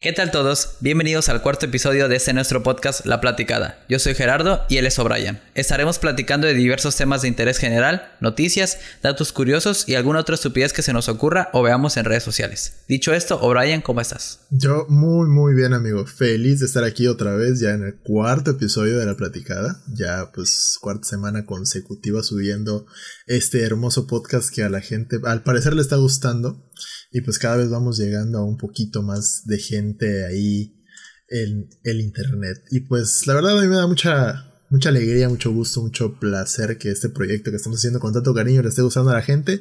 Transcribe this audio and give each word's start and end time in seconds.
¿Qué 0.00 0.12
tal 0.12 0.30
todos? 0.30 0.76
Bienvenidos 0.78 1.28
al 1.28 1.42
cuarto 1.42 1.66
episodio 1.66 2.06
de 2.06 2.14
este 2.14 2.32
nuestro 2.32 2.62
podcast 2.62 3.04
La 3.04 3.20
Platicada. 3.20 3.84
Yo 3.88 3.98
soy 3.98 4.14
Gerardo 4.14 4.60
y 4.68 4.76
él 4.76 4.86
es 4.86 4.96
O'Brien. 5.00 5.40
Estaremos 5.56 5.98
platicando 5.98 6.46
de 6.46 6.54
diversos 6.54 6.94
temas 6.94 7.22
de 7.22 7.26
interés 7.26 7.58
general, 7.58 8.12
noticias, 8.20 8.78
datos 9.02 9.32
curiosos 9.32 9.88
y 9.88 9.96
alguna 9.96 10.20
otra 10.20 10.36
estupidez 10.36 10.72
que 10.72 10.82
se 10.82 10.92
nos 10.92 11.08
ocurra 11.08 11.50
o 11.52 11.64
veamos 11.64 11.96
en 11.96 12.04
redes 12.04 12.22
sociales. 12.22 12.84
Dicho 12.86 13.12
esto, 13.12 13.40
O'Brien, 13.40 13.80
¿cómo 13.80 14.00
estás? 14.00 14.46
Yo 14.50 14.86
muy 14.88 15.28
muy 15.28 15.54
bien 15.54 15.74
amigo, 15.74 16.06
feliz 16.06 16.60
de 16.60 16.66
estar 16.66 16.84
aquí 16.84 17.08
otra 17.08 17.34
vez 17.34 17.58
ya 17.58 17.70
en 17.70 17.82
el 17.82 17.96
cuarto 17.96 18.52
episodio 18.52 19.00
de 19.00 19.06
La 19.06 19.16
Platicada, 19.16 19.82
ya 19.88 20.30
pues 20.32 20.78
cuarta 20.80 21.08
semana 21.08 21.44
consecutiva 21.44 22.22
subiendo 22.22 22.86
este 23.26 23.64
hermoso 23.64 24.06
podcast 24.06 24.54
que 24.54 24.62
a 24.62 24.70
la 24.70 24.80
gente 24.80 25.18
al 25.24 25.42
parecer 25.42 25.74
le 25.74 25.82
está 25.82 25.96
gustando. 25.96 26.67
Y 27.12 27.20
pues 27.22 27.38
cada 27.38 27.56
vez 27.56 27.70
vamos 27.70 27.98
llegando 27.98 28.38
a 28.38 28.44
un 28.44 28.56
poquito 28.56 29.02
más 29.02 29.42
de 29.46 29.58
gente 29.58 30.26
ahí 30.26 30.74
en 31.28 31.68
el 31.84 32.00
internet. 32.00 32.58
Y 32.70 32.80
pues 32.80 33.26
la 33.26 33.34
verdad 33.34 33.58
a 33.58 33.62
mí 33.62 33.68
me 33.68 33.76
da 33.76 33.86
mucha, 33.86 34.52
mucha 34.70 34.88
alegría, 34.88 35.28
mucho 35.28 35.52
gusto, 35.52 35.82
mucho 35.82 36.18
placer 36.18 36.78
que 36.78 36.90
este 36.90 37.08
proyecto 37.08 37.50
que 37.50 37.56
estamos 37.56 37.78
haciendo 37.78 38.00
con 38.00 38.12
tanto 38.12 38.34
cariño 38.34 38.62
le 38.62 38.68
esté 38.68 38.82
gustando 38.82 39.10
a 39.10 39.14
la 39.14 39.22
gente. 39.22 39.60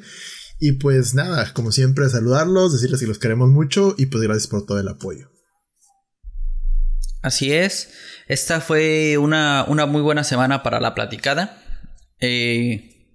Y 0.59 0.73
pues 0.73 1.13
nada, 1.13 1.53
como 1.53 1.71
siempre, 1.71 2.09
saludarlos, 2.09 2.73
decirles 2.73 2.99
que 2.99 3.07
los 3.07 3.19
queremos 3.19 3.49
mucho 3.49 3.95
y 3.97 4.07
pues 4.07 4.23
gracias 4.23 4.47
por 4.47 4.65
todo 4.65 4.79
el 4.79 4.87
apoyo. 4.87 5.29
Así 7.21 7.51
es, 7.51 7.89
esta 8.27 8.61
fue 8.61 9.17
una, 9.17 9.65
una 9.67 9.85
muy 9.85 10.01
buena 10.01 10.23
semana 10.23 10.63
para 10.63 10.79
la 10.79 10.95
platicada. 10.95 11.61
Eh, 12.19 13.13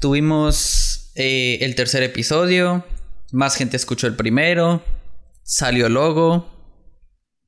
tuvimos 0.00 0.89
eh, 1.14 1.58
el 1.62 1.74
tercer 1.74 2.02
episodio, 2.02 2.84
más 3.32 3.56
gente 3.56 3.76
escuchó 3.76 4.06
el 4.06 4.16
primero. 4.16 4.82
Salió 5.42 5.88
logo. 5.88 6.48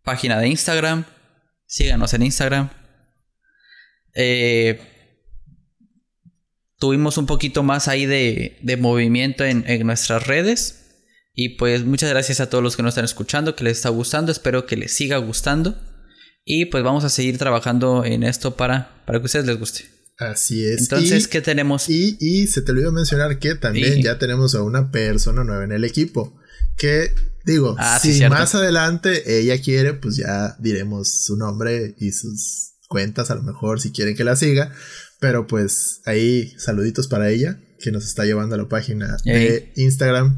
Página 0.02 0.38
de 0.38 0.48
Instagram. 0.48 1.04
Síganos 1.66 2.12
en 2.14 2.22
Instagram. 2.22 2.70
Eh, 4.14 4.80
tuvimos 6.78 7.16
un 7.16 7.26
poquito 7.26 7.62
más 7.62 7.88
ahí 7.88 8.06
de, 8.06 8.76
movimiento 8.78 9.44
en, 9.44 9.64
nuestras 9.86 10.26
redes. 10.26 10.78
Y 11.34 11.50
pues 11.50 11.84
muchas 11.84 12.10
gracias 12.10 12.40
a 12.40 12.50
todos 12.50 12.62
los 12.62 12.76
que 12.76 12.82
nos 12.82 12.90
están 12.90 13.04
escuchando, 13.04 13.56
que 13.56 13.64
les 13.64 13.78
está 13.78 13.88
gustando. 13.88 14.32
Espero 14.32 14.66
que 14.66 14.76
les 14.76 14.92
siga 14.92 15.16
gustando. 15.18 15.80
Y 16.44 16.66
pues 16.66 16.82
vamos 16.82 17.04
a 17.04 17.08
seguir 17.08 17.38
trabajando 17.38 18.04
en 18.04 18.22
esto 18.24 18.56
para, 18.56 19.02
para 19.06 19.18
que 19.18 19.24
a 19.24 19.26
ustedes 19.26 19.46
les 19.46 19.58
guste. 19.58 19.91
Así 20.30 20.64
es. 20.64 20.82
Entonces, 20.82 21.28
¿qué 21.28 21.40
tenemos? 21.40 21.88
Y, 21.88 22.16
y, 22.20 22.46
se 22.46 22.62
te 22.62 22.72
olvidó 22.72 22.92
mencionar 22.92 23.38
que 23.38 23.54
también 23.54 24.02
ya 24.02 24.18
tenemos 24.18 24.54
a 24.54 24.62
una 24.62 24.90
persona 24.90 25.44
nueva 25.44 25.64
en 25.64 25.72
el 25.72 25.84
equipo. 25.84 26.38
Que 26.76 27.12
digo, 27.44 27.76
ah, 27.78 27.98
si 28.00 28.20
más 28.28 28.54
adelante 28.54 29.38
ella 29.38 29.60
quiere, 29.60 29.94
pues 29.94 30.16
ya 30.16 30.56
diremos 30.58 31.08
su 31.24 31.36
nombre 31.36 31.94
y 31.98 32.12
sus 32.12 32.72
cuentas, 32.88 33.30
a 33.30 33.34
lo 33.34 33.42
mejor 33.42 33.80
si 33.80 33.92
quieren 33.92 34.16
que 34.16 34.24
la 34.24 34.36
siga. 34.36 34.72
Pero 35.20 35.46
pues 35.46 36.00
ahí 36.04 36.52
saluditos 36.58 37.08
para 37.08 37.30
ella, 37.30 37.60
que 37.78 37.92
nos 37.92 38.04
está 38.04 38.24
llevando 38.24 38.54
a 38.54 38.58
la 38.58 38.68
página 38.68 39.16
de 39.24 39.72
Instagram. 39.76 40.36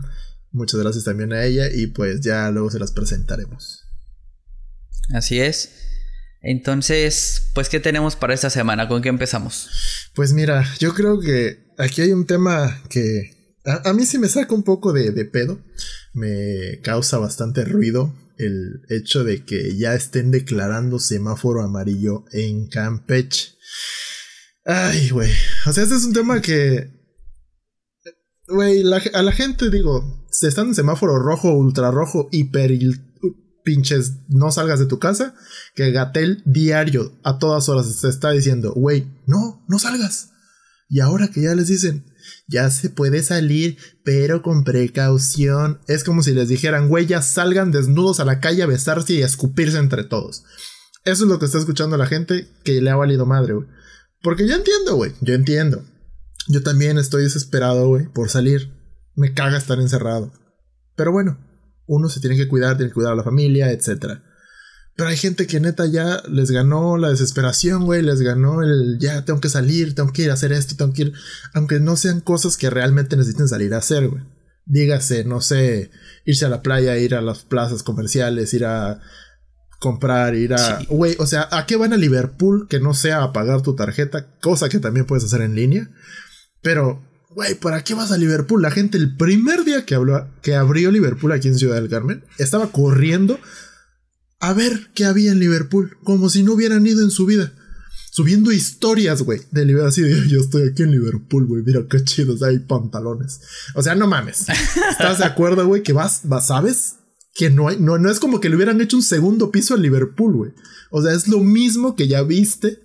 Muchas 0.51 0.81
gracias 0.81 1.05
también 1.05 1.33
a 1.33 1.45
ella 1.45 1.69
y 1.73 1.89
pues 1.89 2.21
ya 2.21 2.51
luego 2.51 2.71
se 2.71 2.79
las 2.79 2.93
presentaremos. 2.93 3.85
Así 5.13 5.41
es. 5.41 5.71
Entonces, 6.45 7.51
pues, 7.55 7.71
¿qué 7.71 7.81
tenemos 7.81 8.17
para 8.17 8.35
esta 8.35 8.51
semana? 8.51 8.87
¿Con 8.87 9.01
qué 9.01 9.09
empezamos? 9.09 9.71
Pues 10.15 10.35
mira, 10.35 10.65
yo 10.79 10.93
creo 10.93 11.19
que 11.19 11.73
aquí 11.79 12.03
hay 12.03 12.13
un 12.13 12.27
tema 12.27 12.83
que 12.91 13.35
a, 13.65 13.93
mí 13.95 14.05
sí 14.05 14.19
me 14.19 14.29
saca 14.29 14.55
un 14.55 14.63
poco 14.63 14.93
de, 14.93 15.11
de, 15.11 15.25
pedo. 15.25 15.59
Me 16.13 16.81
causa 16.83 17.17
bastante 17.17 17.65
ruido 17.65 18.15
el 18.37 18.83
hecho 18.91 19.25
de 19.25 19.45
que 19.45 19.77
ya 19.79 19.95
estén 19.95 20.31
declarando 20.31 20.99
semáforo 20.99 21.63
amarillo 21.63 22.27
en 22.33 22.69
Campeche. 22.69 23.55
Ay, 24.67 25.09
güey. 25.09 25.33
O 25.67 25.73
sea, 25.73 25.83
este 25.83 25.97
es 25.97 26.05
un 26.05 26.13
tema 26.13 26.43
que... 26.43 26.91
Güey, 28.49 28.83
a 29.15 29.23
la 29.23 29.33
gente 29.33 29.71
digo, 29.71 30.27
se 30.31 30.49
están 30.49 30.69
en 30.69 30.75
semáforo 30.75 31.19
rojo, 31.19 31.55
ultra 31.55 31.91
rojo, 31.91 32.29
hiper 32.31 32.71
pinches 33.65 34.19
no 34.29 34.53
salgas 34.53 34.79
de 34.79 34.87
tu 34.87 34.99
casa, 34.99 35.35
que 35.75 35.91
Gatel 35.91 36.43
diario 36.45 37.19
a 37.25 37.39
todas 37.39 37.69
horas 37.69 37.87
se 37.87 38.09
está 38.09 38.31
diciendo, 38.31 38.73
güey, 38.75 39.11
no, 39.27 39.65
no 39.69 39.79
salgas. 39.79 40.31
Y 40.89 41.01
ahora 41.01 41.29
que 41.29 41.43
ya 41.43 41.55
les 41.55 41.69
dicen, 41.69 42.05
ya 42.47 42.71
se 42.71 42.91
puede 42.91 43.23
salir, 43.23 43.79
pero 44.05 44.43
con 44.43 44.65
precaución, 44.65 45.81
es 45.89 46.05
como 46.05 46.23
si 46.23 46.33
les 46.33 46.49
dijeran, 46.49 46.89
güey, 46.89 47.07
ya 47.07 47.23
salgan 47.23 47.73
desnudos 47.73 48.21
a 48.21 48.25
la 48.25 48.41
calle 48.41 48.63
a 48.63 48.67
besarse 48.67 49.15
y 49.15 49.23
a 49.23 49.27
escupirse 49.27 49.79
entre 49.79 50.05
todos. 50.05 50.45
Eso 51.05 51.25
es 51.25 51.31
lo 51.31 51.39
que 51.39 51.47
está 51.47 51.59
escuchando 51.59 51.97
la 51.97 52.07
gente 52.07 52.49
que 52.65 52.81
le 52.81 52.91
ha 52.91 52.97
valido 52.97 53.27
madre, 53.27 53.55
güey. 53.55 53.69
Porque 54.23 54.49
yo 54.49 54.55
entiendo, 54.55 54.97
güey, 54.97 55.13
yo 55.21 55.35
entiendo. 55.35 55.85
Yo 56.49 56.63
también 56.63 56.99
estoy 56.99 57.25
desesperado, 57.25 57.89
güey, 57.89 58.07
por 58.07 58.31
salir. 58.31 58.73
Me 59.15 59.35
caga 59.35 59.59
estar 59.59 59.79
encerrado. 59.79 60.33
Pero 60.97 61.13
bueno, 61.13 61.39
uno 61.87 62.09
se 62.09 62.21
tiene 62.21 62.37
que 62.37 62.49
cuidar, 62.49 62.77
tiene 62.77 62.91
que 62.91 62.95
cuidar 62.95 63.13
a 63.13 63.17
la 63.17 63.25
familia, 63.25 63.71
etc. 63.71 64.21
Pero 64.97 65.09
hay 65.09 65.17
gente 65.17 65.47
que 65.47 65.61
neta 65.61 65.87
ya 65.87 66.23
les 66.29 66.51
ganó 66.51 66.97
la 66.97 67.11
desesperación, 67.11 67.85
güey, 67.85 68.03
les 68.03 68.21
ganó 68.21 68.63
el 68.63 68.99
ya 69.01 69.25
tengo 69.25 69.41
que 69.41 69.49
salir, 69.49 69.95
tengo 69.95 70.13
que 70.13 70.23
ir 70.23 70.31
a 70.31 70.35
hacer 70.35 70.53
esto, 70.53 70.77
tengo 70.77 70.93
que 70.93 71.03
ir, 71.03 71.13
aunque 71.53 71.81
no 71.81 71.97
sean 71.97 72.21
cosas 72.21 72.57
que 72.57 72.71
realmente 72.71 73.17
necesiten 73.17 73.49
salir 73.49 73.75
a 73.75 73.79
hacer, 73.79 74.09
güey. 74.09 74.23
Dígase, 74.67 75.25
no 75.25 75.41
sé, 75.41 75.91
irse 76.25 76.47
a 76.47 76.49
la 76.49 76.63
playa, 76.63 76.97
ir 76.97 77.15
a 77.15 77.21
las 77.21 77.45
plazas 77.45 77.83
comerciales, 77.83 78.55
ir 78.55 78.65
a 78.65 79.01
comprar, 79.79 80.35
ir 80.35 80.55
a... 80.55 80.79
Güey, 80.89 81.17
o 81.19 81.27
sea, 81.27 81.49
¿a 81.51 81.67
qué 81.67 81.77
van 81.77 81.93
a 81.93 81.99
Liverpool 81.99 82.67
que 82.69 82.81
no 82.81 82.95
sea 82.95 83.23
a 83.23 83.33
pagar 83.33 83.61
tu 83.61 83.75
tarjeta? 83.75 84.39
Cosa 84.41 84.71
que 84.71 84.79
también 84.79 85.05
puedes 85.05 85.25
hacer 85.25 85.43
en 85.43 85.55
línea. 85.55 85.91
Pero 86.63 87.03
güey, 87.35 87.55
¿para 87.55 87.83
qué 87.83 87.95
vas 87.95 88.13
a 88.13 88.19
Liverpool? 88.19 88.63
La 88.63 88.71
gente 88.71 88.97
el 88.97 89.17
primer 89.17 89.65
día 89.65 89.85
que, 89.85 89.95
habló, 89.95 90.29
que 90.43 90.55
abrió 90.55 90.91
Liverpool 90.91 91.33
aquí 91.33 91.49
en 91.49 91.59
Ciudad 91.59 91.77
del 91.77 91.91
Carmen, 91.91 92.25
estaba 92.39 92.71
corriendo 92.71 93.39
a 94.41 94.53
ver 94.53 94.91
qué 94.95 95.05
había 95.05 95.33
en 95.33 95.41
Liverpool, 95.41 95.97
como 96.05 96.29
si 96.29 96.43
no 96.43 96.53
hubieran 96.53 96.87
ido 96.87 97.03
en 97.03 97.11
su 97.11 97.27
vida. 97.27 97.53
Subiendo 98.11 98.53
historias, 98.53 99.23
güey, 99.23 99.41
de 99.51 99.65
Liverpool. 99.65 99.89
Así 99.89 100.03
de, 100.03 100.29
yo 100.29 100.41
estoy 100.41 100.69
aquí 100.69 100.85
en 100.85 100.93
Liverpool, 100.93 101.47
güey, 101.47 101.63
mira 101.65 101.85
qué 101.91 102.05
chidos, 102.05 102.43
hay 102.43 102.61
pantalones. 102.61 103.41
O 103.75 103.83
sea, 103.83 103.95
no 103.95 104.07
mames. 104.07 104.47
¿Estás 104.91 105.19
de 105.19 105.25
acuerdo, 105.25 105.67
güey? 105.67 105.83
Que 105.83 105.93
vas, 105.93 106.21
vas, 106.25 106.47
¿sabes? 106.47 106.97
Que 107.35 107.51
no 107.51 107.69
hay, 107.69 107.79
no, 107.81 107.99
no 107.99 108.11
es 108.11 108.21
como 108.21 108.41
que 108.41 108.49
le 108.49 108.55
hubieran 108.57 108.81
hecho 108.81 108.97
un 108.97 109.03
segundo 109.03 109.51
piso 109.51 109.75
a 109.75 109.79
Liverpool, 109.79 110.35
güey. 110.35 110.53
O 110.91 111.03
sea, 111.03 111.13
es 111.13 111.27
lo 111.27 111.41
mismo 111.41 111.97
que 111.97 112.07
ya 112.07 112.23
viste 112.23 112.85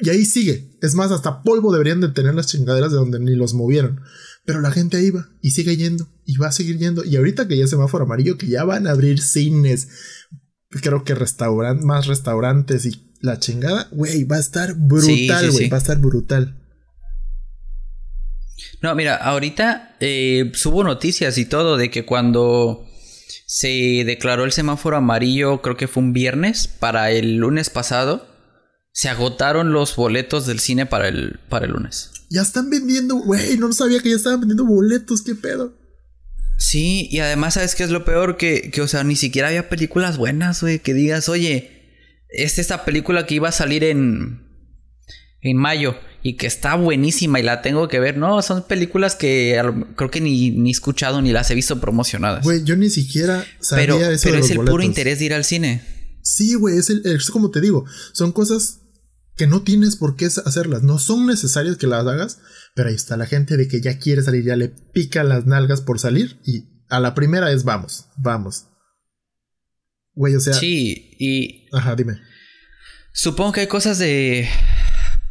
y 0.00 0.10
ahí 0.10 0.24
sigue. 0.24 0.76
Es 0.80 0.94
más, 0.94 1.10
hasta 1.10 1.42
polvo 1.42 1.72
deberían 1.72 2.00
de 2.00 2.08
tener 2.08 2.34
las 2.34 2.46
chingaderas 2.46 2.90
de 2.90 2.98
donde 2.98 3.20
ni 3.20 3.34
los 3.34 3.54
movieron. 3.54 4.00
Pero 4.44 4.60
la 4.60 4.70
gente 4.70 4.96
ahí 4.96 5.10
va 5.10 5.28
y 5.42 5.50
sigue 5.50 5.76
yendo 5.76 6.08
y 6.24 6.36
va 6.36 6.48
a 6.48 6.52
seguir 6.52 6.78
yendo. 6.78 7.04
Y 7.04 7.16
ahorita 7.16 7.46
que 7.46 7.56
ya 7.56 7.64
es 7.64 7.70
semáforo 7.70 8.04
amarillo, 8.04 8.38
que 8.38 8.46
ya 8.46 8.64
van 8.64 8.86
a 8.86 8.92
abrir 8.92 9.20
cines, 9.20 9.88
creo 10.70 11.04
que 11.04 11.14
restaurantes, 11.14 11.84
más 11.84 12.06
restaurantes 12.06 12.86
y 12.86 13.10
la 13.20 13.38
chingada, 13.38 13.88
güey, 13.92 14.24
va 14.24 14.36
a 14.36 14.40
estar 14.40 14.74
brutal, 14.74 15.50
güey, 15.50 15.68
va 15.68 15.76
a 15.76 15.80
estar 15.80 15.98
brutal. 15.98 16.56
No, 18.82 18.94
mira, 18.94 19.16
ahorita 19.16 19.96
eh, 20.00 20.52
subo 20.54 20.82
noticias 20.84 21.36
y 21.36 21.44
todo 21.44 21.76
de 21.76 21.90
que 21.90 22.06
cuando 22.06 22.86
se 23.46 24.04
declaró 24.06 24.44
el 24.44 24.52
semáforo 24.52 24.96
amarillo, 24.96 25.60
creo 25.60 25.76
que 25.76 25.88
fue 25.88 26.02
un 26.02 26.12
viernes, 26.14 26.66
para 26.66 27.10
el 27.10 27.36
lunes 27.36 27.68
pasado, 27.68 28.26
se 28.92 29.08
agotaron 29.08 29.72
los 29.72 29.96
boletos 29.96 30.46
del 30.46 30.60
cine 30.60 30.86
para 30.86 31.08
el, 31.08 31.40
para 31.48 31.66
el 31.66 31.72
lunes. 31.72 32.10
Ya 32.28 32.42
están 32.42 32.70
vendiendo, 32.70 33.16
güey, 33.16 33.56
no 33.58 33.72
sabía 33.72 34.00
que 34.00 34.10
ya 34.10 34.16
estaban 34.16 34.40
vendiendo 34.40 34.64
boletos, 34.64 35.22
qué 35.22 35.34
pedo. 35.34 35.76
Sí, 36.58 37.08
y 37.10 37.20
además, 37.20 37.54
¿sabes 37.54 37.74
qué 37.74 37.84
es 37.84 37.90
lo 37.90 38.04
peor? 38.04 38.36
Que, 38.36 38.70
que 38.70 38.82
o 38.82 38.88
sea, 38.88 39.02
ni 39.02 39.16
siquiera 39.16 39.48
había 39.48 39.68
películas 39.68 40.18
buenas, 40.18 40.60
güey, 40.60 40.78
que 40.78 40.92
digas, 40.92 41.28
oye, 41.28 41.80
es 42.28 42.58
esta 42.58 42.84
película 42.84 43.26
que 43.26 43.36
iba 43.36 43.48
a 43.48 43.52
salir 43.52 43.82
en, 43.82 44.46
en 45.40 45.56
mayo 45.56 45.96
y 46.22 46.36
que 46.36 46.46
está 46.46 46.74
buenísima 46.74 47.40
y 47.40 47.42
la 47.42 47.62
tengo 47.62 47.88
que 47.88 47.98
ver. 47.98 48.18
No, 48.18 48.42
son 48.42 48.66
películas 48.66 49.16
que 49.16 49.58
creo 49.96 50.10
que 50.10 50.20
ni, 50.20 50.50
ni 50.50 50.68
he 50.68 50.72
escuchado 50.72 51.22
ni 51.22 51.32
las 51.32 51.50
he 51.50 51.54
visto 51.54 51.80
promocionadas. 51.80 52.44
Güey, 52.44 52.62
yo 52.64 52.76
ni 52.76 52.90
siquiera 52.90 53.44
sabía 53.60 53.86
pero, 53.86 54.10
eso 54.10 54.28
Pero 54.28 54.38
es 54.38 54.50
el 54.50 54.58
puro 54.58 54.82
interés 54.82 55.18
de 55.18 55.24
ir 55.24 55.34
al 55.34 55.44
cine. 55.44 55.82
Sí, 56.22 56.54
güey, 56.54 56.76
es, 56.76 56.90
es 56.90 57.30
como 57.30 57.50
te 57.50 57.60
digo, 57.60 57.86
son 58.12 58.32
cosas 58.32 58.79
que 59.40 59.46
no 59.46 59.62
tienes 59.62 59.96
por 59.96 60.16
qué 60.16 60.26
hacerlas, 60.26 60.82
no 60.82 60.98
son 60.98 61.26
necesarias 61.26 61.78
que 61.78 61.86
las 61.86 62.06
hagas, 62.06 62.40
pero 62.74 62.90
ahí 62.90 62.94
está 62.94 63.16
la 63.16 63.24
gente 63.24 63.56
de 63.56 63.68
que 63.68 63.80
ya 63.80 63.98
quiere 63.98 64.22
salir, 64.22 64.44
ya 64.44 64.54
le 64.54 64.68
pica 64.68 65.24
las 65.24 65.46
nalgas 65.46 65.80
por 65.80 65.98
salir 65.98 66.42
y 66.44 66.84
a 66.90 67.00
la 67.00 67.14
primera 67.14 67.50
es 67.50 67.64
vamos, 67.64 68.04
vamos. 68.18 68.66
Güey, 70.12 70.34
o 70.34 70.40
sea... 70.40 70.52
Sí, 70.52 71.16
y... 71.18 71.74
Ajá, 71.74 71.96
dime. 71.96 72.20
Supongo 73.14 73.52
que 73.52 73.60
hay 73.60 73.66
cosas 73.66 73.98
de... 73.98 74.46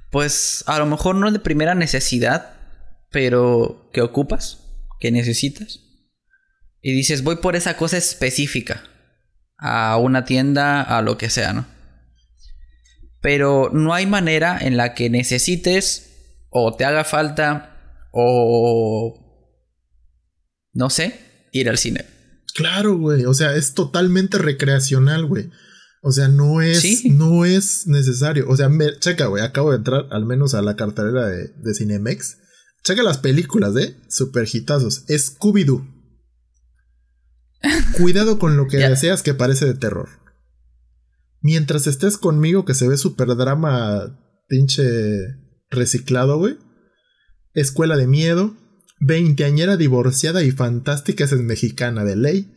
Pues 0.10 0.64
a 0.66 0.80
lo 0.80 0.88
mejor 0.88 1.14
no 1.14 1.32
de 1.32 1.38
primera 1.38 1.76
necesidad, 1.76 2.56
pero 3.12 3.92
que 3.94 4.02
ocupas, 4.02 4.58
que 5.00 5.12
necesitas. 5.12 5.82
Y 6.82 6.94
dices, 6.94 7.22
voy 7.22 7.36
por 7.36 7.56
esa 7.56 7.78
cosa 7.78 7.98
específica. 7.98 8.82
a 9.60 9.98
una 9.98 10.26
tienda, 10.26 10.82
a 10.82 11.04
lo 11.04 11.20
que 11.20 11.30
sea, 11.30 11.54
¿no? 11.54 11.79
Pero 13.22 13.70
no 13.74 13.94
hay 13.94 14.06
manera 14.06 14.58
en 14.60 14.78
la 14.78 14.94
que 14.94 15.10
necesites 15.10 16.46
o 16.50 16.76
te 16.76 16.86
haga 16.86 17.04
falta 17.04 18.08
o 18.12 19.30
no 20.74 20.90
sé, 20.90 21.20
ir 21.52 21.70
al 21.70 21.78
cine. 21.78 22.06
Claro, 22.56 22.98
güey. 22.98 23.26
O 23.26 23.34
sea, 23.34 23.56
es 23.56 23.74
totalmente 23.74 24.38
recreacional, 24.38 25.26
güey. 25.26 25.50
O 26.02 26.12
sea, 26.12 26.28
no 26.30 26.62
es, 26.62 27.06
no 27.06 27.46
es 27.46 27.88
necesario. 27.88 28.46
O 28.48 28.56
sea, 28.56 28.70
checa, 29.00 29.26
güey. 29.26 29.44
Acabo 29.44 29.72
de 29.72 29.78
entrar 29.78 30.06
al 30.12 30.26
menos 30.26 30.54
a 30.54 30.62
la 30.62 30.76
cartelera 30.76 31.28
de, 31.28 31.50
de 31.50 31.74
Cinemex. 31.74 32.38
Checa 32.84 33.04
las 33.04 33.18
películas, 33.18 33.76
¿eh? 33.76 33.98
Super 34.08 34.48
hitazos. 34.52 35.06
Scooby-Doo. 35.08 35.86
Cuidado 37.98 38.40
con 38.40 38.56
lo 38.56 38.68
que 38.68 38.78
deseas 38.78 39.22
que 39.22 39.34
parece 39.34 39.66
de 39.66 39.74
terror. 39.74 40.08
Mientras 41.42 41.88
estés 41.88 42.18
conmigo, 42.18 42.66
que 42.66 42.74
se 42.74 42.88
ve 42.88 42.98
super 42.98 43.28
drama 43.36 44.20
pinche 44.48 44.84
reciclado, 45.70 46.38
güey. 46.38 46.58
Escuela 47.54 47.96
de 47.98 48.08
miedo. 48.08 48.56
Veinteañera 49.00 49.78
divorciada 49.78 50.44
y 50.44 50.52
fantástica 50.52 51.24
es 51.24 51.32
mexicana 51.34 52.04
de 52.04 52.16
ley. 52.18 52.52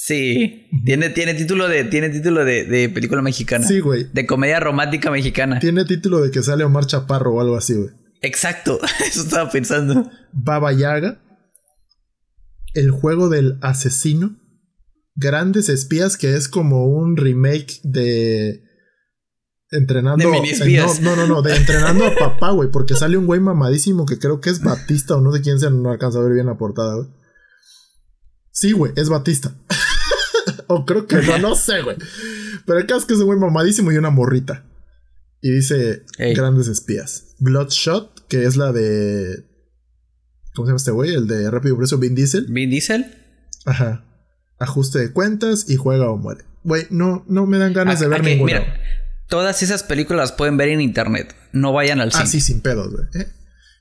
Sí, 0.00 0.68
tiene, 0.84 1.10
tiene 1.10 1.34
título 1.34 1.66
de 1.66 1.82
tiene 1.82 2.10
título 2.10 2.44
de, 2.44 2.88
película 2.94 3.20
mexicana. 3.20 3.66
Sí, 3.66 3.80
güey. 3.80 4.06
De 4.12 4.26
comedia 4.26 4.60
romántica 4.60 5.10
mexicana. 5.10 5.58
Tiene 5.58 5.84
título 5.84 6.20
de 6.20 6.30
que 6.30 6.42
sale 6.42 6.62
Omar 6.62 6.86
Chaparro 6.86 7.34
o 7.34 7.40
algo 7.40 7.56
así, 7.56 7.74
güey. 7.74 7.90
Exacto, 8.20 8.78
eso 9.06 9.22
estaba 9.22 9.50
pensando. 9.50 10.08
Baba 10.32 10.72
Yaga. 10.72 11.20
El 12.74 12.90
juego 12.92 13.28
del 13.28 13.58
asesino. 13.60 14.36
Grandes 15.18 15.68
espías, 15.68 16.16
que 16.16 16.36
es 16.36 16.48
como 16.48 16.86
un 16.86 17.16
remake 17.16 17.80
de. 17.82 18.62
Entrenando. 19.70 20.30
De 20.30 20.38
eh, 20.38 20.86
no, 21.02 21.16
no, 21.16 21.26
no, 21.26 21.42
de 21.42 21.56
entrenando 21.56 22.06
a 22.06 22.14
papá, 22.14 22.50
güey. 22.52 22.70
Porque 22.70 22.94
sale 22.94 23.18
un 23.18 23.26
güey 23.26 23.40
mamadísimo 23.40 24.06
que 24.06 24.20
creo 24.20 24.40
que 24.40 24.50
es 24.50 24.62
Batista 24.62 25.16
o 25.16 25.20
no 25.20 25.32
sé 25.32 25.42
quién 25.42 25.58
sea, 25.58 25.70
no 25.70 25.90
alcanza 25.90 26.20
a 26.20 26.22
ver 26.22 26.34
bien 26.34 26.46
la 26.46 26.56
portada, 26.56 26.94
güey. 26.94 27.08
Sí, 28.52 28.70
güey, 28.70 28.92
es 28.94 29.08
Batista. 29.08 29.56
o 30.68 30.86
creo 30.86 31.08
que 31.08 31.16
no, 31.16 31.38
no 31.38 31.56
sé, 31.56 31.82
güey. 31.82 31.96
Pero 32.64 32.78
el 32.78 32.86
caso 32.86 33.00
es 33.00 33.04
que 33.06 33.14
es 33.14 33.20
un 33.20 33.26
güey 33.26 33.40
mamadísimo 33.40 33.90
y 33.90 33.96
una 33.96 34.10
morrita. 34.10 34.64
Y 35.42 35.50
dice 35.50 36.04
Grandes 36.16 36.68
Espías. 36.68 37.34
Bloodshot, 37.40 38.28
que 38.28 38.44
es 38.44 38.56
la 38.56 38.72
de. 38.72 39.44
¿Cómo 40.54 40.66
se 40.66 40.70
llama 40.70 40.76
este 40.76 40.90
güey? 40.92 41.12
El 41.12 41.26
de 41.26 41.50
Rápido 41.50 41.76
y 41.76 41.96
Vin 41.96 42.14
Diesel. 42.14 42.46
¿Vin 42.48 42.70
Diesel? 42.70 43.04
Ajá. 43.64 44.07
Ajuste 44.58 44.98
de 44.98 45.12
cuentas 45.12 45.68
y 45.68 45.76
juega 45.76 46.10
o 46.10 46.16
muere. 46.16 46.44
Güey, 46.64 46.86
no, 46.90 47.24
no 47.28 47.46
me 47.46 47.58
dan 47.58 47.72
ganas 47.72 48.00
de 48.00 48.08
ver 48.08 48.22
ninguna. 48.22 48.52
Mira, 48.52 48.80
todas 49.28 49.62
esas 49.62 49.82
películas 49.82 50.30
las 50.30 50.32
pueden 50.32 50.56
ver 50.56 50.68
en 50.68 50.80
internet. 50.80 51.34
No 51.52 51.72
vayan 51.72 52.00
al 52.00 52.08
ah, 52.08 52.12
cine. 52.12 52.24
Ah, 52.24 52.26
sí, 52.26 52.40
sin 52.40 52.60
pedos, 52.60 52.90
güey. 52.90 53.04
¿eh? 53.14 53.28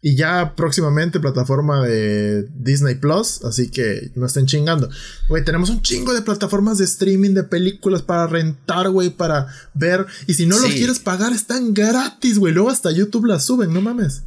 Y 0.01 0.15
ya 0.15 0.53
próximamente 0.55 1.19
plataforma 1.19 1.85
de 1.85 2.47
Disney 2.55 2.95
Plus, 2.95 3.43
así 3.43 3.69
que 3.69 4.11
no 4.15 4.27
estén 4.27 4.45
chingando. 4.45 4.89
Güey, 5.27 5.43
tenemos 5.43 5.69
un 5.69 5.81
chingo 5.81 6.13
de 6.13 6.21
plataformas 6.21 6.77
de 6.77 6.85
streaming 6.85 7.33
de 7.33 7.43
películas 7.43 8.03
para 8.03 8.27
rentar, 8.27 8.89
güey, 8.89 9.09
para 9.09 9.47
ver. 9.73 10.05
Y 10.27 10.35
si 10.35 10.45
no 10.45 10.59
los 10.59 10.71
quieres 10.71 10.99
pagar, 10.99 11.33
están 11.33 11.73
gratis, 11.73 12.37
güey. 12.37 12.53
Luego 12.53 12.69
hasta 12.69 12.91
YouTube 12.91 13.25
las 13.25 13.45
suben, 13.45 13.73
no 13.73 13.81
mames. 13.81 14.23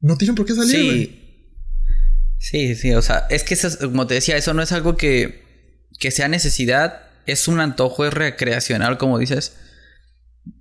No 0.00 0.16
tienen 0.16 0.34
por 0.34 0.46
qué 0.46 0.54
salir, 0.54 0.84
güey. 0.84 1.20
Sí. 2.38 2.74
sí, 2.74 2.94
o 2.94 3.02
sea, 3.02 3.26
es 3.28 3.44
que 3.44 3.56
como 3.82 4.06
te 4.06 4.14
decía, 4.14 4.38
eso 4.38 4.54
no 4.54 4.62
es 4.62 4.72
algo 4.72 4.96
que, 4.96 5.44
que 6.00 6.10
sea 6.10 6.26
necesidad, 6.26 7.02
es 7.26 7.46
un 7.46 7.60
antojo, 7.60 8.04
es 8.04 8.12
recreacional, 8.12 8.98
como 8.98 9.18
dices. 9.18 9.56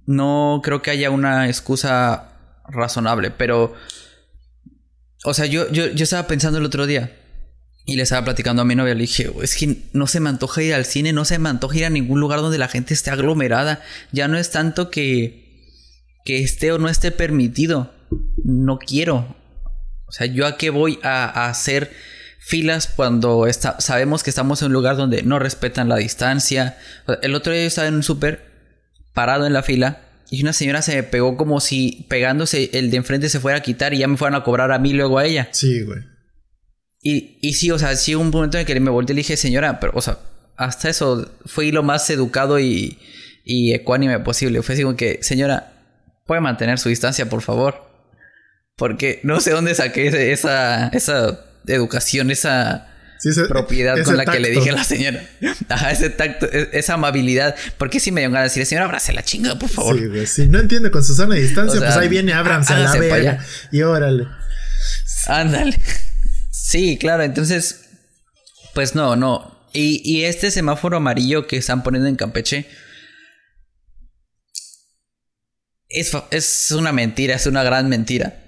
No 0.05 0.61
creo 0.63 0.83
que 0.83 0.91
haya 0.91 1.09
una 1.09 1.47
excusa 1.47 2.37
razonable, 2.67 3.31
pero 3.31 3.73
o 5.25 5.33
sea, 5.33 5.45
yo, 5.45 5.69
yo, 5.71 5.87
yo 5.87 6.03
estaba 6.03 6.27
pensando 6.27 6.59
el 6.59 6.65
otro 6.65 6.85
día 6.85 7.15
y 7.85 7.95
le 7.95 8.03
estaba 8.03 8.23
platicando 8.23 8.61
a 8.61 8.65
mi 8.65 8.75
novia. 8.75 8.93
Le 8.93 9.01
dije, 9.01 9.31
es 9.41 9.55
que 9.55 9.89
no 9.93 10.07
se 10.07 10.19
me 10.19 10.29
antoja 10.29 10.61
ir 10.61 10.73
al 10.73 10.85
cine, 10.85 11.11
no 11.11 11.25
se 11.25 11.39
me 11.39 11.49
antoja 11.49 11.77
ir 11.77 11.85
a 11.85 11.89
ningún 11.89 12.19
lugar 12.19 12.39
donde 12.39 12.57
la 12.57 12.67
gente 12.67 12.93
esté 12.93 13.09
aglomerada. 13.09 13.81
Ya 14.11 14.27
no 14.27 14.37
es 14.37 14.51
tanto 14.51 14.89
que, 14.89 15.65
que 16.23 16.43
esté 16.43 16.71
o 16.71 16.77
no 16.77 16.87
esté 16.87 17.11
permitido. 17.11 17.91
No 18.43 18.79
quiero. 18.79 19.35
O 20.07 20.11
sea, 20.11 20.27
yo 20.27 20.47
a 20.47 20.57
qué 20.57 20.69
voy 20.69 20.99
a, 21.03 21.49
hacer 21.49 21.91
filas 22.39 22.87
cuando 22.87 23.45
está, 23.45 23.79
sabemos 23.79 24.23
que 24.23 24.29
estamos 24.29 24.61
en 24.61 24.67
un 24.67 24.73
lugar 24.73 24.97
donde 24.97 25.21
no 25.23 25.39
respetan 25.39 25.89
la 25.89 25.97
distancia. 25.97 26.77
El 27.21 27.35
otro 27.35 27.53
día 27.53 27.61
yo 27.61 27.67
estaba 27.67 27.87
en 27.87 27.95
un 27.95 28.03
súper 28.03 28.45
parado 29.13 29.45
en 29.45 29.53
la 29.53 29.61
fila 29.61 30.01
y 30.31 30.41
una 30.41 30.53
señora 30.53 30.81
se 30.81 30.95
me 30.95 31.03
pegó 31.03 31.37
como 31.37 31.59
si 31.59 32.05
pegándose 32.09 32.69
el 32.73 32.91
de 32.91 32.97
enfrente 32.97 33.29
se 33.29 33.39
fuera 33.39 33.59
a 33.59 33.61
quitar 33.61 33.93
y 33.93 33.99
ya 33.99 34.07
me 34.07 34.17
fueran 34.17 34.39
a 34.39 34.43
cobrar 34.43 34.71
a 34.71 34.79
mí 34.79 34.93
luego 34.93 35.19
a 35.19 35.25
ella. 35.25 35.49
Sí, 35.51 35.81
güey. 35.81 35.99
Y, 37.01 37.37
y 37.41 37.53
sí, 37.53 37.71
o 37.71 37.79
sea, 37.79 37.95
sí 37.95 38.15
un 38.15 38.29
momento 38.29 38.57
en 38.57 38.61
el 38.61 38.67
que 38.67 38.79
me 38.79 38.91
volteé 38.91 39.13
y 39.13 39.15
le 39.15 39.19
dije, 39.21 39.37
señora, 39.37 39.79
pero, 39.79 39.93
o 39.95 40.01
sea, 40.01 40.19
hasta 40.57 40.89
eso 40.89 41.31
fui 41.45 41.71
lo 41.71 41.83
más 41.83 42.09
educado 42.09 42.59
y, 42.59 42.99
y 43.43 43.73
ecuánime 43.73 44.19
posible. 44.19 44.61
Fue 44.61 44.73
así 44.73 44.83
como 44.83 44.95
que, 44.95 45.19
señora, 45.21 45.73
puede 46.25 46.41
mantener 46.41 46.77
su 46.77 46.89
distancia, 46.89 47.29
por 47.29 47.41
favor. 47.41 47.89
Porque 48.75 49.19
no 49.23 49.39
sé 49.41 49.51
dónde 49.51 49.75
saqué 49.75 50.31
esa, 50.31 50.89
esa 50.89 51.48
educación, 51.67 52.31
esa 52.31 52.87
propiedad 53.47 54.01
con 54.03 54.17
la 54.17 54.25
que 54.25 54.39
le 54.39 54.49
dije 54.49 54.69
a 54.69 54.73
la 54.73 54.83
señora. 54.83 55.21
Ajá, 55.67 55.91
ese 55.91 56.09
tacto, 56.09 56.47
e, 56.51 56.69
esa 56.73 56.93
amabilidad. 56.93 57.55
Porque 57.77 57.99
si 57.99 58.11
me 58.11 58.21
dio 58.21 58.29
ganas 58.29 58.43
de 58.43 58.49
decirle, 58.49 58.65
señora, 58.65 58.85
abrace 58.85 59.13
la 59.13 59.23
chinga, 59.23 59.59
por 59.59 59.69
favor. 59.69 59.97
Sí, 59.97 60.05
güey. 60.05 60.25
Si 60.25 60.47
no 60.47 60.59
entiende 60.59 60.91
con 60.91 61.03
Susana 61.03 61.35
a 61.35 61.37
distancia, 61.37 61.79
pues 61.79 61.95
ahí 61.95 62.07
viene, 62.07 62.33
ábranse 62.33 62.73
a 62.73 62.79
la 62.79 62.93
verga. 62.93 63.45
Y 63.71 63.81
órale. 63.81 64.27
Ándale. 65.27 65.79
Sí, 66.51 66.97
claro, 66.97 67.23
entonces. 67.23 67.81
Pues 68.73 68.95
no, 68.95 69.15
no. 69.15 69.67
Y, 69.73 70.01
y 70.03 70.25
este 70.25 70.51
semáforo 70.51 70.97
amarillo 70.97 71.47
que 71.47 71.57
están 71.57 71.83
poniendo 71.83 72.07
en 72.07 72.15
Campeche. 72.15 72.67
Es, 75.89 76.11
es 76.31 76.71
una 76.71 76.91
mentira, 76.91 77.35
es 77.35 77.47
una 77.47 77.63
gran 77.63 77.89
mentira. 77.89 78.43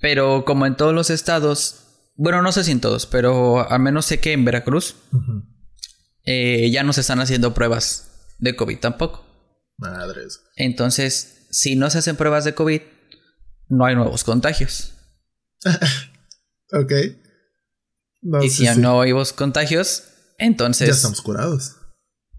Pero 0.00 0.44
como 0.44 0.66
en 0.66 0.76
todos 0.76 0.92
los 0.92 1.10
estados, 1.10 1.81
bueno, 2.14 2.42
no 2.42 2.52
sé 2.52 2.64
si 2.64 2.70
en 2.70 2.80
todos, 2.80 3.06
pero 3.06 3.68
al 3.70 3.80
menos 3.80 4.06
sé 4.06 4.20
que 4.20 4.32
en 4.32 4.44
Veracruz 4.44 4.96
eh, 6.24 6.70
ya 6.70 6.82
no 6.82 6.92
se 6.92 7.00
están 7.00 7.20
haciendo 7.20 7.54
pruebas 7.54 8.34
de 8.38 8.54
COVID 8.56 8.78
tampoco. 8.78 9.24
Madres. 9.78 10.40
Entonces, 10.56 11.46
si 11.50 11.76
no 11.76 11.90
se 11.90 11.98
hacen 11.98 12.16
pruebas 12.16 12.44
de 12.44 12.54
COVID, 12.54 12.80
no 13.68 13.84
hay 13.84 13.94
nuevos 13.94 14.24
contagios. 14.24 14.94
ok. 16.72 16.92
y 18.42 18.50
si 18.50 18.64
ya 18.64 18.74
no 18.74 19.00
hay 19.00 19.10
nuevos 19.10 19.32
contagios, 19.32 20.04
entonces. 20.38 20.88
Ya 20.88 20.94
estamos 20.94 21.22
curados. 21.22 21.76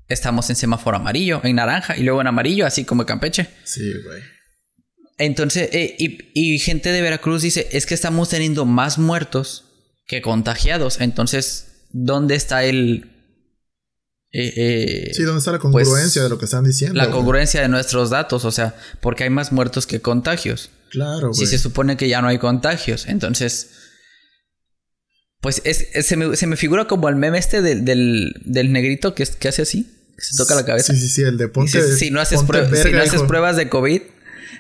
Estamos 0.08 0.50
en 0.50 0.56
semáforo 0.56 0.98
amarillo, 0.98 1.42
en 1.44 1.56
naranja 1.56 1.98
y 1.98 2.04
luego 2.04 2.22
en 2.22 2.28
amarillo, 2.28 2.66
así 2.66 2.86
como 2.86 3.06
Campeche. 3.06 3.50
Sí, 3.64 3.92
güey. 4.04 4.22
Entonces, 5.26 5.70
eh, 5.72 5.96
y, 5.98 6.60
gente 6.60 6.92
de 6.92 7.02
Veracruz 7.02 7.42
dice, 7.42 7.70
es 7.72 7.86
que 7.86 7.94
estamos 7.94 8.28
teniendo 8.28 8.66
más 8.66 8.98
muertos 8.98 9.64
que 10.06 10.22
contagiados. 10.22 11.00
Entonces, 11.00 11.68
¿dónde 11.92 12.36
está 12.36 12.66
el... 12.66 13.10
Eh, 14.34 14.54
eh, 14.58 15.12
sí, 15.14 15.24
¿dónde 15.24 15.40
está 15.40 15.52
la 15.52 15.60
pues, 15.60 15.88
congruencia 15.88 16.24
de 16.24 16.30
lo 16.30 16.38
que 16.38 16.46
están 16.46 16.66
diciendo? 16.66 16.98
La 16.98 17.10
congruencia 17.10 17.62
de 17.62 17.70
nuestros 17.70 18.10
datos, 18.10 18.44
o 18.44 18.52
sea, 18.52 18.76
porque 19.00 19.24
hay 19.24 19.30
más 19.30 19.54
muertos 19.54 19.88
que 19.88 20.02
contagios. 20.02 20.72
Claro. 20.90 21.34
Si 21.34 21.46
se 21.46 21.58
supone 21.58 21.96
que 21.96 22.10
ya 22.10 22.22
no 22.22 22.28
hay 22.28 22.40
contagios, 22.40 23.06
entonces... 23.08 23.70
Pues 25.40 25.62
es, 25.66 26.06
se, 26.06 26.16
me, 26.18 26.58
figura 26.58 26.86
como 26.86 27.10
el 27.10 27.18
meme 27.18 27.38
este 27.38 27.62
del, 27.62 27.84
del, 28.46 28.72
negrito 28.72 29.14
que, 29.14 29.26
que 29.26 29.50
hace 29.50 29.62
así, 29.62 29.84
que 30.18 30.24
se 30.24 30.38
toca 30.38 30.56
la 30.56 30.64
cabeza. 30.64 30.94
Sí, 30.94 31.00
sí, 31.02 31.10
sí, 31.10 31.22
el 31.22 31.38
de 31.38 31.50
ponte. 31.50 31.72
si, 31.98 32.12
no 32.12 32.22
haces, 32.22 32.40
si 32.40 32.92
no 32.92 33.02
haces 33.02 33.24
pruebas 33.24 33.58
de 33.58 33.68
COVID, 33.68 34.02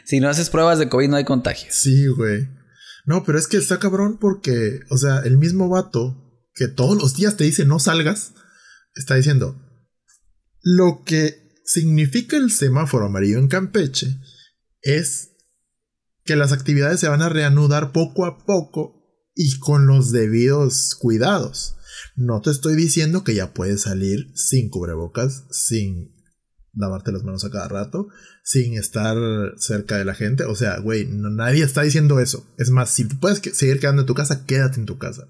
si 0.06 0.20
no 0.20 0.30
haces 0.30 0.50
pruebas 0.50 0.80
de 0.80 0.90
COVID 0.90 1.10
no 1.10 1.16
hay 1.18 1.26
contagio. 1.26 1.70
Sí, 1.72 2.08
güey. 2.08 2.50
No, 3.06 3.24
pero 3.24 3.38
es 3.38 3.48
que 3.48 3.58
está 3.58 3.80
cabrón 3.80 4.18
porque, 4.20 4.82
o 4.90 4.98
sea, 4.98 5.20
el 5.20 5.38
mismo 5.38 5.70
vato 5.70 6.20
que 6.54 6.68
todos 6.68 6.98
los 6.98 7.16
días 7.16 7.36
te 7.36 7.44
dice 7.44 7.66
no 7.66 7.80
salgas, 7.80 8.34
está 8.96 9.16
diciendo, 9.16 9.60
lo 10.62 11.04
que 11.06 11.52
significa 11.66 12.38
el 12.38 12.52
semáforo 12.52 13.06
amarillo 13.06 13.40
en 13.40 13.48
Campeche 13.48 14.20
es 14.82 15.32
que 16.24 16.36
las 16.36 16.52
actividades 16.52 17.00
se 17.00 17.10
van 17.10 17.22
a 17.22 17.30
reanudar 17.30 17.92
poco 17.92 18.26
a 18.26 18.46
poco 18.46 19.04
y 19.36 19.60
con 19.60 19.88
los 19.88 20.12
debidos 20.12 20.96
cuidados. 20.96 21.76
No 22.16 22.42
te 22.42 22.52
estoy 22.52 22.76
diciendo 22.76 23.24
que 23.24 23.36
ya 23.36 23.54
puedes 23.54 23.82
salir 23.82 24.32
sin 24.36 24.70
cubrebocas, 24.70 25.46
sin 25.52 26.13
lavarte 26.74 27.12
las 27.12 27.24
manos 27.24 27.46
a 27.46 27.52
cada 27.52 27.68
rato, 27.68 28.08
sin 28.44 28.78
estar 28.78 29.18
cerca 29.58 29.98
de 29.98 30.06
la 30.06 30.16
gente. 30.16 30.44
O 30.46 30.56
sea, 30.56 30.80
güey, 30.80 31.08
nadie 31.08 31.64
está 31.64 31.84
diciendo 31.84 32.20
eso. 32.20 32.46
Es 32.58 32.70
más, 32.70 32.90
si 32.90 33.06
puedes 33.06 33.42
seguir 33.56 33.80
quedando 33.80 34.02
en 34.02 34.08
tu 34.08 34.16
casa, 34.16 34.46
quédate 34.46 34.80
en 34.80 34.86
tu 34.86 34.98
casa. 34.98 35.28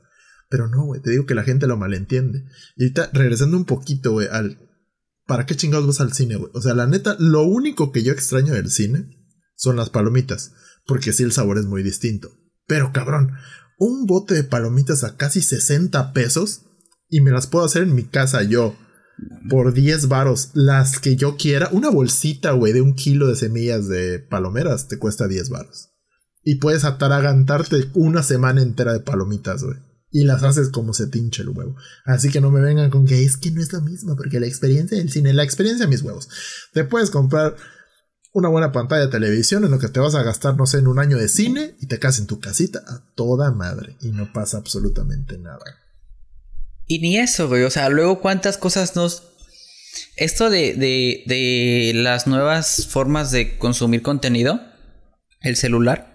Pero 0.49 0.67
no, 0.67 0.85
güey, 0.85 1.01
te 1.01 1.11
digo 1.11 1.25
que 1.25 1.35
la 1.35 1.43
gente 1.43 1.67
lo 1.67 1.77
malentiende. 1.77 2.45
Y 2.75 2.83
ahorita, 2.83 3.09
regresando 3.13 3.57
un 3.57 3.65
poquito, 3.65 4.11
güey, 4.11 4.27
al, 4.27 4.59
¿para 5.25 5.45
qué 5.45 5.55
chingados 5.55 5.87
vas 5.87 6.01
al 6.01 6.13
cine, 6.13 6.35
güey? 6.35 6.51
O 6.53 6.61
sea, 6.61 6.73
la 6.73 6.87
neta, 6.87 7.15
lo 7.19 7.43
único 7.43 7.91
que 7.91 8.03
yo 8.03 8.13
extraño 8.13 8.53
del 8.53 8.69
cine 8.69 9.09
son 9.55 9.75
las 9.75 9.89
palomitas, 9.89 10.53
porque 10.85 11.13
sí 11.13 11.23
el 11.23 11.31
sabor 11.31 11.57
es 11.57 11.65
muy 11.65 11.83
distinto. 11.83 12.29
Pero 12.67 12.91
cabrón, 12.93 13.33
un 13.77 14.05
bote 14.05 14.33
de 14.33 14.43
palomitas 14.43 15.03
a 15.03 15.17
casi 15.17 15.41
60 15.41 16.13
pesos 16.13 16.65
y 17.09 17.21
me 17.21 17.31
las 17.31 17.47
puedo 17.47 17.65
hacer 17.65 17.83
en 17.83 17.95
mi 17.95 18.03
casa 18.03 18.43
yo 18.43 18.75
por 19.49 19.73
10 19.73 20.07
varos, 20.07 20.49
las 20.53 20.99
que 20.99 21.15
yo 21.15 21.37
quiera. 21.37 21.69
Una 21.71 21.89
bolsita, 21.89 22.51
güey, 22.51 22.73
de 22.73 22.81
un 22.81 22.95
kilo 22.95 23.27
de 23.27 23.35
semillas 23.35 23.87
de 23.87 24.19
palomeras 24.19 24.87
te 24.87 24.97
cuesta 24.97 25.27
10 25.27 25.49
varos. 25.49 25.89
Y 26.43 26.55
puedes 26.55 26.83
ataragantarte 26.83 27.89
una 27.93 28.23
semana 28.23 28.61
entera 28.61 28.93
de 28.93 28.99
palomitas, 28.99 29.63
güey. 29.63 29.77
Y 30.11 30.25
las 30.25 30.43
haces 30.43 30.69
como 30.69 30.93
se 30.93 31.07
tinche 31.07 31.41
el 31.41 31.49
huevo. 31.49 31.75
Así 32.05 32.29
que 32.29 32.41
no 32.41 32.51
me 32.51 32.61
vengan 32.61 32.91
con 32.91 33.05
que 33.05 33.23
es 33.23 33.37
que 33.37 33.51
no 33.51 33.61
es 33.61 33.73
lo 33.73 33.81
mismo, 33.81 34.15
porque 34.15 34.39
la 34.39 34.45
experiencia 34.45 34.97
del 34.97 35.09
cine, 35.09 35.33
la 35.33 35.43
experiencia 35.43 35.85
de 35.85 35.89
mis 35.89 36.03
huevos. 36.03 36.29
Te 36.73 36.83
puedes 36.83 37.09
comprar 37.09 37.55
una 38.33 38.49
buena 38.49 38.71
pantalla 38.71 39.05
de 39.05 39.11
televisión 39.11 39.63
en 39.63 39.71
lo 39.71 39.79
que 39.79 39.87
te 39.87 39.99
vas 39.99 40.15
a 40.15 40.23
gastar, 40.23 40.57
no 40.57 40.65
sé, 40.65 40.79
en 40.79 40.87
un 40.87 40.99
año 40.99 41.17
de 41.17 41.29
cine 41.29 41.75
y 41.79 41.87
te 41.87 41.99
casas 41.99 42.21
en 42.21 42.27
tu 42.27 42.39
casita 42.39 42.83
a 42.87 43.03
toda 43.15 43.51
madre 43.51 43.95
y 44.01 44.11
no 44.11 44.31
pasa 44.33 44.57
absolutamente 44.57 45.37
nada. 45.37 45.82
Y 46.87 46.99
ni 46.99 47.17
eso, 47.17 47.47
güey. 47.47 47.63
O 47.63 47.69
sea, 47.69 47.89
luego 47.89 48.19
cuántas 48.21 48.57
cosas 48.57 48.95
nos... 48.95 49.23
Esto 50.15 50.49
de, 50.49 50.73
de, 50.73 51.23
de 51.25 51.91
las 51.95 52.27
nuevas 52.27 52.87
formas 52.87 53.31
de 53.31 53.57
consumir 53.57 54.01
contenido, 54.01 54.61
el 55.41 55.55
celular. 55.55 56.13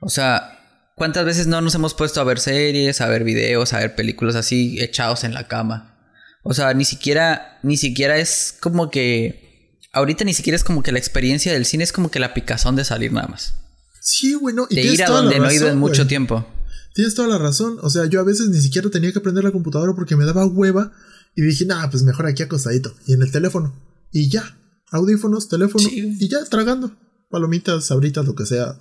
O 0.00 0.08
sea, 0.08 0.58
¿cuántas 0.96 1.24
veces 1.24 1.46
no 1.46 1.60
nos 1.60 1.74
hemos 1.74 1.94
puesto 1.94 2.20
a 2.20 2.24
ver 2.24 2.38
series, 2.38 3.00
a 3.00 3.08
ver 3.08 3.24
videos, 3.24 3.72
a 3.72 3.78
ver 3.78 3.94
películas 3.94 4.36
así 4.36 4.80
echados 4.80 5.24
en 5.24 5.34
la 5.34 5.48
cama? 5.48 5.98
O 6.42 6.54
sea, 6.54 6.72
ni 6.74 6.84
siquiera, 6.84 7.58
ni 7.62 7.76
siquiera 7.76 8.16
es 8.16 8.56
como 8.60 8.90
que... 8.90 9.78
Ahorita 9.92 10.24
ni 10.24 10.34
siquiera 10.34 10.54
es 10.54 10.62
como 10.62 10.82
que 10.82 10.92
la 10.92 10.98
experiencia 10.98 11.52
del 11.52 11.66
cine 11.66 11.84
es 11.84 11.92
como 11.92 12.10
que 12.10 12.20
la 12.20 12.32
picazón 12.32 12.76
de 12.76 12.84
salir 12.84 13.12
nada 13.12 13.26
más. 13.28 13.54
Sí, 14.00 14.34
bueno, 14.36 14.66
y 14.70 14.76
de 14.76 14.82
ir 14.82 15.02
a 15.02 15.08
donde 15.08 15.38
no 15.38 15.50
he 15.50 15.54
ido 15.54 15.68
en 15.68 15.78
mucho 15.78 16.06
tiempo. 16.06 16.46
Tienes 16.94 17.14
toda 17.14 17.28
la 17.28 17.38
razón. 17.38 17.78
O 17.82 17.90
sea, 17.90 18.06
yo 18.06 18.20
a 18.20 18.24
veces 18.24 18.48
ni 18.48 18.60
siquiera 18.60 18.90
tenía 18.90 19.12
que 19.12 19.20
prender 19.20 19.44
la 19.44 19.52
computadora 19.52 19.94
porque 19.94 20.16
me 20.16 20.24
daba 20.24 20.46
hueva. 20.46 20.92
Y 21.36 21.42
dije, 21.42 21.64
nah, 21.64 21.88
pues 21.88 22.02
mejor 22.02 22.26
aquí 22.26 22.42
acostadito. 22.42 22.94
Y 23.06 23.14
en 23.14 23.22
el 23.22 23.30
teléfono. 23.30 23.74
Y 24.10 24.30
ya. 24.30 24.58
Audífonos, 24.90 25.48
teléfono. 25.48 25.88
Y 25.90 26.28
ya, 26.28 26.44
tragando. 26.44 26.96
Palomitas, 27.28 27.84
sabritas, 27.84 28.26
lo 28.26 28.34
que 28.34 28.46
sea. 28.46 28.76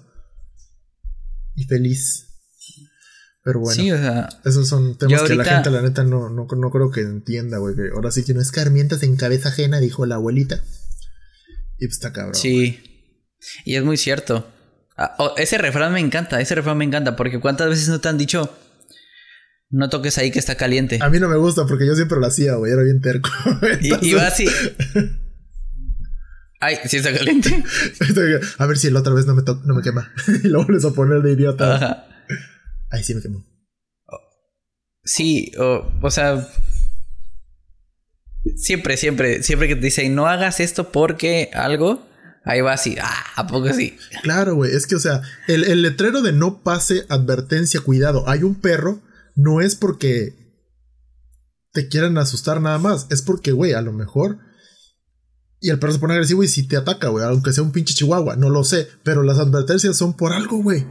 Y 1.55 1.65
feliz. 1.65 2.25
Pero 3.43 3.59
bueno. 3.59 3.81
Sí, 3.81 3.91
o 3.91 3.97
sea, 3.97 4.29
esos 4.43 4.67
son 4.67 4.97
temas 4.97 5.23
que 5.23 5.35
la 5.35 5.45
gente, 5.45 5.69
la 5.69 5.81
neta, 5.81 6.03
no, 6.03 6.29
no, 6.29 6.45
no 6.45 6.71
creo 6.71 6.91
que 6.91 7.01
entienda, 7.01 7.57
güey. 7.57 7.75
ahora 7.95 8.11
sí 8.11 8.23
que 8.23 8.33
no 8.33 8.41
escarmientas 8.41 9.03
en 9.03 9.15
cabeza 9.15 9.49
ajena, 9.49 9.79
dijo 9.79 10.05
la 10.05 10.15
abuelita. 10.15 10.63
Y 11.77 11.87
pues 11.87 11.97
está 11.97 12.11
cabrón. 12.11 12.35
Sí. 12.35 12.79
Y 13.65 13.75
es 13.75 13.83
muy 13.83 13.97
cierto. 13.97 14.45
Ah, 15.01 15.15
oh, 15.17 15.33
ese 15.37 15.57
refrán 15.57 15.93
me 15.93 16.01
encanta, 16.01 16.41
ese 16.41 16.55
refrán 16.55 16.77
me 16.77 16.83
encanta, 16.83 17.15
porque 17.15 17.39
cuántas 17.39 17.69
veces 17.69 17.87
no 17.87 18.01
te 18.01 18.09
han 18.09 18.17
dicho, 18.17 18.53
no 19.69 19.87
toques 19.87 20.17
ahí 20.17 20.29
que 20.29 20.39
está 20.39 20.55
caliente. 20.55 20.99
A 21.01 21.09
mí 21.09 21.19
no 21.19 21.29
me 21.29 21.37
gusta 21.37 21.65
porque 21.65 21.87
yo 21.87 21.95
siempre 21.95 22.19
lo 22.19 22.25
hacía, 22.25 22.55
güey, 22.55 22.73
era 22.73 22.83
bien 22.83 22.99
terco. 22.99 23.29
Y, 24.01 24.13
va 24.13 24.27
así. 24.27 24.45
Ay, 26.59 26.79
sí 26.85 26.97
está 26.97 27.13
caliente. 27.13 27.49
a 28.57 28.65
ver 28.65 28.77
si 28.77 28.91
la 28.91 28.99
otra 28.99 29.13
vez 29.13 29.25
no 29.25 29.35
me, 29.35 29.43
no 29.43 29.73
me 29.73 29.81
quema. 29.81 30.11
y 30.43 30.49
lo 30.49 30.65
vuelves 30.65 30.83
a 30.83 30.91
poner 30.91 31.21
de 31.21 31.31
idiota. 31.31 31.75
Ajá. 31.75 32.05
Ay, 32.89 33.01
sí 33.01 33.15
me 33.15 33.21
quemó. 33.21 33.45
Sí, 35.05 35.53
o 35.57 36.11
sea, 36.11 36.45
siempre, 38.57 38.97
siempre, 38.97 39.43
siempre 39.43 39.69
que 39.69 39.75
te 39.75 39.81
dicen 39.81 40.13
no 40.13 40.27
hagas 40.27 40.59
esto 40.59 40.91
porque 40.91 41.49
algo, 41.53 42.05
Ahí 42.45 42.61
va 42.61 42.73
así, 42.73 42.95
ah, 43.01 43.25
¿a 43.35 43.47
poco 43.47 43.71
sí? 43.73 43.97
Claro, 44.23 44.55
güey, 44.55 44.73
es 44.73 44.87
que, 44.87 44.95
o 44.95 44.99
sea, 44.99 45.21
el, 45.47 45.81
letrero 45.81 46.21
de 46.21 46.31
no 46.31 46.63
pase, 46.63 47.05
advertencia, 47.09 47.81
cuidado, 47.81 48.27
hay 48.27 48.43
un 48.43 48.55
perro, 48.55 49.01
no 49.35 49.61
es 49.61 49.75
porque 49.75 50.35
te 51.73 51.87
quieran 51.87 52.17
asustar 52.17 52.61
nada 52.61 52.77
más, 52.77 53.07
es 53.09 53.21
porque, 53.21 53.51
güey, 53.51 53.73
a 53.73 53.81
lo 53.81 53.93
mejor... 53.93 54.39
Y 55.61 55.71
el 55.71 55.79
perro 55.79 55.91
se 55.91 55.99
pone 55.99 56.13
agresivo 56.13 56.41
y 56.41 56.47
si 56.47 56.65
te 56.65 56.77
ataca, 56.77 57.09
güey, 57.09 57.25
aunque 57.25 57.51
sea 57.51 57.63
un 57.63 57.73
pinche 57.73 57.93
chihuahua, 57.93 58.37
no 58.37 58.49
lo 58.49 58.63
sé, 58.63 58.87
pero 59.03 59.23
las 59.23 59.39
advertencias 59.39 59.97
son 59.97 60.15
por 60.15 60.31
algo, 60.31 60.63
güey. 60.63 60.85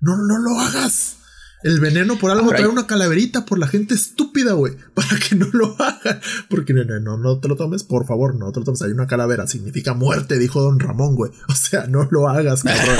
No, 0.00 0.16
no 0.16 0.38
lo 0.38 0.58
hagas. 0.60 1.18
El 1.64 1.80
veneno 1.80 2.18
por 2.18 2.30
algo 2.30 2.50
trae 2.50 2.66
una 2.66 2.86
calaverita 2.86 3.46
por 3.46 3.58
la 3.58 3.66
gente 3.66 3.94
estúpida, 3.94 4.52
güey. 4.52 4.76
Para 4.94 5.18
que 5.18 5.34
no 5.34 5.48
lo 5.54 5.74
hagan. 5.80 6.20
Porque 6.50 6.74
no, 6.74 6.84
no, 7.00 7.16
no 7.16 7.40
te 7.40 7.48
lo 7.48 7.56
tomes, 7.56 7.84
por 7.84 8.06
favor, 8.06 8.36
no 8.36 8.52
te 8.52 8.60
lo 8.60 8.66
tomes. 8.66 8.82
Hay 8.82 8.90
una 8.90 9.06
calavera, 9.06 9.46
significa 9.46 9.94
muerte, 9.94 10.38
dijo 10.38 10.60
don 10.60 10.78
Ramón, 10.78 11.16
güey. 11.16 11.32
O 11.48 11.54
sea, 11.54 11.86
no 11.86 12.06
lo 12.10 12.28
hagas, 12.28 12.64
cabrón. 12.64 12.98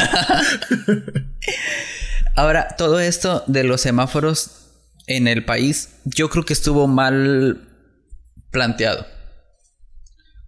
Ahora, 2.36 2.74
todo 2.78 3.00
esto 3.00 3.44
de 3.46 3.64
los 3.64 3.82
semáforos 3.82 4.70
en 5.06 5.28
el 5.28 5.44
país, 5.44 5.90
yo 6.06 6.30
creo 6.30 6.46
que 6.46 6.54
estuvo 6.54 6.86
mal 6.88 7.68
planteado. 8.50 9.06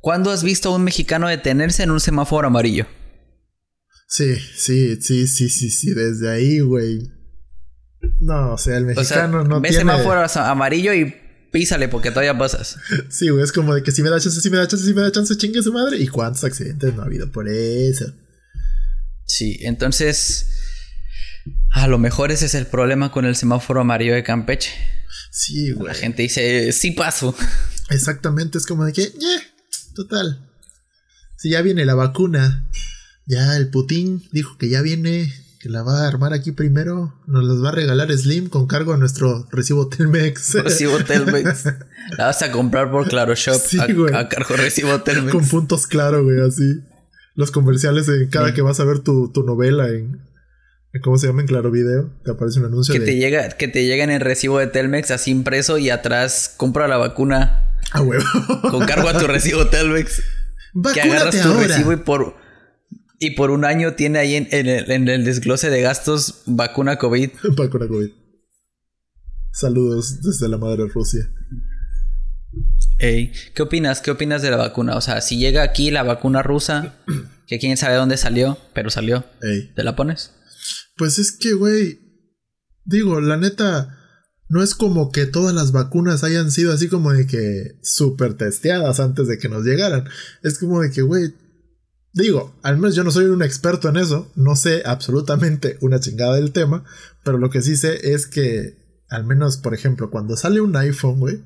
¿Cuándo 0.01 0.31
has 0.31 0.43
visto 0.43 0.71
a 0.71 0.77
un 0.77 0.85
mexicano 0.85 1.29
detenerse 1.29 1.83
en 1.83 1.91
un 1.91 2.01
semáforo 2.01 2.47
amarillo? 2.49 2.87
Sí, 4.09 4.37
sí, 4.37 5.03
sí, 5.03 5.27
sí, 5.27 5.51
sí, 5.51 5.69
sí, 5.69 5.93
desde 5.93 6.31
ahí, 6.31 6.61
güey. 6.61 7.16
No, 8.21 8.55
o 8.55 8.59
sea, 8.59 8.77
el 8.77 8.87
mexicano 8.87 9.45
no 9.45 9.61
ves 9.61 9.71
tiene... 9.71 9.91
semáforo 9.93 10.25
amarillo 10.43 10.93
y 10.95 11.15
písale 11.53 11.89
porque 11.89 12.11
todavía 12.11 12.37
pasas. 12.37 12.77
Sí, 13.09 13.29
güey, 13.29 13.43
es 13.43 13.53
como 13.53 13.75
de 13.75 13.83
que 13.83 13.93
si 13.93 14.03
me 14.03 14.11
da 14.11 14.21
chance, 14.21 14.41
si 14.41 14.51
me 14.51 14.59
da 14.59 14.69
chance, 14.69 14.85
si 14.85 14.95
me 14.95 15.03
da 15.03 15.13
chance, 15.13 15.37
chingue 15.37 15.63
su 15.63 15.73
madre. 15.73 15.99
¿Y 15.99 16.09
cuántos 16.09 16.45
accidentes 16.45 16.95
no 16.95 17.03
ha 17.03 17.07
habido 17.07 17.31
por 17.31 17.49
eso? 17.49 18.13
Sí, 19.25 19.59
entonces... 19.61 20.53
A 21.71 21.87
lo 21.87 21.99
mejor 21.99 22.33
ese 22.33 22.47
es 22.47 22.55
el 22.55 22.67
problema 22.67 23.13
con 23.13 23.25
el 23.25 23.37
semáforo 23.37 23.81
amarillo 23.81 24.15
de 24.15 24.25
Campeche. 24.25 24.71
Sí, 25.31 25.73
güey. 25.73 25.89
La 25.89 25.95
gente 25.95 26.23
dice, 26.23 26.73
sí 26.73 26.91
paso. 26.91 27.37
Exactamente, 27.91 28.59
es 28.59 28.67
como 28.67 28.85
de 28.85 28.93
que, 28.93 29.03
yeah, 29.03 29.43
total. 29.95 30.51
Si 31.37 31.51
ya 31.51 31.63
viene 31.63 31.85
la 31.85 31.95
vacuna, 31.95 32.67
ya 33.27 33.57
el 33.57 33.69
Putin 33.69 34.27
dijo 34.33 34.57
que 34.59 34.69
ya 34.69 34.83
viene 34.83 35.33
la 35.69 35.83
va 35.83 36.05
a 36.05 36.09
armar 36.09 36.33
aquí 36.33 36.53
primero, 36.53 37.15
nos 37.27 37.45
las 37.45 37.63
va 37.63 37.71
a 37.71 37.73
regalar 37.73 38.13
Slim 38.13 38.49
con 38.49 38.67
cargo 38.67 38.93
a 38.93 38.97
nuestro 38.97 39.47
recibo 39.51 39.89
Telmex. 39.89 40.55
Recibo 40.65 40.99
Telmex. 40.99 41.65
la 42.17 42.27
vas 42.27 42.43
a 42.43 42.53
comprar 42.53 42.91
por 42.91 43.09
Claro 43.09 43.35
Shop 43.35 43.61
a, 44.15 44.29
cargo 44.29 44.57
recibo 44.57 45.01
Telmex. 45.03 45.33
Con 45.33 45.47
puntos 45.49 45.87
claro, 45.87 46.25
güey, 46.25 46.41
así. 46.41 46.81
Los 47.35 47.51
comerciales 47.51 48.09
en 48.09 48.29
cada 48.29 48.55
que 48.55 48.63
vas 48.63 48.81
a 48.81 48.85
ver 48.85 49.01
tu, 49.01 49.33
novela 49.47 49.89
en, 49.89 50.21
¿Cómo 51.03 51.19
se 51.19 51.27
llama? 51.27 51.43
En 51.43 51.47
Claro 51.47 51.71
Video. 51.71 52.11
Te 52.25 52.31
aparece 52.31 52.59
un 52.59 52.67
anuncio. 52.67 52.95
Que, 52.95 53.01
te, 53.01 53.17
llega, 53.17 53.49
que 53.51 53.69
te 53.69 53.85
llega 53.85 54.05
en 54.05 54.11
el 54.11 54.21
recibo 54.21 54.59
de 54.59 54.67
Telmex 54.67 55.11
así 55.11 55.31
impreso 55.31 55.77
y 55.79 55.91
atrás 55.91 56.55
compra 56.57 56.89
la 56.89 56.97
vacuna. 56.97 57.71
Ah, 57.93 58.01
huevo. 58.01 58.25
Con 58.71 58.87
cargo 58.87 59.09
a 59.09 59.19
tu 59.19 59.27
recibo 59.27 59.67
Telmex. 59.67 60.23
que 60.95 61.01
agarras 61.03 61.43
tu 61.43 61.53
recibo 61.55 61.93
y 61.93 61.97
por 61.97 62.46
y 63.19 63.33
por 63.33 63.51
un 63.51 63.65
año 63.65 63.95
tiene 63.95 64.19
ahí 64.19 64.35
en, 64.35 64.49
el, 64.51 65.25
desglose 65.25 65.71
de 65.71 65.81
gastos 65.81 66.43
vacuna 66.47 66.97
COVID. 66.99 67.31
vacuna 67.57 67.89
COVID. 67.89 68.11
Saludos 69.53 70.21
desde 70.23 70.49
la 70.49 70.59
madre 70.59 70.87
Rusia. 70.87 71.31
Ey, 72.99 73.33
¿qué 73.55 73.63
opinas? 73.63 74.01
¿Qué 74.01 74.11
opinas 74.11 74.43
de 74.43 74.51
la 74.51 74.57
vacuna? 74.57 74.97
O 74.97 75.01
sea, 75.01 75.21
si 75.21 75.39
llega 75.39 75.63
aquí 75.63 75.91
la 75.91 76.03
vacuna 76.03 76.43
rusa, 76.43 76.95
que 77.47 77.59
quién 77.59 77.77
sabe 77.77 77.97
dónde 77.97 78.17
salió, 78.17 78.59
pero 78.75 78.91
salió. 78.91 79.25
¿Te 79.75 79.83
la 79.83 79.97
pones? 79.97 80.33
Pues 80.97 81.19
es 81.19 81.33
que, 81.33 81.53
güey, 81.53 82.01
digo, 82.85 83.21
la 83.21 83.37
neta, 83.37 83.99
no 84.49 84.63
es 84.63 84.75
como 84.75 85.11
que 85.11 85.27
todas 85.27 85.55
las 85.55 85.73
vacunas 85.73 86.25
hayan 86.25 86.51
sido 86.51 86.73
así 86.73 86.89
como 86.89 87.13
de 87.13 87.27
que 87.27 87.79
súper 87.83 88.35
testeadas 88.35 89.01
antes 89.01 89.27
de 89.29 89.39
que 89.39 89.49
nos 89.49 89.65
llegaran. 89.65 90.09
Es 90.43 90.59
como 90.59 90.81
de 90.81 90.91
que, 90.91 91.03
güey, 91.03 91.35
Digo, 92.17 92.59
al 92.63 92.79
menos 92.79 92.97
yo 92.97 93.05
no 93.05 93.11
soy 93.11 93.27
un 93.27 93.43
experto 93.43 93.91
en 93.91 93.99
eso, 93.99 94.33
no 94.37 94.57
sé 94.57 94.83
absolutamente 94.87 95.77
una 95.83 96.01
chingada 96.01 96.37
del 96.37 96.51
tema, 96.51 96.83
pero 97.23 97.37
lo 97.37 97.51
que 97.51 97.61
sí 97.61 97.77
sé 97.77 98.15
es 98.15 98.27
que, 98.27 98.79
al 99.11 99.25
menos, 99.25 99.59
por 99.59 99.75
ejemplo, 99.75 100.11
cuando 100.11 100.35
sale 100.35 100.63
un 100.63 100.75
iPhone, 100.77 101.21
güey, 101.21 101.45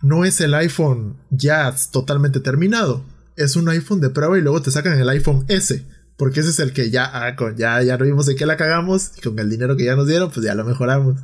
no 0.00 0.24
es 0.24 0.40
el 0.40 0.54
iPhone 0.54 1.18
ya 1.28 1.74
totalmente 1.92 2.40
terminado, 2.40 3.04
es 3.36 3.54
un 3.54 3.68
iPhone 3.68 4.00
de 4.00 4.08
prueba 4.08 4.38
y 4.38 4.40
luego 4.40 4.62
te 4.62 4.70
sacan 4.70 4.98
el 4.98 5.10
iPhone 5.10 5.44
S, 5.48 5.84
porque 6.16 6.40
ese 6.40 6.48
es 6.48 6.58
el 6.58 6.72
que 6.72 6.90
ya, 6.90 7.10
ah, 7.12 7.36
ya, 7.54 7.82
ya 7.82 7.98
no 7.98 8.06
vimos 8.06 8.30
en 8.30 8.36
qué 8.36 8.46
la 8.46 8.56
cagamos 8.56 9.12
y 9.18 9.20
con 9.20 9.38
el 9.38 9.50
dinero 9.50 9.76
que 9.76 9.84
ya 9.84 9.94
nos 9.94 10.08
dieron, 10.08 10.30
pues 10.30 10.44
ya 10.44 10.54
lo 10.54 10.64
mejoramos. 10.64 11.20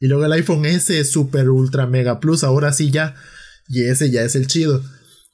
Y 0.00 0.08
luego 0.08 0.26
el 0.26 0.32
iPhone 0.32 0.66
S 0.66 1.00
es 1.00 1.10
super 1.10 1.48
ultra 1.48 1.86
mega 1.86 2.20
plus, 2.20 2.44
ahora 2.44 2.74
sí 2.74 2.90
ya, 2.90 3.14
y 3.68 3.84
ese 3.84 4.10
ya 4.10 4.22
es 4.22 4.36
el 4.36 4.46
chido. 4.48 4.82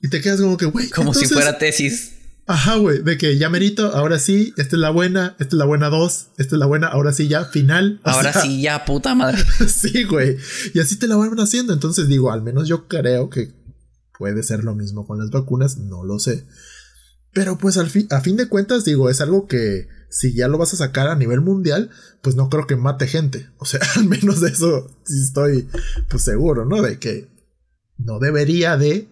Y 0.01 0.11
te 0.11 0.21
quedas 0.21 0.41
como 0.41 0.57
que, 0.57 0.67
güey. 0.67 0.91
Como 0.91 1.13
si 1.13 1.27
fuera 1.27 1.59
tesis. 1.59 2.16
Ajá, 2.47 2.77
güey, 2.77 3.03
de 3.03 3.19
que 3.19 3.39
ya 3.39 3.49
merito, 3.49 3.95
ahora 3.97 4.19
sí, 4.19 4.55
esta 4.57 4.77
es 4.77 4.81
la 4.81 4.91
buena, 4.91 5.35
esta 5.41 5.57
es 5.57 5.59
la 5.59 5.65
buena 5.65 5.89
dos, 5.89 6.29
esta 6.39 6.55
es 6.55 6.59
la 6.59 6.67
buena, 6.67 6.87
ahora 6.87 7.13
sí 7.13 7.27
ya, 7.27 7.45
final. 7.45 8.01
Ahora 8.05 8.33
sí 8.33 8.63
ya, 8.63 8.85
puta 8.85 9.15
madre. 9.15 9.39
sí, 9.69 10.05
güey. 10.05 10.37
Y 10.73 10.79
así 10.79 10.97
te 10.97 11.09
la 11.09 11.17
van 11.17 11.37
haciendo. 11.39 11.73
Entonces 11.73 12.09
digo, 12.09 12.31
al 12.31 12.43
menos 12.43 12.69
yo 12.69 12.87
creo 12.87 13.31
que 13.31 13.53
Puede 14.19 14.43
ser 14.43 14.65
lo 14.65 14.75
mismo 14.75 15.07
con 15.07 15.19
las 15.19 15.31
vacunas, 15.31 15.79
no 15.79 16.05
lo 16.05 16.19
sé. 16.19 16.47
Pero 17.33 17.59
pues 17.59 17.77
al 17.77 17.91
fin, 17.91 18.07
a 18.11 18.21
fin 18.21 18.37
de 18.37 18.49
cuentas, 18.49 18.85
digo, 18.85 19.11
es 19.11 19.21
algo 19.21 19.47
que 19.47 19.89
si 20.09 20.35
ya 20.35 20.49
lo 20.49 20.57
vas 20.57 20.73
a 20.73 20.79
sacar 20.79 21.09
a 21.09 21.17
nivel 21.17 21.43
mundial, 21.43 21.91
pues 22.23 22.35
no 22.35 22.49
creo 22.49 22.67
que 22.67 22.77
mate 22.77 23.07
gente. 23.07 23.51
O 23.59 23.67
sea, 23.67 23.81
al 23.97 24.07
menos 24.07 24.41
de 24.41 24.51
eso 24.51 24.91
sí 25.05 25.21
estoy 25.23 25.69
pues 26.09 26.23
seguro, 26.23 26.65
¿no? 26.65 26.81
De 26.83 26.99
que 26.99 27.29
no 27.99 28.19
debería 28.19 28.77
de. 28.77 29.09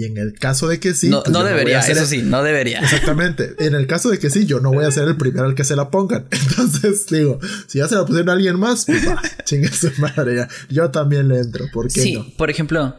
Y 0.00 0.04
en 0.04 0.16
el 0.16 0.34
caso 0.34 0.68
de 0.68 0.78
que 0.78 0.94
sí. 0.94 1.08
No, 1.08 1.24
pues 1.24 1.32
no 1.32 1.42
debería, 1.42 1.80
eso 1.80 2.02
el- 2.02 2.06
sí, 2.06 2.22
no 2.22 2.44
debería. 2.44 2.78
Exactamente. 2.78 3.56
En 3.58 3.74
el 3.74 3.88
caso 3.88 4.10
de 4.10 4.20
que 4.20 4.30
sí, 4.30 4.46
yo 4.46 4.60
no 4.60 4.70
voy 4.72 4.84
a 4.84 4.92
ser 4.92 5.08
el 5.08 5.16
primero 5.16 5.44
al 5.46 5.56
que 5.56 5.64
se 5.64 5.74
la 5.74 5.90
pongan. 5.90 6.28
Entonces, 6.30 7.04
digo, 7.08 7.40
si 7.66 7.78
ya 7.78 7.88
se 7.88 7.96
la 7.96 8.06
pusieron 8.06 8.28
a 8.28 8.32
alguien 8.34 8.60
más, 8.60 8.84
pues 8.86 9.08
va, 9.08 9.20
chingue 9.44 9.68
su 9.72 9.90
madre. 9.98 10.36
ya. 10.36 10.48
Yo 10.70 10.92
también 10.92 11.26
le 11.26 11.40
entro. 11.40 11.64
¿Por 11.72 11.88
qué 11.92 12.00
Sí, 12.00 12.12
no? 12.12 12.26
por 12.36 12.48
ejemplo, 12.48 12.94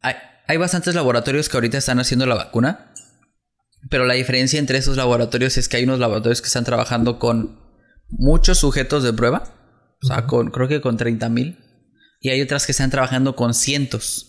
hay, 0.00 0.14
hay 0.46 0.56
bastantes 0.58 0.94
laboratorios 0.94 1.48
que 1.48 1.56
ahorita 1.56 1.78
están 1.78 1.98
haciendo 1.98 2.24
la 2.26 2.36
vacuna, 2.36 2.92
pero 3.90 4.04
la 4.06 4.14
diferencia 4.14 4.60
entre 4.60 4.78
esos 4.78 4.96
laboratorios 4.96 5.56
es 5.58 5.68
que 5.68 5.78
hay 5.78 5.84
unos 5.84 5.98
laboratorios 5.98 6.40
que 6.40 6.46
están 6.46 6.64
trabajando 6.64 7.18
con 7.18 7.58
muchos 8.08 8.58
sujetos 8.58 9.02
de 9.02 9.12
prueba, 9.12 9.42
o 10.02 10.06
sea, 10.06 10.26
con, 10.26 10.52
creo 10.52 10.68
que 10.68 10.80
con 10.80 10.96
30 10.96 11.28
mil, 11.30 11.58
y 12.20 12.30
hay 12.30 12.40
otras 12.42 12.64
que 12.64 12.70
están 12.72 12.90
trabajando 12.90 13.34
con 13.34 13.54
cientos. 13.54 14.25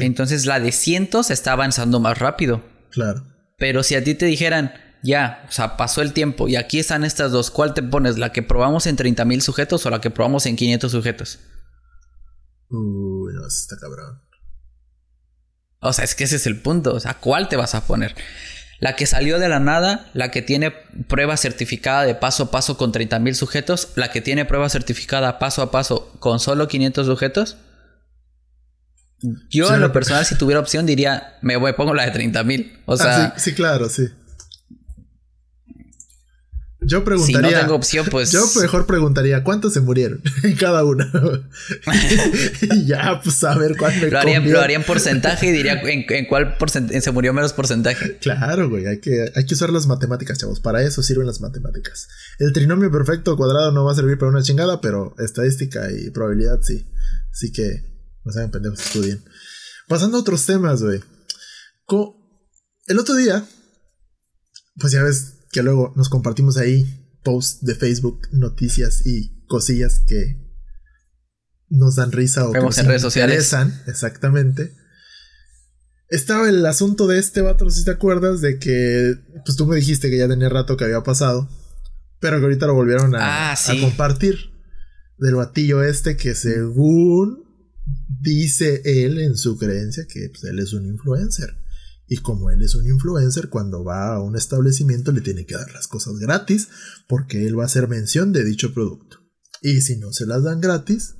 Entonces 0.00 0.46
la 0.46 0.60
de 0.60 0.72
cientos 0.72 1.30
está 1.30 1.52
avanzando 1.52 2.00
más 2.00 2.18
rápido. 2.18 2.62
claro. 2.90 3.24
Pero 3.58 3.82
si 3.82 3.96
a 3.96 4.04
ti 4.04 4.14
te 4.14 4.26
dijeran, 4.26 4.72
ya, 5.02 5.44
o 5.48 5.52
sea, 5.52 5.76
pasó 5.76 6.00
el 6.00 6.12
tiempo 6.12 6.46
y 6.46 6.54
aquí 6.54 6.78
están 6.78 7.04
estas 7.04 7.32
dos, 7.32 7.50
¿cuál 7.50 7.74
te 7.74 7.82
pones? 7.82 8.16
¿La 8.16 8.32
que 8.32 8.42
probamos 8.42 8.86
en 8.86 8.94
30 8.94 9.24
mil 9.24 9.42
sujetos 9.42 9.84
o 9.84 9.90
la 9.90 10.00
que 10.00 10.10
probamos 10.10 10.46
en 10.46 10.54
500 10.54 10.92
sujetos? 10.92 11.40
Uy, 12.70 13.32
no, 13.34 13.46
está 13.46 13.76
cabrón. 13.78 14.22
O 15.80 15.92
sea, 15.92 16.04
es 16.04 16.14
que 16.14 16.24
ese 16.24 16.36
es 16.36 16.46
el 16.46 16.60
punto. 16.60 16.94
O 16.94 17.00
sea, 17.00 17.14
¿cuál 17.14 17.48
te 17.48 17.56
vas 17.56 17.74
a 17.74 17.86
poner? 17.86 18.14
La 18.80 18.94
que 18.94 19.06
salió 19.06 19.38
de 19.38 19.48
la 19.48 19.58
nada, 19.58 20.08
la 20.14 20.30
que 20.30 20.42
tiene 20.42 20.70
prueba 20.70 21.36
certificada 21.36 22.04
de 22.04 22.14
paso 22.14 22.44
a 22.44 22.50
paso 22.50 22.76
con 22.76 22.92
30 22.92 23.18
mil 23.18 23.34
sujetos, 23.34 23.88
la 23.96 24.10
que 24.10 24.20
tiene 24.20 24.44
prueba 24.44 24.68
certificada 24.68 25.38
paso 25.38 25.62
a 25.62 25.70
paso 25.70 26.12
con 26.20 26.38
solo 26.38 26.68
500 26.68 27.06
sujetos. 27.06 27.56
Yo 29.50 29.66
Sí, 29.68 29.74
en 29.74 29.80
lo 29.80 29.92
personal, 29.92 30.24
si 30.24 30.36
tuviera 30.36 30.60
opción, 30.60 30.86
diría, 30.86 31.38
me 31.42 31.56
voy, 31.56 31.72
pongo 31.72 31.94
la 31.94 32.04
de 32.04 32.12
30 32.12 32.44
mil. 32.44 32.78
O 32.86 32.96
sea, 32.96 33.24
ah, 33.26 33.34
sí, 33.36 33.50
sí, 33.50 33.54
claro, 33.56 33.88
sí. 33.88 34.08
Yo 36.80 37.00
si 37.00 37.04
preguntaría. 37.04 37.50
no 37.50 37.60
tengo 37.60 37.74
opción, 37.74 38.06
pues... 38.10 38.30
Yo 38.30 38.44
mejor 38.60 38.86
preguntaría 38.86 39.42
cuántos 39.42 39.72
se 39.74 39.80
murieron 39.80 40.22
en 40.44 40.54
cada 40.54 40.84
una. 40.84 41.10
y 42.62 42.86
ya, 42.86 43.20
pues 43.22 43.42
a 43.44 43.58
ver 43.58 43.76
cuál 43.76 44.00
me 44.00 44.08
Lo 44.08 44.18
harían, 44.20 44.50
lo 44.50 44.60
harían 44.60 44.84
porcentaje 44.84 45.46
y 45.48 45.50
diría 45.52 45.80
en, 45.82 46.06
en 46.08 46.26
cuál 46.26 46.56
porcent- 46.56 46.98
se 47.00 47.10
murió 47.10 47.34
menos 47.34 47.52
porcentaje. 47.52 48.18
Claro, 48.18 48.70
güey, 48.70 48.86
hay 48.86 49.00
que, 49.00 49.32
hay 49.34 49.44
que 49.44 49.54
usar 49.54 49.70
las 49.70 49.86
matemáticas, 49.88 50.38
chavos. 50.38 50.60
Para 50.60 50.82
eso 50.82 51.02
sirven 51.02 51.26
las 51.26 51.40
matemáticas. 51.40 52.08
El 52.38 52.52
trinomio 52.52 52.90
perfecto 52.92 53.36
cuadrado 53.36 53.72
no 53.72 53.84
va 53.84 53.92
a 53.92 53.96
servir 53.96 54.16
para 54.16 54.30
una 54.30 54.42
chingada, 54.42 54.80
pero 54.80 55.14
estadística 55.18 55.90
y 55.90 56.10
probabilidad 56.10 56.60
sí. 56.62 56.88
Así 57.32 57.52
que 57.52 57.97
no 58.28 58.32
sean 58.32 58.50
pendejos, 58.50 58.80
estudien. 58.80 59.24
Pasando 59.88 60.18
a 60.18 60.20
otros 60.20 60.44
temas, 60.46 60.82
güey. 60.82 61.00
El 62.86 62.98
otro 62.98 63.14
día, 63.16 63.46
pues 64.76 64.92
ya 64.92 65.02
ves 65.02 65.46
que 65.50 65.62
luego 65.62 65.92
nos 65.96 66.08
compartimos 66.08 66.56
ahí 66.56 66.86
posts 67.24 67.64
de 67.64 67.74
Facebook, 67.74 68.28
noticias 68.32 69.06
y 69.06 69.44
cosillas 69.46 70.00
que 70.06 70.46
nos 71.68 71.96
dan 71.96 72.12
risa 72.12 72.46
o 72.46 72.52
que 72.52 72.58
Vemos 72.58 72.76
nos 72.76 72.84
en 72.84 72.86
redes 72.88 73.02
sociales. 73.02 73.52
exactamente. 73.86 74.74
Estaba 76.10 76.48
el 76.48 76.64
asunto 76.64 77.06
de 77.06 77.18
este 77.18 77.42
vato, 77.42 77.64
no 77.64 77.70
sé 77.70 77.80
si 77.80 77.84
te 77.84 77.90
acuerdas, 77.90 78.40
de 78.40 78.58
que 78.58 79.14
pues 79.44 79.56
tú 79.56 79.66
me 79.66 79.76
dijiste 79.76 80.08
que 80.10 80.16
ya 80.18 80.28
tenía 80.28 80.48
rato 80.48 80.76
que 80.78 80.84
había 80.84 81.02
pasado, 81.02 81.48
pero 82.20 82.38
que 82.38 82.44
ahorita 82.44 82.66
lo 82.66 82.74
volvieron 82.74 83.14
a, 83.14 83.52
Ah, 83.52 83.54
a 83.54 83.80
compartir. 83.80 84.36
Del 85.18 85.34
batillo 85.34 85.82
este 85.82 86.16
que 86.16 86.34
según 86.34 87.44
dice 88.20 88.82
él 88.84 89.20
en 89.20 89.36
su 89.36 89.56
creencia 89.58 90.06
que 90.06 90.28
pues, 90.30 90.44
él 90.44 90.58
es 90.58 90.72
un 90.72 90.86
influencer. 90.86 91.56
Y 92.06 92.18
como 92.18 92.50
él 92.50 92.62
es 92.62 92.74
un 92.74 92.86
influencer, 92.86 93.50
cuando 93.50 93.84
va 93.84 94.14
a 94.14 94.22
un 94.22 94.34
establecimiento 94.34 95.12
le 95.12 95.20
tiene 95.20 95.44
que 95.44 95.54
dar 95.54 95.70
las 95.72 95.86
cosas 95.86 96.14
gratis 96.18 96.68
porque 97.06 97.46
él 97.46 97.58
va 97.58 97.64
a 97.64 97.66
hacer 97.66 97.86
mención 97.86 98.32
de 98.32 98.44
dicho 98.44 98.72
producto. 98.72 99.18
Y 99.60 99.82
si 99.82 99.96
no 99.96 100.12
se 100.12 100.24
las 100.24 100.42
dan 100.42 100.60
gratis, 100.60 101.16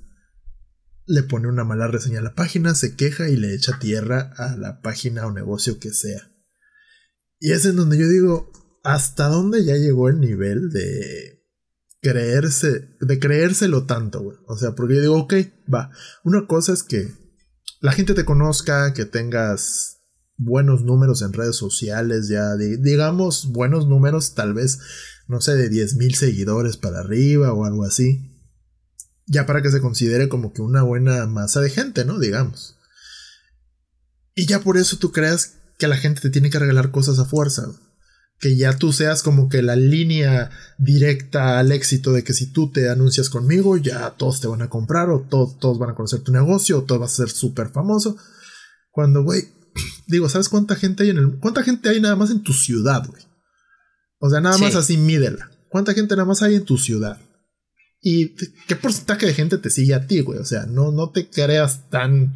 le 1.06 1.22
pone 1.22 1.48
una 1.48 1.64
mala 1.64 1.88
reseña 1.88 2.20
a 2.20 2.22
la 2.22 2.34
página, 2.34 2.74
se 2.74 2.94
queja 2.94 3.28
y 3.28 3.36
le 3.36 3.54
echa 3.54 3.78
tierra 3.78 4.32
a 4.36 4.56
la 4.56 4.80
página 4.80 5.26
o 5.26 5.32
negocio 5.32 5.78
que 5.78 5.92
sea. 5.92 6.32
Y 7.38 7.52
es 7.52 7.64
en 7.66 7.76
donde 7.76 7.98
yo 7.98 8.08
digo, 8.08 8.52
¿hasta 8.82 9.28
dónde 9.28 9.64
ya 9.64 9.76
llegó 9.76 10.08
el 10.08 10.20
nivel 10.20 10.70
de 10.70 11.37
creerse, 12.00 12.96
de 13.00 13.18
creérselo 13.18 13.84
tanto, 13.86 14.20
güey? 14.22 14.36
O 14.46 14.56
sea, 14.56 14.74
porque 14.74 14.96
yo 14.96 15.00
digo, 15.00 15.16
ok, 15.18 15.34
va. 15.72 15.90
Una 16.24 16.46
cosa 16.46 16.72
es 16.72 16.82
que 16.82 17.12
la 17.80 17.92
gente 17.92 18.14
te 18.14 18.24
conozca, 18.24 18.92
que 18.94 19.04
tengas 19.04 19.96
buenos 20.36 20.82
números 20.84 21.22
en 21.22 21.32
redes 21.32 21.56
sociales, 21.56 22.28
ya 22.28 22.56
di- 22.56 22.76
digamos 22.76 23.50
buenos 23.52 23.86
números, 23.88 24.34
tal 24.34 24.54
vez, 24.54 24.78
no 25.26 25.40
sé, 25.40 25.54
de 25.56 25.68
10 25.68 25.96
mil 25.96 26.14
seguidores 26.14 26.76
para 26.76 27.00
arriba 27.00 27.52
o 27.52 27.64
algo 27.64 27.84
así. 27.84 28.34
Ya 29.26 29.44
para 29.46 29.60
que 29.62 29.70
se 29.70 29.80
considere 29.80 30.28
como 30.28 30.52
que 30.52 30.62
una 30.62 30.82
buena 30.82 31.26
masa 31.26 31.60
de 31.60 31.70
gente, 31.70 32.04
¿no? 32.04 32.18
Digamos. 32.18 32.76
Y 34.34 34.46
ya 34.46 34.60
por 34.60 34.76
eso 34.76 34.96
tú 34.98 35.10
creas 35.12 35.56
que 35.78 35.88
la 35.88 35.96
gente 35.96 36.20
te 36.20 36.30
tiene 36.30 36.48
que 36.50 36.58
regalar 36.58 36.90
cosas 36.92 37.18
a 37.18 37.24
fuerza. 37.24 37.66
güey. 37.66 37.78
Que 38.40 38.56
ya 38.56 38.76
tú 38.76 38.92
seas 38.92 39.22
como 39.24 39.48
que 39.48 39.62
la 39.62 39.74
línea 39.74 40.50
directa 40.78 41.58
al 41.58 41.72
éxito 41.72 42.12
de 42.12 42.22
que 42.22 42.32
si 42.34 42.52
tú 42.52 42.70
te 42.70 42.88
anuncias 42.88 43.30
conmigo, 43.30 43.76
ya 43.76 44.10
todos 44.10 44.40
te 44.40 44.46
van 44.46 44.62
a 44.62 44.68
comprar 44.70 45.10
o 45.10 45.22
to- 45.28 45.56
todos 45.60 45.78
van 45.78 45.90
a 45.90 45.94
conocer 45.94 46.20
tu 46.20 46.30
negocio 46.32 46.78
o 46.78 46.84
todo 46.84 47.00
va 47.00 47.06
a 47.06 47.08
ser 47.08 47.30
súper 47.30 47.70
famoso. 47.70 48.16
Cuando, 48.92 49.24
güey, 49.24 49.42
digo, 50.06 50.28
¿sabes 50.28 50.48
cuánta 50.48 50.76
gente 50.76 51.02
hay 51.02 51.10
en 51.10 51.18
el... 51.18 51.38
¿Cuánta 51.40 51.62
gente 51.64 51.88
hay 51.88 52.00
nada 52.00 52.14
más 52.16 52.30
en 52.30 52.42
tu 52.42 52.52
ciudad, 52.52 53.04
güey? 53.08 53.22
O 54.20 54.30
sea, 54.30 54.40
nada 54.40 54.56
Sí. 54.56 54.62
más 54.62 54.74
así 54.76 54.96
mídela. 54.96 55.50
¿Cuánta 55.68 55.92
gente 55.94 56.14
nada 56.14 56.26
más 56.26 56.42
hay 56.42 56.54
en 56.54 56.64
tu 56.64 56.78
ciudad? 56.78 57.20
¿Y 58.00 58.36
qué 58.68 58.76
porcentaje 58.76 59.26
de 59.26 59.34
gente 59.34 59.58
te 59.58 59.70
sigue 59.70 59.94
a 59.94 60.06
ti, 60.06 60.20
güey? 60.20 60.38
O 60.38 60.44
sea, 60.44 60.66
no, 60.66 60.92
no 60.92 61.10
te 61.10 61.28
creas 61.28 61.90
tan, 61.90 62.34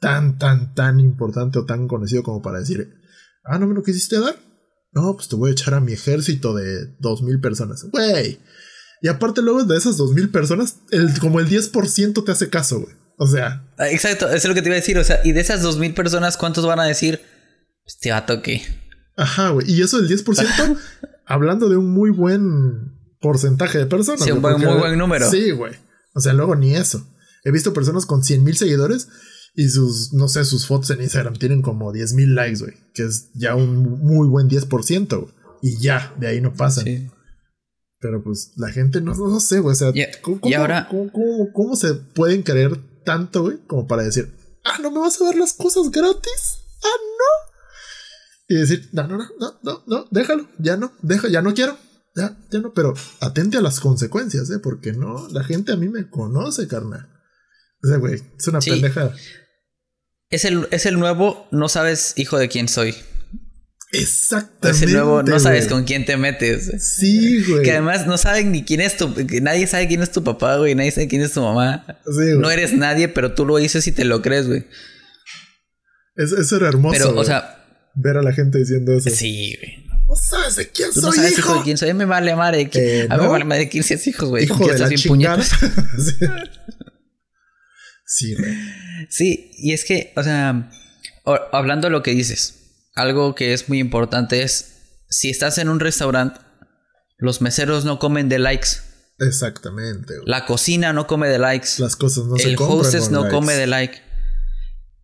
tan, 0.00 0.38
tan, 0.38 0.74
tan 0.74 0.98
importante 0.98 1.60
o 1.60 1.64
tan 1.64 1.86
conocido 1.86 2.24
como 2.24 2.42
para 2.42 2.58
decir, 2.58 2.92
ah, 3.44 3.58
¿no 3.58 3.68
me 3.68 3.74
lo 3.74 3.84
quisiste 3.84 4.18
dar? 4.18 4.36
No, 4.96 5.14
pues 5.14 5.28
te 5.28 5.36
voy 5.36 5.50
a 5.50 5.52
echar 5.52 5.74
a 5.74 5.80
mi 5.80 5.92
ejército 5.92 6.54
de 6.54 6.86
dos 6.98 7.22
mil 7.22 7.38
personas. 7.38 7.84
Güey. 7.92 8.40
Y 9.02 9.08
aparte 9.08 9.42
luego 9.42 9.62
de 9.62 9.76
esas 9.76 9.98
dos 9.98 10.12
mil 10.14 10.30
personas, 10.30 10.76
el, 10.90 11.18
como 11.20 11.38
el 11.38 11.46
10% 11.48 12.24
te 12.24 12.32
hace 12.32 12.48
caso, 12.48 12.80
güey. 12.80 12.94
O 13.18 13.26
sea, 13.26 13.62
Ah, 13.76 13.90
Exacto, 13.90 14.26
eso 14.28 14.36
es 14.36 14.44
lo 14.46 14.54
que 14.54 14.62
te 14.62 14.68
iba 14.68 14.74
a 14.74 14.80
decir. 14.80 14.96
O 14.98 15.04
sea, 15.04 15.20
y 15.22 15.32
de 15.32 15.40
esas 15.40 15.60
dos 15.62 15.78
mil 15.78 15.92
personas, 15.92 16.38
¿cuántos 16.38 16.64
van 16.66 16.80
a 16.80 16.84
decir? 16.84 17.20
Este 17.84 18.10
vato 18.10 18.40
que. 18.40 18.62
ajá, 19.18 19.50
güey. 19.50 19.70
Y 19.70 19.82
eso 19.82 20.00
del 20.00 20.08
10%, 20.08 20.78
hablando 21.26 21.68
de 21.68 21.76
un 21.76 21.90
muy 21.92 22.10
buen 22.10 22.92
porcentaje 23.20 23.76
de 23.78 23.86
personas. 23.86 24.22
Sí, 24.24 24.30
un 24.30 24.40
buen- 24.40 24.58
muy 24.60 24.78
buen 24.78 24.98
número. 24.98 25.30
Sí, 25.30 25.50
güey. 25.50 25.74
O 26.14 26.20
sea, 26.20 26.32
luego 26.32 26.56
ni 26.56 26.74
eso. 26.74 27.06
He 27.44 27.50
visto 27.52 27.72
personas 27.74 28.06
con 28.06 28.24
100 28.24 28.42
mil 28.42 28.56
seguidores 28.56 29.08
y 29.56 29.68
sus, 29.70 30.12
no 30.12 30.28
sé, 30.28 30.44
sus 30.44 30.66
fotos 30.66 30.90
en 30.90 31.00
Instagram 31.02 31.34
tienen 31.34 31.62
como 31.62 31.90
10 31.92 32.12
mil 32.12 32.34
likes, 32.34 32.60
güey. 32.60 32.74
Que 32.94 33.04
es 33.04 33.30
ya 33.34 33.54
un 33.54 34.00
muy 34.04 34.28
buen 34.28 34.48
10%, 34.48 35.18
güey. 35.18 35.32
Y 35.62 35.78
ya, 35.78 36.14
de 36.20 36.26
ahí 36.28 36.40
no 36.40 36.52
pasan. 36.54 36.84
Sí. 36.84 37.08
Pero 37.98 38.22
pues 38.22 38.52
la 38.56 38.70
gente 38.70 39.00
no, 39.00 39.14
no, 39.14 39.40
sé, 39.40 39.60
güey. 39.60 39.72
O 39.72 39.76
sea, 39.76 39.90
Y- 39.94 40.04
¿cómo, 40.20 40.40
y 40.44 40.52
ahora- 40.54 40.86
cómo- 40.90 41.10
cómo- 41.10 41.52
cómo 41.54 41.76
se 41.76 41.94
pueden 41.94 42.42
creer 42.42 42.78
tanto, 43.04 43.42
güey? 43.44 43.58
Como 43.66 43.86
para 43.86 44.02
decir, 44.02 44.32
ah, 44.64 44.78
¿no 44.82 44.90
me 44.90 44.98
vas 45.00 45.20
a 45.20 45.24
dar 45.24 45.36
las 45.36 45.54
cosas 45.54 45.90
gratis? 45.90 46.58
Ah, 46.84 46.98
no. 47.18 48.54
Y 48.56 48.60
decir, 48.60 48.88
no, 48.92 49.08
no, 49.08 49.16
no, 49.16 49.28
no, 49.40 49.58
no, 49.62 49.84
no, 49.86 50.04
déjalo, 50.10 50.48
ya 50.58 50.76
no, 50.76 50.92
deja, 51.02 51.28
ya 51.28 51.40
no 51.42 51.54
quiero. 51.54 51.76
Ya, 52.14 52.36
ya 52.50 52.60
no, 52.60 52.72
pero 52.72 52.94
atente 53.20 53.56
a 53.58 53.60
las 53.62 53.80
consecuencias, 53.80 54.48
¿eh? 54.50 54.58
Porque 54.58 54.92
no, 54.92 55.28
la 55.28 55.42
gente 55.44 55.72
a 55.72 55.76
mí 55.76 55.88
me 55.88 56.08
conoce, 56.08 56.68
carnal. 56.68 57.08
O 57.82 57.88
sea, 57.88 57.96
güey, 57.98 58.22
es 58.38 58.48
una 58.48 58.60
Sí. 58.60 58.70
pendeja. 58.70 59.12
Es 60.30 60.44
el, 60.44 60.66
es 60.72 60.86
el 60.86 60.98
nuevo, 60.98 61.46
no 61.52 61.68
sabes 61.68 62.14
hijo 62.16 62.38
de 62.38 62.48
quién 62.48 62.68
soy. 62.68 62.94
Exactamente. 63.92 64.70
Es 64.70 64.82
el 64.82 64.92
nuevo, 64.92 65.22
no 65.22 65.38
sabes 65.38 65.68
con 65.68 65.84
quién 65.84 66.04
te 66.04 66.16
metes. 66.16 66.70
Sí, 66.84 67.44
güey. 67.44 67.62
Que 67.62 67.70
además 67.72 68.06
no 68.06 68.18
saben 68.18 68.50
ni 68.52 68.64
quién 68.64 68.80
es 68.80 68.96
tu. 68.96 69.14
nadie 69.40 69.66
sabe 69.66 69.86
quién 69.88 70.02
es 70.02 70.10
tu 70.10 70.24
papá, 70.24 70.56
güey. 70.56 70.74
Nadie 70.74 70.90
sabe 70.90 71.06
quién 71.08 71.22
es 71.22 71.32
tu 71.32 71.40
mamá. 71.42 71.84
Sí. 72.04 72.32
No 72.38 72.50
eres 72.50 72.72
nadie, 72.72 73.08
pero 73.08 73.32
tú 73.34 73.46
lo 73.46 73.56
dices 73.56 73.86
y 73.86 73.92
te 73.92 74.04
lo 74.04 74.20
crees, 74.22 74.48
güey. 74.48 74.66
Es- 76.16 76.32
eso 76.32 76.56
era 76.56 76.68
hermoso. 76.68 76.98
Pero, 76.98 77.14
o 77.18 77.24
sea, 77.24 77.64
ver 77.94 78.16
a 78.16 78.22
la 78.22 78.32
gente 78.32 78.58
diciendo 78.58 78.92
eso. 78.92 79.08
sí, 79.10 79.56
güey. 79.56 79.86
No 80.08 80.14
sabes 80.14 80.56
de 80.56 80.68
quién 80.68 80.90
Tú 80.92 81.00
no 81.00 81.08
soy, 81.08 81.16
sabes 81.18 81.38
hijo. 81.38 81.54
de 81.56 81.62
quién 81.62 81.78
soy. 81.78 81.90
A 81.90 81.94
mí 81.94 81.98
me 81.98 82.04
vale 82.04 82.34
madre. 82.36 82.58
de 82.58 82.68
quién- 82.68 82.84
Eh, 82.84 83.06
a 83.08 83.16
mí 83.16 83.22
me 83.22 83.28
vale 83.28 83.44
madre 83.44 83.64
de 83.64 83.68
15 83.70 84.00
hijos, 84.06 84.28
güey. 84.28 84.44
Hijo 84.44 84.66
de 84.66 84.78
la 84.78 84.88
bien 84.88 85.00
puñetas. 85.06 85.48
sí, 85.98 86.26
güey. 88.34 88.54
Sí, 89.10 89.50
y 89.58 89.72
es 89.72 89.84
que, 89.84 90.12
o 90.16 90.22
sea, 90.22 90.70
hablando 91.52 91.88
de 91.88 91.92
lo 91.92 92.02
que 92.02 92.12
dices, 92.12 92.88
algo 92.94 93.34
que 93.34 93.52
es 93.52 93.68
muy 93.68 93.78
importante 93.78 94.42
es, 94.42 94.76
si 95.10 95.28
estás 95.28 95.58
en 95.58 95.68
un 95.68 95.80
restaurante, 95.80 96.40
los 97.18 97.40
meseros 97.40 97.84
no 97.84 97.98
comen 97.98 98.28
de 98.28 98.38
likes. 98.38 98.68
Exactamente. 99.18 100.14
La 100.24 100.46
cocina 100.46 100.92
no 100.92 101.06
come 101.06 101.28
de 101.28 101.38
likes. 101.38 101.68
Las 101.78 101.96
cosas 101.96 102.26
no 102.26 102.36
El 102.36 102.56
hostess 102.58 103.10
no 103.10 103.28
come 103.28 103.54
de 103.54 103.66
like. 103.66 104.00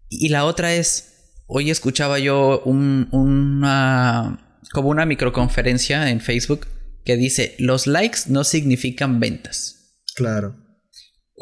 Y 0.09 0.29
la 0.29 0.45
otra 0.45 0.75
es, 0.75 1.33
hoy 1.47 1.71
escuchaba 1.71 2.19
yo 2.19 2.63
un, 2.65 3.09
una, 3.13 4.61
como 4.73 4.91
una 4.91 5.07
microconferencia 5.07 6.11
en 6.11 6.21
Facebook 6.21 6.67
que 7.05 7.17
dice, 7.17 7.57
los 7.59 7.87
likes 7.87 8.21
no 8.29 8.45
significan 8.45 9.21
ventas. 9.21 9.97
Claro. 10.15 10.62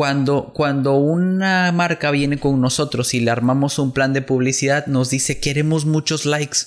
Cuando, 0.00 0.54
cuando 0.54 0.94
una 0.94 1.70
marca 1.72 2.10
viene 2.10 2.40
con 2.40 2.58
nosotros 2.58 3.12
y 3.12 3.20
le 3.20 3.30
armamos 3.30 3.78
un 3.78 3.92
plan 3.92 4.14
de 4.14 4.22
publicidad, 4.22 4.86
nos 4.86 5.10
dice 5.10 5.40
queremos 5.40 5.84
muchos 5.84 6.24
likes. 6.24 6.60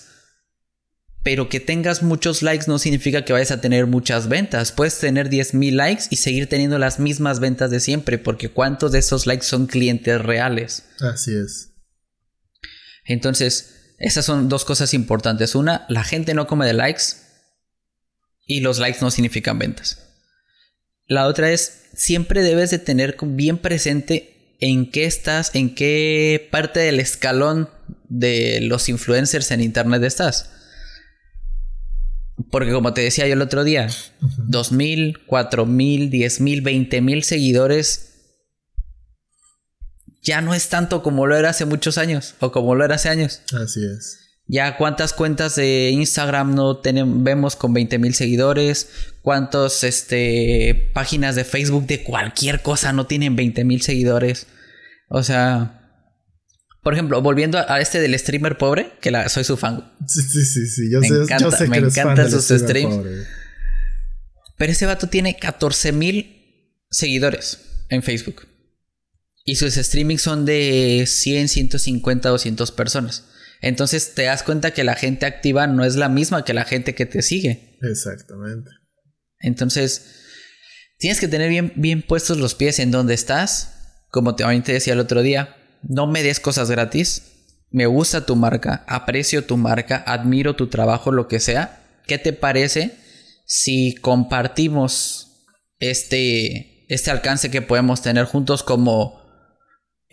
Pero 1.24 1.50
que 1.50 1.60
tengas 1.60 2.04
muchos 2.04 2.44
likes 2.44 2.66
no 2.68 2.78
significa 2.78 3.26
que 3.26 3.34
vayas 3.34 3.50
a 3.50 3.60
tener 3.60 3.88
muchas 3.88 4.28
ventas. 4.30 4.72
Puedes 4.72 5.00
tener 5.00 5.32
10.000 5.32 5.72
likes 5.72 6.04
y 6.12 6.18
seguir 6.18 6.48
teniendo 6.48 6.78
las 6.78 7.00
mismas 7.00 7.40
ventas 7.40 7.72
de 7.72 7.80
siempre, 7.80 8.20
porque 8.20 8.50
¿cuántos 8.50 8.92
de 8.92 9.00
esos 9.00 9.26
likes 9.26 9.48
son 9.48 9.66
clientes 9.66 10.22
reales? 10.22 10.84
Así 11.00 11.34
es. 11.34 11.72
Entonces, 13.04 13.96
esas 13.98 14.26
son 14.26 14.48
dos 14.48 14.64
cosas 14.64 14.94
importantes. 14.94 15.56
Una, 15.56 15.88
la 15.90 16.04
gente 16.04 16.36
no 16.36 16.46
come 16.46 16.68
de 16.68 16.74
likes 16.74 17.04
y 18.46 18.60
los 18.60 18.78
likes 18.78 19.00
no 19.02 19.10
significan 19.10 19.58
ventas. 19.58 20.13
La 21.08 21.28
otra 21.28 21.52
es, 21.52 21.84
siempre 21.94 22.42
debes 22.42 22.72
de 22.72 22.80
tener 22.80 23.18
bien 23.22 23.58
presente 23.58 24.56
en 24.60 24.90
qué 24.90 25.06
estás, 25.06 25.52
en 25.54 25.76
qué 25.76 26.48
parte 26.52 26.80
del 26.80 27.00
escalón 27.00 27.70
de 28.08 28.62
los 28.62 28.88
influencers 28.90 29.52
en 29.52 29.62
Internet 29.62 30.04
estás. 30.04 30.50
Porque 32.50 32.72
como 32.72 32.94
te 32.94 33.02
decía 33.02 33.28
yo 33.28 33.34
el 33.34 33.42
otro 33.42 33.64
día, 33.64 33.90
dos 34.38 34.72
mil, 34.72 35.20
cuatro 35.26 35.66
mil, 35.66 36.10
diez 36.10 36.40
mil, 36.40 36.62
veinte 36.62 37.02
mil 37.02 37.24
seguidores 37.24 38.10
ya 40.24 40.42
no 40.42 40.54
es 40.54 40.70
tanto 40.70 41.04
como 41.04 41.28
lo 41.28 41.36
era 41.36 41.50
hace 41.50 41.66
muchos 41.66 41.98
años 41.98 42.36
o 42.40 42.52
como 42.52 42.76
lo 42.76 42.86
era 42.86 42.96
hace 42.96 43.10
años. 43.10 43.42
Así 43.54 43.82
es. 43.86 44.23
Ya 44.46 44.78
cuántas 44.78 45.14
cuentas 45.14 45.56
de 45.56 45.92
Instagram 45.92 46.54
no 46.54 46.78
tenemos, 46.78 47.24
vemos 47.24 47.56
con 47.56 47.74
20 47.74 47.98
mil 47.98 48.14
seguidores, 48.14 48.90
cuántas 49.22 49.84
este, 49.84 50.92
páginas 50.94 51.36
de 51.36 51.46
Facebook 51.46 51.88
de 51.88 52.04
cualquier 52.04 52.62
cosa 52.62 52.92
no 52.92 53.08
tienen 53.08 53.36
20 53.36 53.64
mil 53.64 53.82
seguidores. 53.82 54.48
O 55.10 55.24
sea, 55.24 55.84
por 56.84 56.94
ejemplo, 56.94 57.22
volviendo 57.22 57.58
a 57.58 57.80
este 57.80 58.02
del 58.02 58.18
streamer 58.20 58.58
pobre, 58.58 58.92
que 59.00 59.12
la, 59.12 59.30
soy 59.30 59.46
su 59.46 59.56
fan. 59.56 59.94
Sí, 60.06 60.22
sí, 60.22 60.46
sí, 60.46 60.68
sí. 60.68 60.92
Yo 60.92 61.00
me 61.00 61.08
sé, 61.08 61.16
encanta, 61.16 61.46
yo 61.46 61.52
sé 61.52 61.68
me 61.68 61.78
eres 61.78 61.98
encantan 61.98 62.30
fan 62.30 62.42
sus 62.42 62.60
streams. 62.62 62.96
pobre. 62.96 63.12
Pero 64.58 64.72
ese 64.72 64.86
vato 64.86 65.08
tiene 65.08 65.38
14 65.38 65.94
mil 65.94 66.84
seguidores 66.92 67.60
en 67.90 68.04
Facebook. 68.04 68.48
Y 69.46 69.56
sus 69.56 69.74
streamings 69.76 70.22
son 70.22 70.46
de 70.46 71.06
100, 71.08 71.48
150, 71.48 72.30
200 72.30 72.72
personas. 72.72 73.26
Entonces 73.64 74.14
te 74.14 74.24
das 74.24 74.44
cuenta 74.44 74.72
que 74.72 74.84
la 74.84 74.94
gente 74.94 75.26
activa 75.26 75.68
no 75.68 75.86
es 75.86 75.96
la 75.96 76.10
misma 76.10 76.44
que 76.44 76.54
la 76.54 76.66
gente 76.66 76.94
que 76.96 77.06
te 77.06 77.22
sigue. 77.22 77.78
Exactamente. 77.82 78.70
Entonces, 79.40 80.06
tienes 81.00 81.22
que 81.22 81.30
tener 81.30 81.50
bien, 81.50 81.72
bien 81.78 82.02
puestos 82.02 82.38
los 82.38 82.56
pies 82.56 82.80
en 82.80 82.92
donde 82.92 83.14
estás. 83.14 84.04
Como 84.12 84.36
te, 84.36 84.44
te 84.62 84.74
decía 84.74 84.92
el 84.92 85.00
otro 85.00 85.22
día, 85.22 85.56
no 85.82 86.08
me 86.08 86.24
des 86.24 86.42
cosas 86.42 86.70
gratis. 86.70 87.24
Me 87.70 87.86
gusta 87.86 88.26
tu 88.26 88.36
marca, 88.36 88.84
aprecio 88.86 89.46
tu 89.46 89.56
marca, 89.56 90.04
admiro 90.06 90.58
tu 90.58 90.68
trabajo, 90.68 91.14
lo 91.14 91.30
que 91.30 91.40
sea. 91.40 92.02
¿Qué 92.06 92.18
te 92.18 92.34
parece 92.34 92.98
si 93.46 93.96
compartimos 93.96 95.48
este, 95.80 96.86
este 96.94 97.12
alcance 97.12 97.50
que 97.50 97.62
podemos 97.62 98.02
tener 98.02 98.26
juntos 98.26 98.62
como 98.62 99.23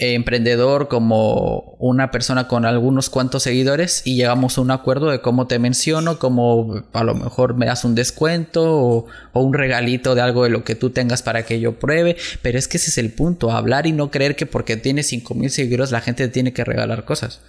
emprendedor, 0.01 0.89
como 0.89 1.77
una 1.79 2.11
persona 2.11 2.49
con 2.49 2.65
algunos 2.65 3.11
cuantos 3.11 3.43
seguidores 3.43 4.03
y 4.07 4.17
llegamos 4.17 4.57
a 4.57 4.63
un 4.63 4.71
acuerdo 4.71 5.11
de 5.11 5.21
cómo 5.21 5.47
te 5.47 5.59
menciono, 5.59 6.19
como 6.19 6.83
a 6.93 7.05
lo 7.05 7.15
mejor 7.15 7.55
me 7.55 7.67
das 7.67 7.85
un 7.85 7.95
descuento 7.95 8.63
o, 8.65 9.07
un 9.35 9.53
regalito 9.55 10.15
de 10.15 10.23
algo 10.23 10.45
de 10.45 10.51
lo 10.51 10.65
que 10.65 10.75
tú 10.75 10.91
tengas 10.91 11.23
para 11.23 11.45
que 11.45 11.61
yo 11.61 11.79
pruebe, 11.79 12.17
pero 12.43 12.59
es 12.59 12.67
que 12.69 12.79
ese 12.79 12.91
es 12.91 12.99
el 12.99 13.13
punto, 13.13 13.51
hablar 13.53 13.87
y 13.87 13.93
no 13.93 14.11
creer 14.11 14.37
que 14.37 14.47
porque 14.47 14.77
tienes 14.77 15.09
5000 15.09 15.51
seguidores 15.51 15.91
la 15.93 16.01
gente 16.01 16.27
te 16.27 16.33
tiene 16.33 16.53
que 16.53 16.65
regalar 16.65 17.05
cosas. 17.05 17.41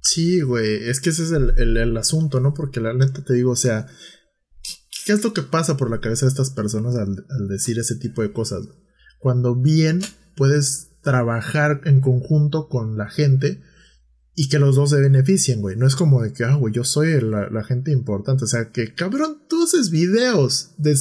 Sí, 0.00 0.40
güey. 0.40 0.88
Es 0.88 1.00
que 1.00 1.10
ese 1.10 1.24
es 1.24 1.32
el, 1.32 1.52
el- 1.58 1.76
el 1.76 1.96
asunto, 1.96 2.40
¿no? 2.40 2.54
Porque 2.54 2.80
la 2.80 2.94
neta 2.94 3.22
te 3.24 3.34
digo, 3.34 3.50
o 3.52 3.56
sea, 3.56 3.86
¿qué, 4.62 4.72
qué 5.06 5.12
es 5.12 5.22
lo 5.24 5.32
que 5.32 5.42
pasa 5.42 5.76
por 5.76 5.90
la 5.90 6.00
cabeza 6.00 6.26
de 6.26 6.30
estas 6.30 6.50
personas 6.50 6.94
al, 6.96 7.08
al 7.30 7.48
decir 7.48 7.78
ese 7.78 7.96
tipo 7.96 8.22
de 8.22 8.32
cosas? 8.32 8.62
Cuando 9.18 9.54
bien 9.56 10.00
puedes 10.36 10.97
trabajar 11.02 11.80
en 11.84 12.00
conjunto 12.00 12.68
con 12.68 12.96
la 12.96 13.08
gente 13.08 13.60
y 14.34 14.48
que 14.48 14.60
los 14.60 14.76
dos 14.76 14.90
se 14.90 15.00
beneficien, 15.00 15.60
güey. 15.60 15.76
No 15.76 15.86
es 15.86 15.96
como 15.96 16.22
de 16.22 16.32
que, 16.32 16.44
ah, 16.44 16.54
güey, 16.54 16.72
yo 16.72 16.84
soy 16.84 17.20
la, 17.20 17.64
gente 17.64 17.90
importante. 17.90 18.44
O 18.44 18.46
sea, 18.46 18.70
que 18.70 18.94
cabrón, 18.94 19.42
tú 19.48 19.64
haces 19.64 19.90
videos 19.90 20.70
de 20.76 20.96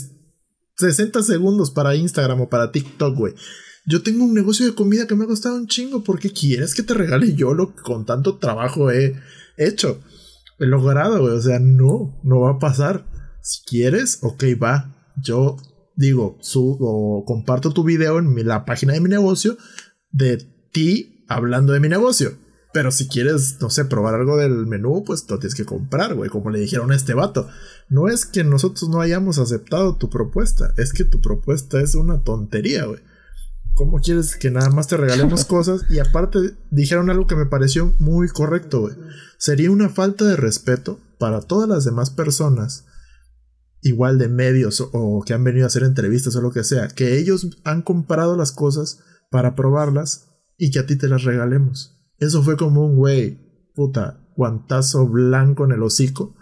60 0.77 1.21
segundos 1.21 1.69
para 1.69 1.95
Instagram 1.95 2.41
o 2.41 2.49
para 2.49 2.71
TikTok, 2.71 3.15
güey. 3.15 3.35
Yo 3.85 4.01
tengo 4.01 4.25
un 4.25 4.33
negocio 4.33 4.65
de 4.65 4.73
comida 4.73 5.05
que 5.05 5.15
me 5.15 5.25
ha 5.25 5.27
costado 5.27 5.55
un 5.55 5.67
chingo. 5.67 6.03
¿Por 6.03 6.19
qué 6.19 6.31
quieres 6.31 6.73
que 6.73 6.81
te 6.81 6.95
regale 6.95 7.35
yo 7.35 7.53
lo 7.53 7.75
que 7.75 7.81
con 7.83 8.05
tanto 8.05 8.37
trabajo 8.37 8.91
he 8.91 9.15
hecho? 9.55 10.01
He 10.57 10.65
logrado, 10.65 11.21
güey. 11.21 11.33
O 11.35 11.41
sea, 11.41 11.59
no, 11.59 12.19
no 12.23 12.39
va 12.39 12.53
a 12.53 12.59
pasar. 12.59 13.05
Si 13.43 13.61
quieres, 13.65 14.17
ok, 14.23 14.43
va. 14.61 15.13
Yo 15.23 15.57
digo, 15.95 16.37
su, 16.41 16.77
o 16.79 17.23
comparto 17.25 17.71
tu 17.71 17.83
video 17.83 18.19
en 18.19 18.47
la 18.47 18.65
página 18.65 18.93
de 18.93 19.01
mi 19.01 19.09
negocio 19.09 19.57
de 20.11 20.37
ti 20.71 21.25
hablando 21.27 21.73
de 21.73 21.79
mi 21.79 21.89
negocio. 21.89 22.37
Pero 22.73 22.91
si 22.91 23.07
quieres, 23.07 23.57
no 23.59 23.69
sé, 23.69 23.85
probar 23.85 24.13
algo 24.13 24.37
del 24.37 24.67
menú, 24.67 25.03
pues 25.05 25.27
lo 25.29 25.39
tienes 25.39 25.55
que 25.55 25.65
comprar, 25.65 26.13
güey. 26.13 26.29
Como 26.29 26.49
le 26.49 26.59
dijeron 26.59 26.91
a 26.91 26.95
este 26.95 27.13
vato. 27.13 27.47
No 27.89 28.07
es 28.07 28.25
que 28.25 28.43
nosotros 28.43 28.89
no 28.89 29.01
hayamos 29.01 29.39
aceptado 29.39 29.95
tu 29.95 30.09
propuesta. 30.09 30.73
Es 30.77 30.93
que 30.93 31.03
tu 31.03 31.21
propuesta 31.21 31.81
es 31.81 31.95
una 31.95 32.23
tontería, 32.23 32.85
güey. 32.85 32.99
¿Cómo 33.73 33.99
quieres 33.99 34.35
que 34.35 34.51
nada 34.51 34.69
más 34.69 34.87
te 34.87 34.97
regalemos 34.97 35.45
cosas? 35.45 35.85
Y 35.89 35.99
aparte 35.99 36.55
dijeron 36.69 37.09
algo 37.09 37.25
que 37.25 37.35
me 37.35 37.45
pareció 37.45 37.93
muy 37.99 38.27
correcto, 38.27 38.81
güey. 38.81 38.95
Sería 39.37 39.71
una 39.71 39.89
falta 39.89 40.25
de 40.25 40.35
respeto 40.35 40.99
para 41.19 41.41
todas 41.41 41.69
las 41.69 41.85
demás 41.85 42.09
personas, 42.09 42.85
igual 43.81 44.17
de 44.17 44.27
medios 44.27 44.81
o, 44.81 44.89
o 44.91 45.23
que 45.23 45.33
han 45.33 45.43
venido 45.43 45.65
a 45.65 45.67
hacer 45.67 45.83
entrevistas 45.83 46.35
o 46.35 46.41
lo 46.41 46.51
que 46.51 46.63
sea, 46.63 46.89
que 46.89 47.17
ellos 47.17 47.47
han 47.63 47.81
comprado 47.81 48.35
las 48.35 48.51
cosas 48.51 48.99
para 49.29 49.55
probarlas 49.55 50.29
y 50.57 50.71
que 50.71 50.79
a 50.79 50.85
ti 50.85 50.97
te 50.97 51.07
las 51.07 51.23
regalemos. 51.23 51.99
Eso 52.17 52.43
fue 52.43 52.57
como 52.57 52.85
un 52.85 52.95
güey, 52.95 53.71
puta, 53.75 54.27
guantazo 54.35 55.07
blanco 55.07 55.65
en 55.65 55.71
el 55.71 55.83
hocico. 55.83 56.35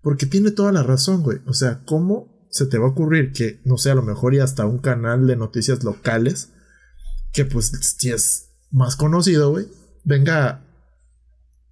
Porque 0.00 0.26
tiene 0.26 0.50
toda 0.50 0.72
la 0.72 0.82
razón, 0.82 1.22
güey. 1.22 1.38
O 1.46 1.52
sea, 1.52 1.84
¿cómo 1.84 2.32
se 2.52 2.66
te 2.66 2.78
va 2.78 2.86
a 2.86 2.90
ocurrir 2.90 3.32
que, 3.32 3.60
no 3.64 3.78
sé, 3.78 3.90
a 3.90 3.94
lo 3.94 4.02
mejor 4.02 4.34
y 4.34 4.40
hasta 4.40 4.66
un 4.66 4.78
canal 4.78 5.26
de 5.26 5.36
noticias 5.36 5.82
locales, 5.84 6.52
que 7.32 7.46
pues 7.46 7.72
si 7.98 8.10
es 8.10 8.50
más 8.70 8.94
conocido, 8.94 9.50
güey, 9.50 9.68
venga 10.04 10.61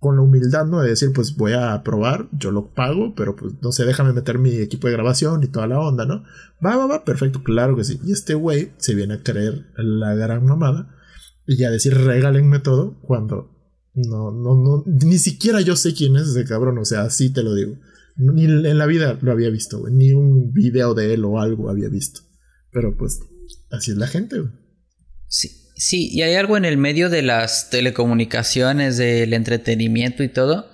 con 0.01 0.17
la 0.17 0.23
humildad, 0.23 0.67
¿no? 0.67 0.81
De 0.81 0.89
decir, 0.89 1.13
pues 1.15 1.37
voy 1.37 1.53
a 1.53 1.83
probar, 1.85 2.29
yo 2.33 2.51
lo 2.51 2.73
pago, 2.73 3.15
pero 3.15 3.37
pues 3.37 3.53
no 3.61 3.71
sé, 3.71 3.85
déjame 3.85 4.15
meter 4.15 4.39
mi 4.39 4.57
equipo 4.57 4.89
de 4.89 4.95
grabación 4.95 5.45
y 5.45 5.49
toda 5.49 5.67
la 5.67 5.79
onda, 5.79 6.07
¿no? 6.07 6.25
Va, 6.65 6.77
va, 6.77 6.87
va, 6.87 7.05
perfecto, 7.05 7.43
claro 7.43 7.77
que 7.77 7.85
sí. 7.85 8.01
Y 8.03 8.13
este 8.13 8.33
güey 8.35 8.73
se 8.79 8.95
viene 8.95 9.15
a 9.15 9.23
creer 9.23 9.67
la 9.77 10.15
gran 10.15 10.47
mamada 10.47 10.97
y 11.47 11.63
a 11.65 11.71
decir, 11.71 11.95
regálenme 11.95 12.61
todo, 12.61 12.99
cuando 13.03 13.51
no, 13.95 14.31
no, 14.33 14.55
no, 14.57 14.85
ni 14.87 15.19
siquiera 15.19 15.61
yo 15.61 15.77
sé 15.77 15.95
quién 15.95 16.17
es 16.17 16.29
ese 16.29 16.45
cabrón, 16.45 16.79
o 16.79 16.85
sea, 16.87 17.03
así 17.03 17.31
te 17.31 17.43
lo 17.43 17.55
digo. 17.55 17.77
Ni 18.17 18.45
en 18.45 18.79
la 18.79 18.87
vida 18.87 19.19
lo 19.21 19.33
había 19.33 19.51
visto, 19.51 19.87
ni 19.91 20.13
un 20.13 20.53
video 20.53 20.95
de 20.95 21.15
él 21.15 21.25
o 21.25 21.41
algo 21.41 21.69
había 21.69 21.89
visto. 21.89 22.23
Pero 22.73 22.97
pues, 22.97 23.21
así 23.71 23.91
es 23.91 23.99
la 23.99 24.07
gente, 24.07 24.41
güey. 24.41 24.53
Sí, 25.27 25.60
sí, 25.81 26.09
y 26.13 26.23
hay 26.23 26.35
algo 26.35 26.57
en 26.57 26.65
el 26.67 26.77
medio 26.77 27.09
de 27.09 27.23
las 27.23 27.71
telecomunicaciones, 27.71 28.99
del 28.99 29.33
entretenimiento 29.33 30.23
y 30.23 30.29
todo, 30.29 30.71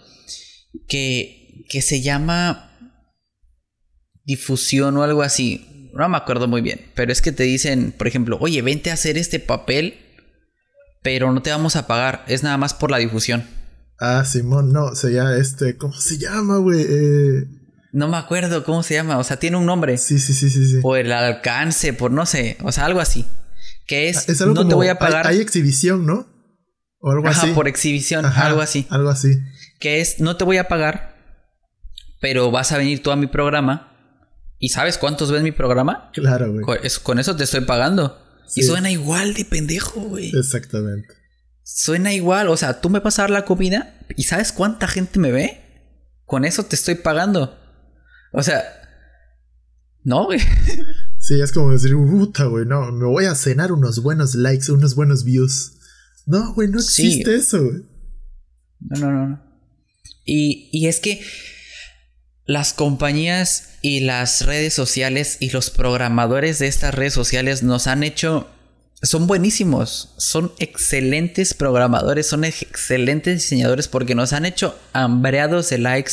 que, 0.88 1.64
que 1.68 1.80
se 1.80 2.02
llama 2.02 2.76
difusión 4.24 4.96
o 4.96 5.02
algo 5.04 5.22
así. 5.22 5.90
No 5.94 6.08
me 6.08 6.16
acuerdo 6.16 6.48
muy 6.48 6.60
bien, 6.60 6.90
pero 6.94 7.12
es 7.12 7.22
que 7.22 7.32
te 7.32 7.44
dicen, 7.44 7.92
por 7.96 8.06
ejemplo, 8.06 8.36
oye, 8.40 8.60
vente 8.60 8.90
a 8.90 8.94
hacer 8.94 9.16
este 9.16 9.38
papel, 9.40 9.94
pero 11.02 11.32
no 11.32 11.40
te 11.40 11.50
vamos 11.50 11.76
a 11.76 11.86
pagar, 11.86 12.24
es 12.28 12.42
nada 12.42 12.58
más 12.58 12.74
por 12.74 12.90
la 12.90 12.98
difusión. 12.98 13.44
Ah, 13.98 14.24
Simón, 14.26 14.72
no, 14.72 14.94
se 14.94 15.12
llama 15.12 15.36
este, 15.38 15.76
¿cómo 15.76 15.94
se 15.94 16.18
llama, 16.18 16.58
güey? 16.58 16.82
Eh, 16.86 17.44
No 17.92 18.08
me 18.08 18.18
acuerdo 18.18 18.62
cómo 18.64 18.82
se 18.82 18.92
llama, 18.94 19.16
o 19.16 19.24
sea, 19.24 19.38
tiene 19.38 19.56
un 19.56 19.64
nombre. 19.64 19.96
sí, 19.96 20.18
sí, 20.18 20.34
sí, 20.34 20.50
sí, 20.50 20.66
sí. 20.66 20.80
Por 20.82 20.98
el 20.98 21.10
alcance, 21.12 21.94
por 21.94 22.10
no 22.10 22.26
sé, 22.26 22.58
o 22.62 22.72
sea, 22.72 22.84
algo 22.84 23.00
así. 23.00 23.24
Que 23.86 24.08
es, 24.08 24.28
Es 24.28 24.40
algo 24.40 24.54
no 24.54 24.60
como, 24.60 24.68
te 24.70 24.74
voy 24.74 24.88
a 24.88 24.98
pagar. 24.98 25.26
Hay, 25.26 25.40
exhibición, 25.40 26.06
¿no? 26.06 26.26
O 26.98 27.10
algo 27.10 27.28
Ajá, 27.28 27.42
así. 27.42 27.52
por 27.52 27.68
exhibición, 27.68 28.24
algo 28.24 28.60
así. 28.60 28.86
Algo 28.90 29.10
así. 29.10 29.38
Que 29.78 30.00
es, 30.00 30.20
no 30.20 30.36
te 30.36 30.44
voy 30.44 30.56
a 30.56 30.66
pagar, 30.66 31.16
pero 32.20 32.50
vas 32.50 32.72
a 32.72 32.78
venir 32.78 33.02
tú 33.02 33.10
a 33.10 33.16
mi 33.16 33.26
programa. 33.26 33.92
¿Y 34.58 34.70
sabes 34.70 34.98
cuántos 34.98 35.30
ves 35.30 35.42
mi 35.42 35.52
programa? 35.52 36.10
Claro, 36.14 36.50
güey. 36.52 36.64
Con 36.64 36.78
eso, 36.82 37.02
con 37.02 37.18
eso 37.18 37.36
te 37.36 37.44
estoy 37.44 37.60
pagando. 37.60 38.18
Sí. 38.48 38.60
Y 38.60 38.64
suena 38.64 38.90
igual 38.90 39.34
de 39.34 39.44
pendejo, 39.44 40.00
güey. 40.00 40.32
Exactamente. 40.34 41.08
Suena 41.62 42.14
igual. 42.14 42.48
O 42.48 42.56
sea, 42.56 42.80
tú 42.80 42.90
me 42.90 43.00
vas 43.00 43.18
a 43.18 43.22
dar 43.22 43.30
la 43.30 43.44
comida 43.44 43.98
y 44.16 44.24
¿sabes 44.24 44.52
cuánta 44.52 44.88
gente 44.88 45.18
me 45.18 45.30
ve? 45.30 45.62
Con 46.24 46.44
eso 46.44 46.64
te 46.64 46.74
estoy 46.74 46.96
pagando. 46.96 47.58
O 48.32 48.42
sea, 48.42 48.64
no, 50.02 50.24
güey. 50.24 50.40
Sí, 51.26 51.40
es 51.40 51.50
como 51.50 51.72
decir, 51.72 51.92
puta, 51.96 52.44
güey, 52.44 52.66
no, 52.66 52.92
me 52.92 53.04
voy 53.06 53.24
a 53.24 53.34
cenar 53.34 53.72
unos 53.72 54.00
buenos 54.02 54.34
likes, 54.36 54.70
unos 54.70 54.94
buenos 54.94 55.24
views. 55.24 55.72
No, 56.24 56.54
güey, 56.54 56.68
no 56.68 56.78
Sí. 56.80 57.06
existe 57.08 57.34
eso, 57.34 57.64
güey. 57.64 57.82
No, 58.80 58.98
no, 59.00 59.10
no, 59.12 59.26
no. 59.28 59.42
Y, 60.24 60.68
y 60.72 60.86
es 60.86 61.00
que 61.00 61.20
las 62.44 62.72
compañías 62.72 63.70
y 63.82 64.00
las 64.00 64.46
redes 64.46 64.72
sociales 64.74 65.38
y 65.40 65.50
los 65.50 65.70
programadores 65.70 66.60
de 66.60 66.68
estas 66.68 66.94
redes 66.94 67.14
sociales 67.14 67.62
nos 67.64 67.86
han 67.88 68.02
hecho... 68.04 68.48
Son 69.02 69.26
buenísimos, 69.26 70.14
son 70.16 70.52
excelentes 70.58 71.54
programadores, 71.54 72.26
son 72.28 72.44
ex- 72.44 72.62
excelentes 72.62 73.34
diseñadores 73.42 73.88
porque 73.88 74.14
nos 74.14 74.32
han 74.32 74.46
hecho 74.46 74.78
hambreados 74.94 75.68
de 75.70 75.78
likes, 75.78 76.12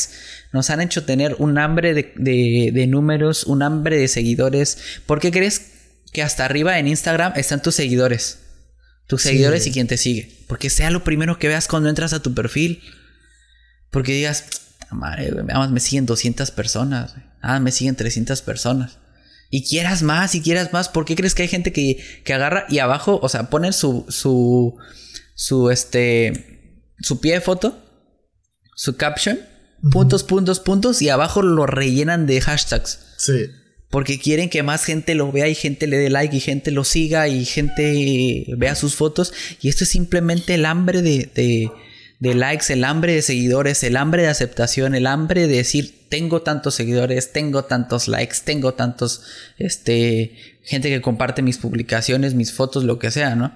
nos 0.54 0.70
han 0.70 0.80
hecho 0.82 1.04
tener 1.04 1.36
un 1.40 1.58
hambre 1.58 1.94
de, 1.94 2.14
de- 2.16 2.72
de 2.74 2.88
números, 2.88 3.44
un 3.46 3.62
hambre 3.64 3.98
de 3.98 4.08
seguidores. 4.08 4.78
¿Por 5.06 5.20
qué 5.20 5.32
crees 5.32 5.72
que 6.14 6.22
hasta 6.24 6.46
arriba 6.46 6.78
en 6.80 6.88
Instagram 6.88 7.34
están 7.36 7.62
tus 7.62 7.76
seguidores? 7.76 8.40
Tus 9.08 9.22
Sí. 9.24 9.30
seguidores 9.30 9.68
y 9.68 9.72
quien 9.72 9.88
te 9.88 9.98
sigue. 9.98 10.30
Porque 10.48 10.70
sea 10.70 10.92
lo 10.92 11.04
primero 11.04 11.38
que 11.40 11.48
veas 11.50 11.68
cuando 11.68 11.90
entras 11.90 12.14
a 12.14 12.22
tu 12.22 12.34
perfil. 12.34 12.82
Porque 13.92 14.14
digas, 14.14 14.46
"Ah, 14.90 14.96
madre, 14.96 15.32
güey, 15.32 15.44
nada 15.46 15.60
más 15.60 15.72
me 15.72 15.80
siguen 15.80 16.06
200 16.06 16.52
personas. 16.52 17.16
Ah, 17.42 17.60
me 17.60 17.72
siguen 17.72 17.96
300 17.96 18.42
personas. 18.42 19.00
Y 19.50 19.64
quieras 19.66 20.02
más 20.04 20.34
y 20.36 20.42
quieras 20.42 20.72
más. 20.74 20.88
¿Por 20.90 21.06
qué 21.06 21.16
crees 21.16 21.36
que 21.36 21.44
hay 21.44 21.48
gente 21.48 21.72
que, 21.74 21.98
que 22.24 22.34
agarra 22.34 22.66
y 22.70 22.80
abajo, 22.80 23.20
o 23.22 23.30
sea, 23.30 23.50
ponen 23.50 23.74
su, 23.74 24.06
su, 24.10 24.76
su, 25.36 25.70
este, 25.70 26.86
su 27.00 27.20
pie 27.20 27.34
de 27.34 27.42
foto, 27.42 27.80
su 28.76 28.96
caption, 28.96 29.40
puntos, 29.92 30.24
puntos, 30.24 30.60
puntos, 30.60 31.02
y 31.02 31.10
abajo 31.10 31.42
lo 31.42 31.66
rellenan 31.66 32.26
de 32.26 32.42
hashtags. 32.42 33.00
Sí. 33.18 33.48
Porque 33.90 34.18
quieren 34.18 34.50
que 34.50 34.64
más 34.64 34.84
gente 34.84 35.14
lo 35.14 35.32
vea 35.32 35.48
y 35.48 35.56
gente 35.56 35.86
le 35.86 35.98
dé 35.98 36.10
like 36.10 36.36
y 36.36 36.40
gente 36.40 36.72
lo 36.72 36.84
siga 36.84 37.28
y 37.28 37.46
gente 37.46 38.46
vea 38.58 38.76
sus 38.76 38.96
fotos. 38.96 39.34
Y 39.62 39.70
esto 39.70 39.84
es 39.84 39.92
simplemente 39.92 40.56
el 40.56 40.66
hambre 40.66 41.04
de, 41.04 41.30
de, 41.36 41.70
de 42.20 42.34
likes, 42.34 42.74
el 42.74 42.86
hambre 42.86 43.14
de 43.14 43.22
seguidores, 43.22 43.84
el 43.84 43.98
hambre 43.98 44.24
de 44.24 44.30
aceptación, 44.30 44.96
el 44.96 45.06
hambre 45.06 45.48
de 45.48 45.58
decir 45.58 46.08
tengo 46.10 46.42
tantos 46.42 46.76
seguidores, 46.76 47.34
tengo 47.34 47.66
tantos 47.66 48.08
likes, 48.08 48.38
tengo 48.44 48.74
tantos, 48.76 49.24
este, 49.58 50.60
gente 50.64 50.90
que 50.90 51.02
comparte 51.02 51.42
mis 51.42 51.58
publicaciones, 51.58 52.34
mis 52.34 52.54
fotos, 52.54 52.84
lo 52.84 52.98
que 52.98 53.12
sea, 53.12 53.36
¿no? 53.36 53.56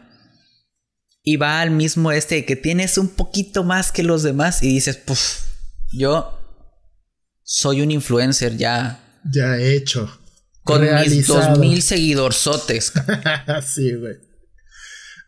Y 1.24 1.38
va 1.38 1.62
al 1.62 1.72
mismo 1.72 2.12
este 2.12 2.46
que 2.46 2.56
tienes 2.56 2.98
un 2.98 3.10
poquito 3.10 3.64
más 3.64 3.92
que 3.92 4.04
los 4.04 4.22
demás 4.22 4.64
y 4.64 4.68
dices, 4.70 4.98
puff, 4.98 5.47
yo 5.92 6.34
soy 7.44 7.82
un 7.82 7.92
influencer 7.92 8.58
ya 8.58 9.20
Ya 9.32 9.58
hecho. 9.60 10.10
con 10.64 10.82
mis 10.82 10.90
Realizado. 10.90 11.50
2000 11.56 11.82
seguidorzotes. 11.82 12.94
sí, 13.66 13.94
güey. 13.94 14.16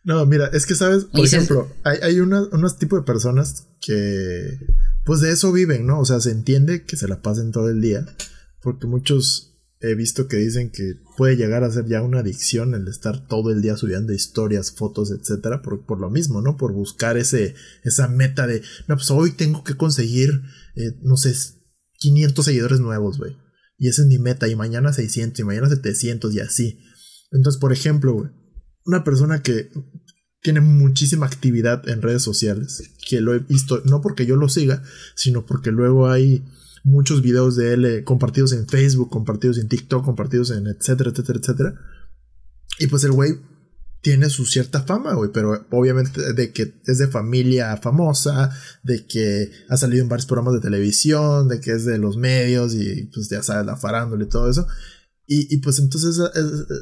No, 0.04 0.26
mira, 0.26 0.50
es 0.54 0.65
que 0.65 0.76
sabes, 0.76 1.06
por 1.06 1.26
ejemplo, 1.26 1.72
hay, 1.84 1.98
hay 2.02 2.19
una- 2.22 2.48
unos 2.52 2.78
tipos 2.80 3.00
de 3.00 3.06
personas 3.06 3.67
que, 3.82 4.58
pues 5.06 5.19
de 5.19 5.32
eso 5.32 5.52
viven, 5.52 5.86
¿no? 5.86 6.00
O 6.00 6.06
sea, 6.06 6.19
se 6.22 6.32
entiende 6.32 6.86
que 6.86 6.95
se 6.98 7.08
la 7.08 7.22
pasen 7.22 7.52
todo 7.52 7.69
el 7.69 7.82
día, 7.82 8.06
porque 8.62 8.88
muchos 8.88 9.48
he 9.82 9.96
visto 9.96 10.28
que 10.28 10.38
dicen 10.38 10.72
que 10.72 10.96
puede 11.15 11.38
llegar 11.38 11.63
a 11.63 11.72
ser 11.72 11.88
ya 11.88 12.02
una 12.02 12.20
adicción 12.20 12.76
el 12.76 12.88
estar 12.88 13.28
todo 13.28 13.52
el 13.52 13.62
día 13.62 13.78
subiendo 13.78 14.13
historias, 14.13 14.72
fotos, 14.72 15.12
etcétera, 15.12 15.62
por, 15.62 15.86
por 15.86 16.00
lo 16.00 16.10
mismo, 16.10 16.42
¿no? 16.42 16.58
Por 16.58 16.74
buscar 16.74 17.18
ese, 17.18 17.56
esa 17.84 18.08
meta 18.08 18.46
de, 18.46 18.62
no, 18.88 18.96
pues 18.96 19.10
hoy 19.12 19.32
tengo 19.32 19.63
que 19.63 19.76
conseguir, 19.76 20.42
eh, 20.76 20.98
no 21.02 21.15
sé, 21.15 21.34
500 22.00 22.46
seguidores 22.46 22.80
nuevos, 22.82 23.18
güey. 23.18 23.38
Y 23.78 23.88
esa 23.88 24.02
es 24.02 24.10
mi 24.10 24.20
meta, 24.20 24.50
y 24.50 24.56
mañana 24.56 24.92
600, 24.92 25.39
y 25.39 25.44
mañana 25.44 25.70
700, 25.70 26.34
y 26.34 26.42
así. 26.42 26.80
Entonces, 27.32 27.60
por 27.60 27.72
ejemplo, 27.72 28.30
una 28.86 29.04
persona 29.06 29.42
que 29.42 29.70
tiene 30.42 30.60
muchísima 30.60 31.26
actividad 31.26 31.88
en 31.88 32.02
redes 32.02 32.22
sociales, 32.22 32.84
que 33.08 33.22
lo 33.22 33.34
he 33.34 33.39
visto, 33.39 33.82
no 33.86 34.02
porque 34.02 34.26
yo 34.26 34.36
lo 34.36 34.50
siga, 34.50 34.84
sino 35.15 35.46
porque 35.46 35.72
luego 35.72 36.10
hay 36.10 36.44
muchos 36.89 37.21
videos 37.21 37.56
de 37.56 37.73
él 37.73 37.86
eh, 37.86 38.04
compartidos 38.04 38.54
en 38.54 38.67
Facebook, 38.67 39.10
compartidos 39.10 39.58
en 39.58 39.67
TikTok, 39.67 40.04
compartidos 40.04 40.52
en 40.52 40.67
etcétera, 40.67 41.12
etcétera, 41.12 41.39
etcétera. 41.39 41.73
Y 42.80 42.88
pues 42.88 43.04
el 43.04 43.12
güey 43.12 43.39
tiene 44.02 44.30
su 44.30 44.45
cierta 44.45 44.82
fama, 44.84 45.13
güey, 45.13 45.30
pero 45.34 45.65
obviamente 45.71 46.34
de 46.34 46.54
que 46.54 46.73
es 46.86 46.97
de 46.97 47.08
familia 47.08 47.75
famosa, 47.78 48.49
de 48.84 49.06
que 49.06 49.52
ha 49.67 49.78
salido 49.78 50.04
en 50.04 50.10
varios 50.10 50.25
programas 50.25 50.54
de 50.54 50.62
televisión, 50.62 51.49
de 51.49 51.60
que 51.60 51.71
es 51.71 51.86
de 51.86 51.97
los 51.97 52.15
medios 52.15 52.73
y 52.73 53.10
pues 53.13 53.30
ya 53.30 53.43
sabes, 53.43 53.65
la 53.65 53.75
farándula 53.75 54.23
y 54.23 54.30
todo 54.30 54.49
eso. 54.49 54.67
Y, 55.28 55.54
y 55.54 55.58
pues 55.60 55.80
entonces 55.80 56.17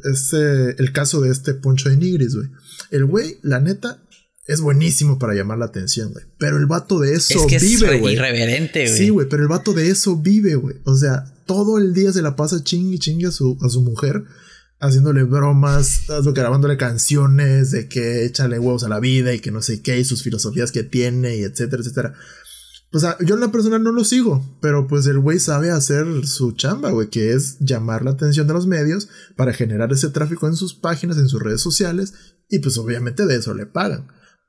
es, 0.06 0.34
eh, 0.34 0.76
el 0.78 0.94
caso 0.94 1.20
de 1.22 1.32
este 1.32 1.54
Poncho 1.54 1.90
de 1.90 1.98
Nigris, 1.98 2.36
güey. 2.36 2.50
El 2.92 3.06
güey, 3.06 3.40
la 3.42 3.60
neta, 3.60 4.02
es 4.48 4.62
buenísimo 4.62 5.20
para 5.20 5.34
llamar 5.34 5.58
la 5.58 5.66
atención, 5.66 6.14
güey. 6.14 6.26
Pero 6.38 6.58
el 6.58 6.66
vato 6.66 7.00
de 7.00 7.14
eso 7.14 7.40
es 7.40 7.46
que 7.48 7.58
es 7.58 7.64
vive, 7.64 8.00
güey. 8.00 8.14
irreverente, 8.14 8.86
güey. 8.86 8.98
Sí, 8.98 9.10
güey, 9.10 9.28
pero 9.30 9.44
el 9.44 9.50
vato 9.50 9.74
de 9.74 9.90
eso 9.90 10.16
vive, 10.16 10.56
güey. 10.56 10.78
O 10.86 10.96
sea, 10.96 11.26
todo 11.46 11.78
el 11.78 11.94
día 11.94 12.14
se 12.14 12.22
la 12.22 12.36
pasa 12.36 12.64
chingue 12.64 12.96
y 12.96 13.00
chingue 13.00 13.28
a 13.28 13.32
su, 13.32 13.58
a 13.62 13.70
su 13.70 13.82
mujer, 13.82 14.24
haciéndole 14.80 15.24
bromas, 15.24 16.04
grabándole 16.34 16.78
canciones 16.78 17.72
de 17.72 17.90
que 17.90 18.26
échale 18.26 18.58
huevos 18.58 18.86
a 18.86 18.90
la 18.90 19.02
vida 19.02 19.34
y 19.34 19.40
que 19.40 19.52
no 19.52 19.62
sé 19.62 19.82
qué, 19.82 20.00
y 20.00 20.06
sus 20.06 20.24
filosofías 20.24 20.72
que 20.72 20.84
tiene, 20.84 21.36
y 21.36 21.44
etcétera, 21.44 21.82
etcétera. 21.82 22.14
O 22.94 23.00
sea, 23.00 23.18
yo 23.20 23.36
en 23.36 23.42
la 23.42 23.52
persona 23.52 23.80
no 23.80 23.92
lo 23.92 24.06
sigo, 24.06 24.58
pero 24.62 24.88
pues 24.88 25.06
el 25.08 25.20
güey 25.20 25.40
sabe 25.40 25.72
hacer 25.72 26.26
su 26.26 26.54
chamba, 26.54 26.90
güey, 26.92 27.10
que 27.10 27.34
es 27.34 27.58
llamar 27.60 28.06
la 28.06 28.12
atención 28.12 28.48
de 28.48 28.54
los 28.54 28.66
medios 28.66 29.10
para 29.36 29.52
generar 29.52 29.92
ese 29.92 30.08
tráfico 30.10 30.48
en 30.48 30.56
sus 30.56 30.74
páginas, 30.74 31.18
en 31.18 31.28
sus 31.28 31.42
redes 31.42 31.60
sociales, 31.60 32.14
y 32.50 32.60
pues 32.60 32.78
obviamente 32.78 33.26
de 33.26 33.36
eso 33.36 33.54
le 33.54 33.66
pagan. 33.66 34.08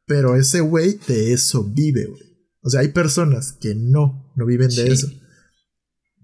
Pero 0.09 0.35
ese 0.35 0.61
güey 0.61 0.99
de 1.07 1.33
eso 1.33 1.63
vive, 1.63 2.07
güey. 2.07 2.23
O 2.63 2.71
sea, 2.71 2.81
hay 2.81 2.89
personas 2.89 3.53
que 3.53 3.77
no, 3.77 4.33
no 4.35 4.47
viven 4.47 4.69
de 4.71 4.75
Sí. 4.75 4.89
eso. 4.89 5.09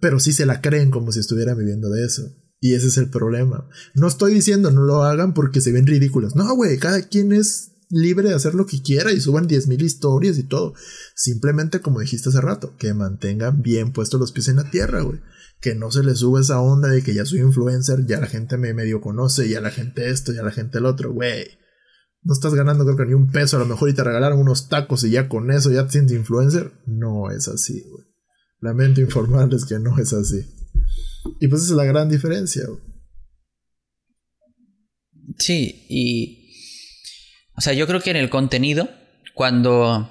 Pero 0.01 0.18
sí 0.18 0.33
se 0.33 0.47
la 0.47 0.61
creen 0.61 0.90
como 0.90 1.12
si 1.12 1.20
estuvieran 1.20 1.57
viviendo 1.57 1.88
de 1.90 2.05
eso. 2.05 2.23
Y 2.61 2.75
ese 2.75 2.88
es 2.88 2.97
el 2.97 3.11
problema. 3.11 3.68
No 3.94 4.09
estoy 4.09 4.35
diciendo 4.35 4.70
no 4.70 4.83
lo 4.83 5.03
hagan 5.05 5.35
porque 5.35 5.61
se 5.61 5.70
ven 5.70 5.87
ridículos. 5.87 6.35
No, 6.35 6.55
güey, 6.57 6.79
cada 6.79 7.03
quien 7.09 7.33
es 7.33 7.73
libre 7.90 8.31
de 8.31 8.35
hacer 8.35 8.55
lo 8.55 8.66
que 8.66 8.83
quiera 8.83 9.12
y 9.12 9.20
suban 9.20 9.47
10.000 9.47 9.83
historias 9.83 10.38
y 10.38 10.44
todo. 10.44 10.75
Simplemente, 11.14 11.81
como 11.81 12.01
dijiste 12.01 12.31
hace 12.31 12.40
rato, 12.40 12.75
que 12.79 12.94
mantengan 12.94 13.62
bien 13.62 13.92
puestos 13.92 14.18
los 14.18 14.33
pies 14.33 14.49
en 14.49 14.57
la 14.57 14.70
tierra, 14.70 15.03
güey. 15.03 15.20
Que 15.61 15.75
no 15.75 15.90
se 15.90 16.03
les 16.03 16.18
suba 16.18 16.40
esa 16.40 16.61
onda 16.61 16.88
de 16.88 17.03
que 17.03 17.14
ya 17.14 17.25
soy 17.27 17.40
influencer, 17.40 18.07
ya 18.07 18.18
la 18.18 18.27
gente 18.27 18.57
me 18.57 18.75
medio 18.75 19.01
conoce, 19.01 19.49
ya 19.49 19.61
la 19.61 19.70
gente 19.70 20.11
esto, 20.11 20.33
ya 20.33 20.42
la 20.42 20.51
gente 20.51 20.79
el 20.79 20.87
otro, 20.87 21.12
güey. 21.12 21.47
No 22.25 22.33
estás 22.33 22.55
ganando 22.55 22.85
creo 22.85 22.97
que 22.97 23.07
ni 23.07 23.15
un 23.15 23.31
peso, 23.31 23.57
a 23.57 23.61
lo 23.61 23.67
mejor 23.67 23.91
y 23.91 23.95
te 23.95 24.03
regalaron 24.03 24.39
unos 24.39 24.69
tacos 24.69 25.05
y 25.05 25.11
ya 25.11 25.29
con 25.29 25.51
eso 25.51 25.71
ya 25.71 25.85
te 25.85 25.93
sientes 25.93 26.17
influencer. 26.17 26.73
No 26.87 27.31
es 27.31 27.49
así, 27.49 27.85
güey. 27.91 28.05
Lamento 28.61 29.03
informarles 29.03 29.67
que 29.67 29.79
no 29.79 29.99
es 29.99 30.13
así. 30.15 30.41
Y 31.39 31.49
pues 31.49 31.63
esa 31.63 31.73
es 31.73 31.77
la 31.77 31.85
gran 31.85 32.09
diferencia, 32.09 32.65
güey. 32.67 32.81
Sí, 35.39 35.87
y. 35.89 36.41
O 37.57 37.61
sea, 37.61 37.73
yo 37.75 37.87
creo 37.87 38.01
que 38.01 38.11
en 38.11 38.17
el 38.17 38.31
contenido, 38.31 38.89
cuando. 39.35 40.11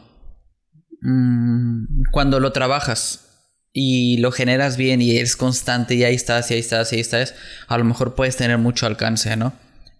mm, 1.01 2.03
cuando 2.11 2.39
lo 2.39 2.51
trabajas 2.51 3.23
y 3.71 4.17
lo 4.17 4.31
generas 4.31 4.77
bien 4.77 5.01
y 5.01 5.17
eres 5.17 5.35
constante 5.35 5.95
y 5.95 6.03
ahí 6.03 6.13
estás, 6.13 6.51
y 6.51 6.53
ahí 6.53 6.59
estás, 6.59 6.93
y 6.93 6.95
ahí 6.95 7.01
estás, 7.01 7.33
a 7.67 7.77
lo 7.79 7.83
mejor 7.83 8.13
puedes 8.13 8.37
tener 8.37 8.59
mucho 8.59 8.85
alcance, 8.85 9.35
¿no? 9.35 9.53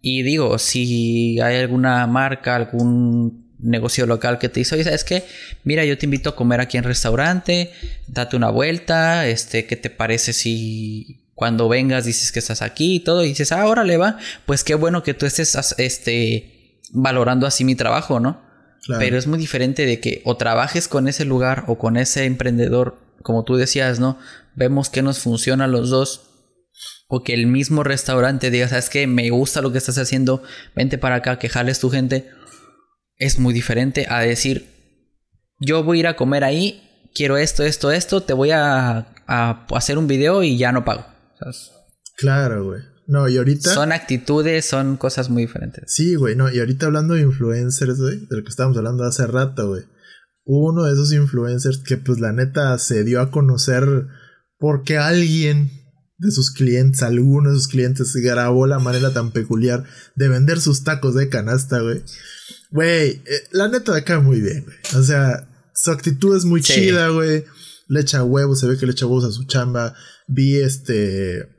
Y 0.05 0.21
digo, 0.23 0.59
si 0.59 1.39
hay 1.39 1.55
alguna 1.55 2.05
marca, 2.07 2.57
algún 2.57 3.55
negocio 3.57 4.05
local 4.05 4.37
que 4.37 4.49
te 4.49 4.59
dice, 4.59 4.75
oye, 4.75 4.83
¿sabes 4.83 5.05
qué? 5.05 5.23
Mira, 5.63 5.85
yo 5.85 5.97
te 5.97 6.05
invito 6.05 6.31
a 6.31 6.35
comer 6.35 6.59
aquí 6.59 6.77
en 6.77 6.83
restaurante, 6.83 7.71
date 8.07 8.35
una 8.35 8.49
vuelta, 8.49 9.25
este, 9.27 9.65
¿qué 9.65 9.77
te 9.77 9.89
parece 9.89 10.33
si 10.33 11.21
cuando 11.35 11.69
vengas 11.69 12.03
dices 12.03 12.33
que 12.33 12.39
estás 12.39 12.61
aquí 12.61 12.95
y 12.95 12.99
todo? 12.99 13.23
Y 13.23 13.29
dices, 13.29 13.53
ah, 13.53 13.65
órale, 13.65 13.95
va, 13.95 14.17
pues 14.45 14.65
qué 14.65 14.75
bueno 14.75 15.03
que 15.03 15.13
tú 15.13 15.25
estés, 15.25 15.57
este, 15.77 16.81
valorando 16.91 17.47
así 17.47 17.63
mi 17.63 17.75
trabajo, 17.75 18.19
¿no? 18.19 18.41
Claro. 18.85 18.99
Pero 18.99 19.17
es 19.17 19.25
muy 19.25 19.39
diferente 19.39 19.85
de 19.85 20.01
que 20.01 20.21
o 20.25 20.35
trabajes 20.35 20.89
con 20.89 21.07
ese 21.07 21.23
lugar 21.23 21.63
o 21.67 21.77
con 21.77 21.95
ese 21.95 22.25
emprendedor, 22.25 22.99
como 23.21 23.45
tú 23.45 23.55
decías, 23.55 24.01
¿no? 24.01 24.19
Vemos 24.53 24.89
que 24.89 25.01
nos 25.01 25.19
funciona 25.19 25.63
a 25.63 25.69
los 25.69 25.89
dos. 25.89 26.32
O 27.15 27.21
que 27.21 27.35
el 27.35 27.45
mismo 27.45 27.83
restaurante 27.83 28.49
diga, 28.49 28.67
¿sabes 28.67 28.89
qué? 28.89 29.05
Me 29.05 29.29
gusta 29.29 29.61
lo 29.61 29.71
que 29.71 29.77
estás 29.77 29.99
haciendo, 29.99 30.41
vente 30.75 30.97
para 30.97 31.17
acá, 31.17 31.37
que 31.37 31.47
jales 31.47 31.79
tu 31.79 31.91
gente. 31.91 32.31
es 33.17 33.37
muy 33.37 33.53
diferente 33.53 34.07
a 34.09 34.21
decir, 34.21 34.65
yo 35.59 35.83
voy 35.83 35.97
a 35.97 35.99
ir 35.99 36.07
a 36.07 36.15
comer 36.15 36.43
ahí, 36.43 37.09
quiero 37.13 37.37
esto, 37.37 37.61
esto, 37.61 37.91
esto, 37.91 38.23
te 38.23 38.33
voy 38.33 38.49
a, 38.49 39.13
hacer 39.27 39.99
un 39.99 40.07
video 40.07 40.41
y 40.41 40.57
ya 40.57 40.71
no 40.71 40.85
pago. 40.85 41.05
Claro, 42.17 42.65
güey. 42.65 42.81
No, 43.05 43.29
y 43.29 43.37
ahorita. 43.37 43.71
Son 43.71 43.91
actitudes, 43.91 44.65
son 44.65 44.97
cosas 44.97 45.29
muy 45.29 45.43
diferentes. 45.43 45.93
Sí, 45.93 46.15
güey, 46.15 46.35
no, 46.35 46.51
y 46.51 46.57
ahorita 46.57 46.87
hablando 46.87 47.13
de 47.13 47.21
influencers, 47.21 47.99
güey, 47.99 48.25
de 48.25 48.37
lo 48.37 48.41
que 48.41 48.49
estábamos 48.49 48.75
hablando 48.75 49.03
hace 49.03 49.27
rato, 49.27 49.67
güey. 49.67 49.83
Uno 50.45 50.85
de 50.85 50.93
esos 50.93 51.13
influencers 51.13 51.77
que, 51.77 51.97
pues, 51.97 52.19
la 52.19 52.33
neta 52.33 52.75
se 52.79 53.03
dio 53.03 53.21
a 53.21 53.29
conocer 53.29 54.07
porque 54.57 54.97
alguien 54.97 55.82
de 56.23 56.31
sus 56.31 56.51
clientes, 56.51 57.03
alguno 57.03 57.49
de 57.49 57.55
sus 57.55 57.67
clientes, 57.67 58.15
grabó 58.15 58.67
la 58.67 58.79
manera 58.79 59.13
tan 59.13 59.31
peculiar 59.31 59.83
de 60.15 60.27
vender 60.29 60.59
sus 60.59 60.83
tacos 60.83 61.15
de 61.15 61.29
canasta, 61.29 61.81
güey. 61.81 62.01
Güey, 62.71 63.21
eh, 63.25 63.43
la 63.51 63.67
neta 63.67 63.93
de 63.93 64.03
cae 64.03 64.19
muy 64.19 64.41
bien, 64.41 64.65
güey. 64.65 64.77
O 64.95 65.03
sea, 65.03 65.47
su 65.75 65.91
actitud 65.91 66.35
es 66.35 66.45
muy 66.45 66.61
chida, 66.61 67.09
güey. 67.09 67.45
Le 67.87 68.01
echa 68.01 68.23
huevos, 68.23 68.59
se 68.59 68.67
ve 68.67 68.77
que 68.77 68.85
le 68.85 68.93
echa 68.93 69.05
huevos 69.05 69.25
a 69.25 69.31
su 69.31 69.43
chamba. 69.45 69.93
Vi 70.27 70.57
este. 70.57 71.49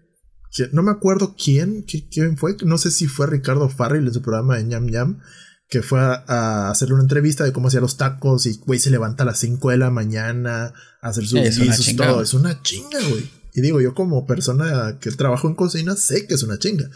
No 0.72 0.82
me 0.82 0.92
acuerdo 0.92 1.34
quién, 1.36 1.82
quién 1.82 2.36
fue. 2.38 2.56
No 2.64 2.78
sé 2.78 2.90
si 2.90 3.06
fue 3.06 3.26
Ricardo 3.26 3.68
Farrell 3.68 4.06
en 4.06 4.14
su 4.14 4.22
programa 4.22 4.56
de 4.56 4.64
ñam 4.64 4.86
ñam. 4.86 5.20
Que 5.68 5.82
fue 5.82 6.00
a, 6.00 6.70
hacerle 6.70 6.94
una 6.94 7.02
entrevista 7.02 7.44
de 7.44 7.52
cómo 7.52 7.68
hacía 7.68 7.80
los 7.80 7.96
tacos. 7.96 8.46
Y 8.46 8.58
güey 8.58 8.78
se 8.78 8.90
levanta 8.90 9.24
a 9.24 9.26
las 9.26 9.38
5 9.38 9.70
de 9.70 9.78
la 9.78 9.90
mañana 9.90 10.72
a 11.00 11.08
hacer 11.08 11.26
sus 11.26 11.40
guisos, 11.40 11.96
todo. 11.96 12.22
Es 12.22 12.34
una 12.34 12.62
chinga, 12.62 13.00
güey. 13.08 13.43
Y 13.54 13.60
digo, 13.60 13.80
yo 13.80 13.94
como 13.94 14.26
persona 14.26 14.98
que 15.00 15.12
trabajo 15.12 15.48
en 15.48 15.54
cocina 15.54 15.94
sé 15.94 16.26
que 16.26 16.34
es 16.34 16.42
una 16.42 16.58
chinga. 16.58 16.90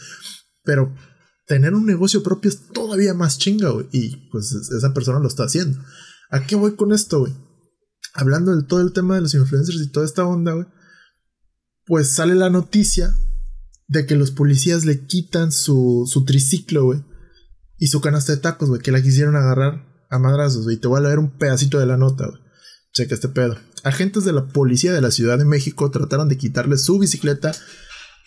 Pero 0.65 0.93
tener 1.47 1.73
un 1.73 1.87
negocio 1.87 2.23
propio 2.25 2.51
es 2.51 2.69
todavía 2.73 3.15
más 3.15 3.39
chinga, 3.39 3.71
güey. 3.71 3.87
Y 3.93 4.29
pues 4.31 4.53
esa 4.53 4.93
persona 4.93 5.21
lo 5.21 5.29
está 5.29 5.45
haciendo. 5.45 5.79
¿A 6.31 6.45
qué 6.47 6.57
voy 6.57 6.75
con 6.75 6.93
esto, 6.93 7.21
güey? 7.21 7.33
Hablando 8.13 8.57
de 8.57 8.65
todo 8.65 8.81
el 8.81 8.93
tema 8.93 9.15
de 9.15 9.21
los 9.21 9.35
influencers 9.35 9.81
y 9.81 9.93
toda 9.93 10.05
esta 10.05 10.27
onda, 10.27 10.53
güey. 10.53 10.67
Pues 11.87 12.09
sale 12.09 12.35
la 12.35 12.51
noticia 12.51 13.15
de 13.87 14.05
que 14.05 14.17
los 14.17 14.33
policías 14.33 14.85
le 14.85 15.07
quitan 15.07 15.53
su, 15.53 16.09
su 16.11 16.25
triciclo, 16.25 16.87
güey. 16.87 17.05
Y 17.77 17.87
su 17.87 18.01
canasta 18.01 18.35
de 18.35 18.39
tacos, 18.39 18.69
güey. 18.69 18.83
Que 18.83 18.91
la 18.91 19.01
quisieron 19.01 19.37
agarrar 19.37 19.87
a 20.11 20.19
madrazos, 20.19 20.65
güey. 20.65 20.79
Te 20.79 20.89
voy 20.89 20.99
a 20.99 21.03
leer 21.03 21.21
un 21.21 21.39
pedacito 21.39 21.79
de 21.79 21.87
la 21.87 21.97
nota, 21.97 22.27
güey. 22.27 22.43
Checa 22.93 23.15
este 23.15 23.29
pedo. 23.29 23.57
Agentes 23.89 24.25
de 24.25 24.33
la 24.33 24.47
policía 24.47 24.93
de 24.93 25.01
la 25.01 25.11
Ciudad 25.11 25.39
de 25.39 25.45
México 25.45 25.91
trataron 25.91 26.29
de 26.29 26.37
quitarle 26.37 26.77
su 26.79 26.99
bicicleta 26.99 27.53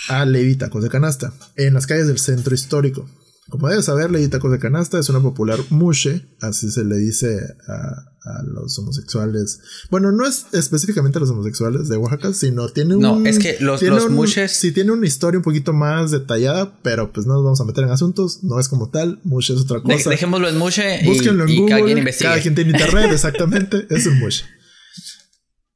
a 0.10 0.26
Levi 0.26 0.56
Tacos 0.56 0.84
de 0.84 0.90
Canasta 0.90 1.34
en 1.56 1.74
las 1.74 1.88
calles 1.88 2.08
del 2.08 2.20
centro 2.20 2.54
histórico. 2.56 3.08
Como 3.52 3.68
debes 3.68 3.86
saber, 3.86 4.10
Lady 4.10 4.30
Tacos 4.30 4.50
de 4.50 4.60
Canasta 4.60 4.98
es 4.98 5.10
una 5.10 5.20
popular 5.20 5.60
mushe, 5.72 6.26
así 6.40 6.72
se 6.72 6.86
le 6.86 6.96
dice 6.96 7.38
a, 7.68 8.08
los 8.46 8.78
homosexuales. 8.80 9.60
Bueno, 9.90 10.12
no 10.12 10.26
es 10.28 10.46
específicamente 10.54 11.18
a 11.18 11.22
los 11.22 11.32
homosexuales 11.32 11.90
de 11.90 11.98
Oaxaca, 11.98 12.34
sino 12.34 12.70
tiene 12.70 12.96
un. 12.96 13.02
No, 13.02 13.26
es 13.26 13.40
que 13.40 13.58
los, 13.60 13.82
los 13.82 14.10
mushes. 14.10 14.52
Sí, 14.54 14.72
tiene 14.72 14.92
una 14.92 15.06
historia 15.06 15.40
un 15.40 15.44
poquito 15.44 15.74
más 15.74 16.12
detallada, 16.12 16.78
pero 16.82 17.12
pues 17.12 17.26
no 17.26 17.34
nos 17.34 17.44
vamos 17.44 17.62
a 17.62 17.66
meter 17.66 17.84
en 17.84 17.90
asuntos. 17.90 18.44
No 18.44 18.60
es 18.60 18.70
como 18.70 18.90
tal. 18.90 19.20
Mushe 19.24 19.54
es 19.54 19.62
otra 19.62 19.82
cosa. 19.82 20.10
dejémoslo 20.10 20.48
en 20.48 20.58
mushe. 20.58 21.02
Búsquenlo 21.04 21.46
en 21.46 21.56
Google. 21.58 21.70
Cada 21.70 21.86
quien 21.86 21.98
investigue. 21.98 22.30
Cada 22.30 22.42
quien 22.42 22.56
tiene 22.56 22.72
internet, 22.72 23.10
exactamente. 23.12 23.88
es 23.90 24.06
un 24.06 24.20
mushe. 24.20 24.46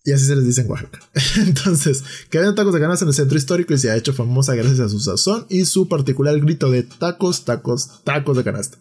Y 0.05 0.11
así 0.11 0.25
se 0.25 0.35
les 0.35 0.45
dice 0.45 0.61
en 0.61 0.69
Oaxaca. 0.69 0.99
Entonces, 1.37 2.03
que 2.29 2.37
había 2.37 2.53
tacos 2.53 2.73
de 2.73 2.79
ganas 2.79 3.01
en 3.01 3.07
el 3.07 3.13
centro 3.15 3.37
histórico 3.37 3.73
y 3.73 3.79
se 3.79 3.89
ha 3.89 3.95
hecho 3.95 4.13
famosa 4.13 4.53
gracias 4.53 4.79
a 4.79 4.89
su 4.89 4.99
sazón 4.99 5.47
y 5.49 5.65
su 5.65 5.89
particular 5.89 6.39
grito 6.39 6.69
de 6.69 6.83
tacos, 6.83 7.43
tacos, 7.43 8.03
tacos 8.03 8.37
de 8.37 8.43
canasta. 8.43 8.77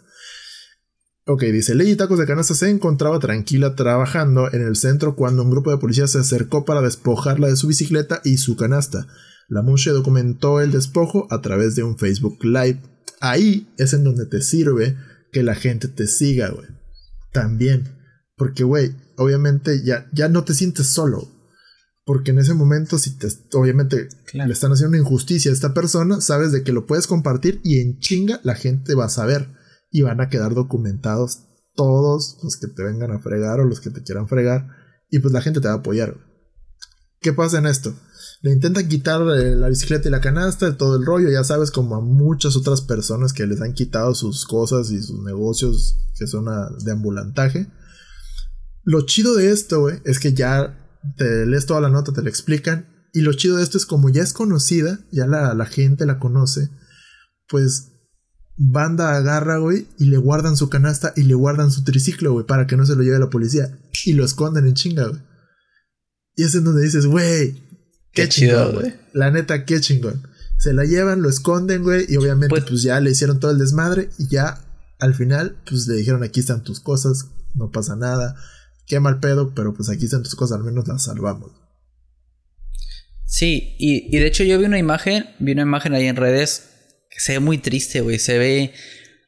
Ok, 1.26 1.44
dice, 1.44 1.74
Ley 1.74 1.96
Tacos 1.96 2.18
de 2.18 2.26
Canasta 2.26 2.54
se 2.54 2.68
encontraba 2.68 3.18
tranquila 3.18 3.74
trabajando 3.74 4.52
en 4.52 4.60
el 4.60 4.76
centro 4.76 5.16
cuando 5.16 5.42
un 5.42 5.50
grupo 5.50 5.70
de 5.70 5.78
policías 5.78 6.10
se 6.10 6.18
acercó 6.18 6.66
para 6.66 6.82
despojarla 6.82 7.48
de 7.48 7.56
su 7.56 7.66
bicicleta 7.66 8.20
y 8.24 8.36
su 8.36 8.56
canasta. 8.56 9.06
La 9.48 9.62
Mushe 9.62 9.90
documentó 9.90 10.60
el 10.60 10.70
despojo 10.70 11.26
a 11.30 11.40
través 11.40 11.76
de 11.76 11.82
un 11.82 11.96
Facebook 11.96 12.44
Live. 12.44 12.82
Ahí 13.20 13.72
es 13.78 13.94
en 13.94 14.04
donde 14.04 14.26
te 14.26 14.42
sirve 14.42 14.98
que 15.32 15.42
la 15.42 15.54
gente 15.54 15.88
te 15.88 16.06
siga, 16.06 16.50
güey. 16.50 16.68
También. 17.32 17.88
Porque, 18.36 18.64
güey, 18.64 18.94
obviamente 19.16 19.82
ya, 19.84 20.08
ya 20.12 20.28
no 20.28 20.44
te 20.44 20.54
sientes 20.54 20.88
solo. 20.88 21.28
Porque 22.06 22.32
en 22.32 22.38
ese 22.38 22.52
momento, 22.52 22.98
si 22.98 23.16
te, 23.16 23.28
obviamente 23.54 24.08
le 24.34 24.52
están 24.52 24.72
haciendo 24.72 24.90
una 24.90 24.98
injusticia 24.98 25.50
a 25.50 25.54
esta 25.54 25.72
persona, 25.72 26.20
sabes 26.20 26.52
de 26.52 26.62
que 26.62 26.72
lo 26.72 26.86
puedes 26.86 27.06
compartir 27.06 27.60
y 27.64 27.80
en 27.80 27.98
chinga 27.98 28.40
la 28.44 28.54
gente 28.54 28.94
va 28.94 29.06
a 29.06 29.10
saber 29.10 29.48
y 29.90 30.02
van 30.02 30.20
a 30.20 30.28
quedar 30.28 30.54
documentados 30.54 31.44
todos 31.74 32.38
los 32.42 32.58
que 32.58 32.66
te 32.66 32.82
vengan 32.82 33.10
a 33.10 33.20
fregar 33.20 33.60
o 33.60 33.64
los 33.64 33.80
que 33.80 33.90
te 33.90 34.02
quieran 34.02 34.28
fregar 34.28 34.68
y 35.10 35.20
pues 35.20 35.32
la 35.32 35.40
gente 35.40 35.60
te 35.60 35.68
va 35.68 35.74
a 35.74 35.78
apoyar. 35.78 36.16
¿Qué 37.20 37.32
pasa 37.32 37.58
en 37.58 37.66
esto? 37.66 37.94
Le 38.42 38.52
intentan 38.52 38.86
quitar 38.86 39.22
eh, 39.22 39.56
la 39.56 39.68
bicicleta 39.68 40.08
y 40.08 40.10
la 40.10 40.20
canasta, 40.20 40.76
todo 40.76 40.96
el 40.96 41.06
rollo, 41.06 41.30
ya 41.30 41.42
sabes, 41.42 41.70
como 41.70 41.94
a 41.96 42.02
muchas 42.02 42.54
otras 42.54 42.82
personas 42.82 43.32
que 43.32 43.46
les 43.46 43.62
han 43.62 43.72
quitado 43.72 44.14
sus 44.14 44.44
cosas 44.44 44.90
y 44.90 45.02
sus 45.02 45.22
negocios 45.22 45.96
que 46.18 46.26
son 46.26 46.44
de 46.84 46.92
ambulantaje 46.92 47.66
lo 48.84 49.06
chido 49.06 49.34
de 49.34 49.50
esto, 49.50 49.80
güey, 49.80 50.00
es 50.04 50.18
que 50.18 50.34
ya 50.34 50.78
te 51.16 51.46
lees 51.46 51.66
toda 51.66 51.80
la 51.80 51.88
nota, 51.88 52.12
te 52.12 52.22
lo 52.22 52.28
explican. 52.28 52.86
Y 53.12 53.20
lo 53.20 53.32
chido 53.32 53.56
de 53.56 53.62
esto 53.62 53.78
es 53.78 53.86
como 53.86 54.10
ya 54.10 54.22
es 54.22 54.32
conocida, 54.32 54.98
ya 55.10 55.26
la, 55.26 55.66
gente 55.66 56.04
la 56.04 56.18
conoce, 56.18 56.68
pues 57.48 57.92
banda 58.56 59.16
agarra, 59.16 59.58
güey, 59.58 59.86
y 59.98 60.06
le 60.06 60.16
guardan 60.16 60.56
su 60.56 60.68
canasta 60.68 61.12
y 61.16 61.22
le 61.22 61.34
guardan 61.34 61.70
su 61.70 61.84
triciclo, 61.84 62.32
güey, 62.32 62.46
para 62.46 62.66
que 62.66 62.76
no 62.76 62.86
se 62.86 62.96
lo 62.96 63.02
lleve 63.02 63.18
la 63.18 63.30
policía. 63.30 63.78
Y 64.04 64.12
lo 64.12 64.24
esconden 64.24 64.66
en 64.66 64.74
chinga, 64.74 65.06
güey. 65.08 65.20
Y 66.36 66.44
es 66.44 66.54
en 66.54 66.64
donde 66.64 66.82
dices, 66.82 67.06
güey, 67.06 67.62
qué, 68.12 68.28
chido, 68.28 68.72
güey. 68.72 68.94
La 69.12 69.30
neta, 69.30 69.64
qué 69.64 69.80
chingón. 69.80 70.26
Se 70.58 70.72
la 70.72 70.84
llevan, 70.84 71.22
lo 71.22 71.28
esconden, 71.28 71.84
güey, 71.84 72.06
y 72.08 72.16
obviamente 72.16 72.50
pues, 72.50 72.64
pues 72.64 72.82
ya 72.82 73.00
le 73.00 73.12
hicieron 73.12 73.38
todo 73.38 73.52
el 73.52 73.58
desmadre 73.58 74.10
y 74.18 74.28
ya 74.28 74.60
al 74.98 75.14
final, 75.14 75.56
pues 75.68 75.86
le 75.86 75.94
dijeron, 75.94 76.22
aquí 76.22 76.40
están 76.40 76.64
tus 76.64 76.80
cosas, 76.80 77.26
no 77.54 77.70
pasa 77.70 77.94
nada 77.94 78.36
qué 78.86 79.00
mal 79.00 79.20
pedo, 79.20 79.52
pero 79.54 79.74
pues 79.74 79.88
aquí 79.88 80.04
están 80.04 80.22
tus 80.22 80.34
cosas, 80.34 80.58
al 80.58 80.64
menos 80.64 80.86
las 80.86 81.04
salvamos. 81.04 81.52
Sí, 83.24 83.74
y, 83.78 84.16
de 84.16 84.26
hecho 84.26 84.44
yo 84.44 84.58
vi 84.58 84.64
una 84.64 84.78
imagen, 84.78 85.26
vi 85.38 85.52
una 85.52 85.62
imagen 85.62 85.94
ahí 85.94 86.06
en 86.06 86.16
redes 86.16 86.68
que 87.10 87.20
se 87.20 87.32
ve 87.32 87.40
muy 87.40 87.58
triste, 87.58 88.00
güey. 88.00 88.18
Se 88.18 88.38
ve 88.38 88.72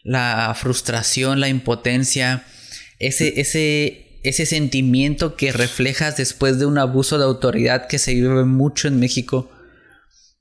la 0.04 0.54
frustración, 0.56 1.40
la 1.40 1.48
impotencia, 1.48 2.44
ese, 2.98 3.40
ese, 3.40 4.20
ese 4.22 4.46
sentimiento 4.46 5.36
que 5.36 5.52
reflejas 5.52 6.16
después 6.16 6.58
de 6.58 6.66
un 6.66 6.78
abuso 6.78 7.18
de 7.18 7.24
autoridad 7.24 7.88
que 7.88 7.98
se 7.98 8.14
vive 8.14 8.44
mucho 8.44 8.86
en 8.86 9.00
México 9.00 9.50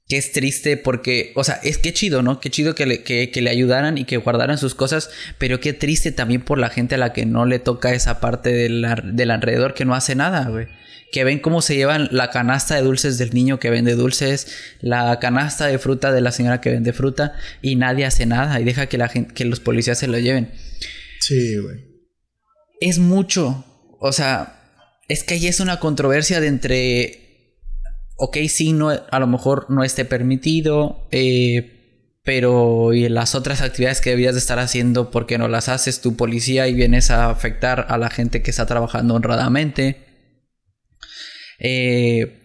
que 0.08 0.18
es 0.18 0.32
triste 0.32 0.78
porque, 0.78 1.32
o 1.36 1.44
sea, 1.44 1.60
es 1.64 1.78
que 1.78 1.92
chido, 1.92 2.22
¿no? 2.22 2.40
Qué 2.40 2.52
chido 2.52 2.76
que 2.76 2.86
le, 2.86 3.04
que, 3.04 3.30
le 3.34 3.50
ayudaran 3.50 3.98
y 3.98 4.06
que 4.06 4.18
guardaran 4.18 4.58
sus 4.58 4.76
cosas, 4.76 5.10
pero 5.40 5.60
qué 5.60 5.74
triste 5.74 6.12
también 6.12 6.42
por 6.42 6.60
la 6.60 6.70
gente 6.70 6.96
a 6.96 7.00
la 7.00 7.12
que 7.12 7.26
no 7.26 7.46
le 7.46 7.58
toca 7.58 7.94
esa 7.94 8.20
parte 8.20 8.52
del, 8.52 8.86
del 9.04 9.32
alrededor 9.32 9.74
que 9.74 9.86
no 9.86 9.96
hace 9.96 10.16
nada, 10.16 10.48
güey. 10.50 10.68
Que 11.12 11.24
ven 11.24 11.40
cómo 11.40 11.62
se 11.62 11.76
llevan 11.76 12.10
la 12.12 12.30
canasta 12.30 12.76
de 12.76 12.82
dulces 12.82 13.18
del 13.18 13.34
niño 13.34 13.60
que 13.60 13.70
vende 13.70 13.96
dulces, 13.96 14.48
la 14.82 15.18
canasta 15.20 15.66
de 15.66 15.80
fruta 15.80 16.12
de 16.12 16.22
la 16.22 16.32
señora 16.32 16.62
que 16.62 16.72
vende 16.72 16.94
fruta 16.94 17.34
y 17.62 17.76
nadie 17.76 18.06
hace 18.06 18.26
nada 18.26 18.60
y 18.60 18.64
deja 18.64 18.88
que, 18.88 18.98
la 18.98 19.08
gente, 19.08 19.34
que 19.34 19.46
los 19.46 19.60
policías 19.60 19.98
se 19.98 20.08
lo 20.08 20.20
lleven. 20.20 20.52
Sí, 21.20 21.58
güey. 21.58 21.78
Es 22.80 23.00
mucho, 23.00 23.66
o 24.00 24.12
sea, 24.12 24.56
es 25.08 25.24
que 25.24 25.36
ahí 25.36 25.48
es 25.48 25.60
una 25.60 25.80
controversia 25.80 26.40
de 26.42 26.48
entre 26.48 27.25
ok, 28.16 28.38
sí, 28.48 28.74
no, 28.74 28.90
a 28.90 29.20
lo 29.20 29.28
mejor 29.28 29.70
no 29.70 29.84
esté 29.84 30.06
permitido, 30.06 31.08
eh, 31.12 32.20
pero 32.24 32.94
y 32.94 33.08
las 33.10 33.36
otras 33.36 33.62
actividades 33.62 34.02
que 34.02 34.10
debías 34.12 34.34
de 34.34 34.40
estar 34.40 34.60
haciendo 34.60 35.12
porque 35.12 35.38
no 35.38 35.48
las 35.48 35.70
haces 35.70 36.02
tu 36.02 36.16
policía 36.16 36.68
y 36.68 36.74
vienes 36.74 37.12
a 37.12 37.30
afectar 37.30 37.86
a 37.90 37.98
la 37.98 38.10
gente 38.10 38.42
que 38.42 38.50
está 38.52 38.66
trabajando 38.66 39.14
honradamente. 39.14 40.04
Eh, 41.60 42.42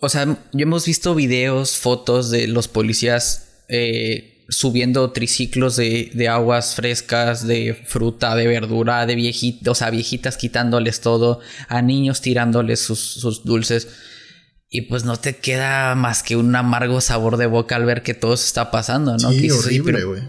o 0.00 0.08
sea, 0.08 0.24
yo 0.24 0.62
hemos 0.62 0.86
visto 0.86 1.14
videos, 1.14 1.76
fotos 1.76 2.30
de 2.30 2.46
los 2.48 2.68
policías 2.68 3.64
eh, 3.68 4.44
subiendo 4.48 5.12
triciclos 5.12 5.76
de, 5.76 6.10
de, 6.14 6.28
aguas 6.28 6.74
frescas, 6.74 7.46
de 7.46 7.74
fruta, 7.74 8.34
de 8.34 8.46
verdura, 8.46 9.06
de 9.06 9.14
viejitas, 9.14 9.68
o 9.68 9.74
sea, 9.74 9.90
viejitas 9.90 10.36
quitándoles 10.36 11.00
todo, 11.00 11.40
a 11.68 11.82
niños 11.82 12.20
tirándoles 12.20 12.80
sus 12.80 13.44
dulces. 13.44 13.88
Y 14.76 14.80
pues 14.82 15.04
no 15.04 15.16
te 15.16 15.36
queda 15.36 15.94
más 15.94 16.24
que 16.24 16.34
un 16.34 16.56
amargo 16.56 17.00
sabor 17.00 17.36
de 17.36 17.46
boca 17.46 17.76
al 17.76 17.84
ver 17.84 18.02
que 18.02 18.12
todo 18.12 18.36
se 18.36 18.48
está 18.48 18.72
pasando, 18.72 19.16
¿no? 19.16 19.30
Sí, 19.30 19.48
horrible, 19.48 20.02
güey. 20.02 20.22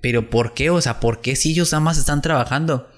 Pero, 0.00 0.30
¿por 0.30 0.54
qué? 0.54 0.70
O 0.70 0.80
sea, 0.80 1.00
¿por 1.00 1.20
qué 1.20 1.36
si 1.36 1.50
ellos 1.50 1.70
nada 1.72 1.80
más 1.80 1.98
están 1.98 2.22
trabajando? 2.22 2.90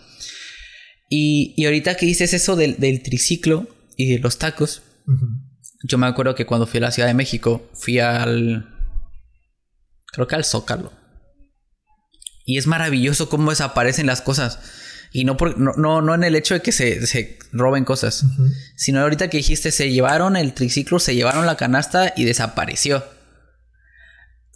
Y, 1.08 1.54
y 1.56 1.64
ahorita 1.64 1.96
que 1.96 2.06
dices 2.06 2.34
eso 2.34 2.54
del, 2.54 3.02
triciclo 3.02 3.66
y 3.96 4.12
de 4.12 4.20
los 4.20 4.38
tacos, 4.38 4.82
yo 5.82 5.98
me 5.98 6.06
acuerdo 6.06 6.36
que 6.36 6.46
cuando 6.46 6.68
fui 6.68 6.78
a 6.78 6.82
la 6.82 6.92
Ciudad 6.92 7.08
de 7.08 7.14
México, 7.14 7.68
fui 7.74 7.98
al... 7.98 8.72
Creo 10.12 10.28
que 10.28 10.36
al 10.36 10.44
Zócalo. 10.44 10.92
Y 12.44 12.58
es 12.58 12.68
maravilloso 12.68 13.28
cómo 13.28 13.50
desaparecen 13.50 14.06
las 14.06 14.22
cosas. 14.22 14.60
Y 15.12 15.24
no, 15.24 15.36
por, 15.36 15.58
no, 15.58 16.02
no, 16.02 16.14
en 16.14 16.24
el 16.24 16.36
hecho 16.36 16.54
de 16.54 16.60
que 16.60 16.70
se, 16.70 17.06
se 17.06 17.38
roben 17.52 17.84
cosas, 17.84 18.24
sino 18.76 19.00
ahorita 19.00 19.28
que 19.28 19.38
dijiste, 19.38 19.72
se 19.72 19.90
llevaron 19.90 20.36
el 20.36 20.54
triciclo, 20.54 21.00
se 21.00 21.16
llevaron 21.16 21.46
la 21.46 21.56
canasta 21.56 22.12
y 22.16 22.24
desapareció. 22.24 23.04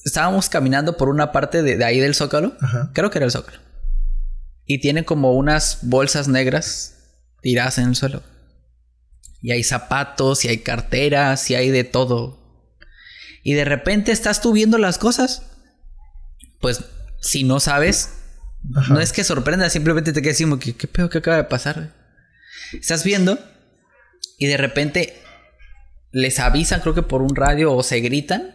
Estábamos 0.05 0.48
caminando 0.48 0.96
por 0.96 1.09
una 1.09 1.32
parte 1.32 1.62
de, 1.62 1.82
ahí 1.84 1.98
del 1.98 2.14
zócalo, 2.14 2.57
creo 2.92 3.11
que 3.11 3.18
era 3.18 3.24
el 3.24 3.32
zócalo, 3.32 3.59
y 4.64 4.80
tiene 4.80 5.05
como 5.05 5.32
unas 5.32 5.78
bolsas 5.82 6.28
negras 6.28 6.94
tiradas 7.42 7.78
en 7.78 7.88
el 7.88 7.96
suelo. 7.96 8.22
Y 9.42 9.52
hay 9.52 9.64
zapatos, 9.64 10.44
y 10.44 10.48
hay 10.48 10.59
carteras, 10.59 11.50
y 11.50 11.55
hay 11.55 11.70
de 11.70 11.84
todo. 11.84 12.44
Y 13.42 13.55
de 13.55 13.64
repente 13.66 14.12
estás 14.12 14.40
tú 14.40 14.52
viendo 14.52 14.78
las 14.78 14.96
cosas. 14.96 15.42
Pues 16.61 16.82
si 17.20 17.44
no 17.44 17.61
sabes, 17.61 18.24
no 18.64 19.00
es 19.00 19.12
que 19.12 19.24
sorprenda, 19.24 19.68
simplemente 19.68 20.12
te 20.12 20.22
quedas 20.22 20.38
que, 20.60 20.74
¿qué 20.74 20.88
pedo 20.88 21.10
que 21.10 21.18
acaba 21.18 21.36
de 21.36 21.44
pasar? 21.44 21.92
Estás 22.72 23.04
viendo 23.04 23.38
y 24.38 24.46
de 24.46 24.56
repente 24.56 25.20
les 26.12 26.38
avisan, 26.40 26.80
creo 26.80 26.94
que 26.94 27.02
por 27.02 27.22
un 27.22 27.36
radio 27.36 27.72
o 27.72 27.82
se 27.82 28.00
gritan 28.00 28.54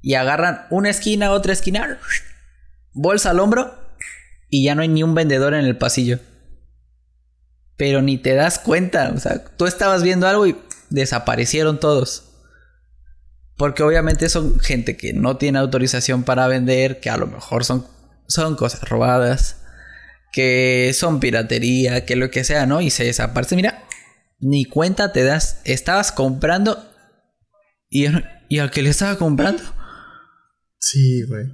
y 0.00 0.14
agarran 0.14 0.66
una 0.70 0.90
esquina, 0.90 1.32
otra 1.32 1.52
esquina, 1.52 1.98
bolsa 2.92 3.30
al 3.30 3.40
hombro 3.40 3.74
y 4.48 4.64
ya 4.64 4.74
no 4.74 4.82
hay 4.82 4.88
ni 4.88 5.02
un 5.02 5.14
vendedor 5.14 5.54
en 5.54 5.66
el 5.66 5.76
pasillo. 5.76 6.20
Pero 7.76 8.00
ni 8.00 8.18
te 8.18 8.34
das 8.34 8.58
cuenta, 8.58 9.12
o 9.14 9.20
sea, 9.20 9.44
tú 9.44 9.66
estabas 9.66 10.02
viendo 10.02 10.26
algo 10.26 10.46
y 10.46 10.56
desaparecieron 10.90 11.78
todos. 11.78 12.24
Porque 13.56 13.82
obviamente 13.82 14.28
son 14.28 14.58
gente 14.60 14.96
que 14.96 15.12
no 15.12 15.36
tiene 15.36 15.58
autorización 15.58 16.22
para 16.22 16.46
vender, 16.46 17.00
que 17.00 17.10
a 17.10 17.16
lo 17.16 17.26
mejor 17.26 17.64
son 17.64 17.86
son 18.28 18.54
cosas 18.54 18.88
robadas, 18.88 19.56
que 20.32 20.92
son 20.94 21.18
piratería, 21.18 22.04
que 22.04 22.14
lo 22.14 22.30
que 22.30 22.44
sea, 22.44 22.66
¿no? 22.66 22.80
Y 22.80 22.90
se 22.90 23.04
desaparece. 23.04 23.56
Mira, 23.56 23.84
ni 24.38 24.64
cuenta 24.66 25.12
te 25.12 25.24
das. 25.24 25.60
Estabas 25.64 26.12
comprando 26.12 26.88
y, 27.90 28.06
y 28.48 28.58
al 28.58 28.70
que 28.70 28.82
le 28.82 28.90
estaba 28.90 29.16
comprando. 29.16 29.62
Sí, 30.78 31.22
güey. 31.24 31.46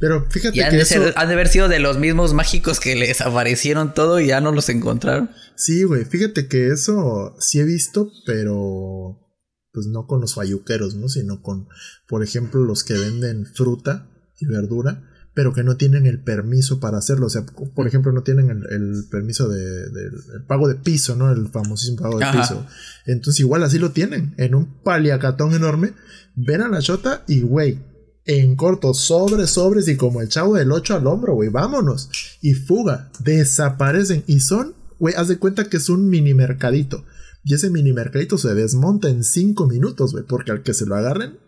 Pero 0.00 0.28
fíjate 0.30 0.58
que 0.58 0.70
de 0.70 0.82
eso... 0.82 1.12
han 1.16 1.28
de 1.28 1.34
haber 1.34 1.48
sido 1.48 1.68
de 1.68 1.78
los 1.78 1.98
mismos 1.98 2.34
mágicos 2.34 2.80
que 2.80 2.94
les 2.94 3.20
aparecieron 3.20 3.94
todo 3.94 4.20
y 4.20 4.28
ya 4.28 4.40
no 4.40 4.52
los 4.52 4.68
encontraron. 4.68 5.30
Sí, 5.56 5.84
güey. 5.84 6.04
Fíjate 6.04 6.48
que 6.48 6.68
eso 6.68 7.36
sí 7.40 7.60
he 7.60 7.64
visto, 7.64 8.10
pero 8.26 9.24
pues 9.72 9.86
no 9.86 10.06
con 10.06 10.20
los 10.20 10.34
falluqueros, 10.34 10.94
¿no? 10.94 11.08
Sino 11.08 11.42
con, 11.42 11.68
por 12.08 12.24
ejemplo, 12.24 12.64
los 12.64 12.84
que 12.84 12.94
venden 12.94 13.46
fruta 13.46 14.08
y 14.38 14.46
verdura 14.46 15.07
pero 15.38 15.52
que 15.52 15.62
no 15.62 15.76
tienen 15.76 16.04
el 16.06 16.18
permiso 16.18 16.80
para 16.80 16.98
hacerlo. 16.98 17.26
O 17.26 17.30
sea, 17.30 17.46
por 17.46 17.86
ejemplo, 17.86 18.10
no 18.10 18.24
tienen 18.24 18.50
el, 18.50 19.04
permiso 19.08 19.48
de, 19.48 19.88
del 19.88 20.42
pago 20.48 20.66
de 20.66 20.74
piso, 20.74 21.14
¿no? 21.14 21.30
El 21.30 21.46
famosísimo 21.46 21.98
pago 21.98 22.18
de 22.18 22.26
piso. 22.32 22.66
Entonces, 23.06 23.38
igual 23.38 23.62
así 23.62 23.78
lo 23.78 23.92
tienen, 23.92 24.34
en 24.36 24.56
un 24.56 24.82
paliacatón 24.82 25.54
enorme. 25.54 25.92
Ven 26.34 26.60
a 26.60 26.66
la 26.66 26.80
chota 26.80 27.22
y, 27.28 27.42
güey, 27.42 27.78
en 28.24 28.56
corto, 28.56 28.92
sobres, 28.94 29.50
sobres 29.50 29.86
y 29.86 29.96
como 29.96 30.22
el 30.22 30.28
chavo 30.28 30.56
del 30.56 30.72
8 30.72 30.96
al 30.96 31.06
hombro, 31.06 31.34
güey, 31.34 31.50
vámonos. 31.50 32.10
Y 32.40 32.54
fuga, 32.54 33.12
desaparecen 33.20 34.24
y 34.26 34.40
son, 34.40 34.74
güey, 34.98 35.14
haz 35.14 35.28
de 35.28 35.38
cuenta 35.38 35.68
que 35.68 35.76
es 35.76 35.88
un 35.88 36.08
mini 36.08 36.34
mercadito. 36.34 37.04
Y 37.44 37.54
ese 37.54 37.70
mini 37.70 37.92
mercadito 37.92 38.38
se 38.38 38.56
desmonta 38.56 39.08
en 39.08 39.22
5 39.22 39.68
minutos, 39.68 40.10
güey, 40.10 40.24
porque 40.24 40.50
al 40.50 40.64
que 40.64 40.74
se 40.74 40.84
lo 40.84 40.96
agarren, 40.96 41.38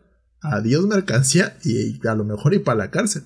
adiós 0.42 0.86
mercancía 0.86 1.58
y 1.64 2.06
a 2.06 2.14
lo 2.14 2.22
mejor 2.22 2.54
y 2.54 2.60
para 2.60 2.78
la 2.78 2.92
cárcel. 2.92 3.24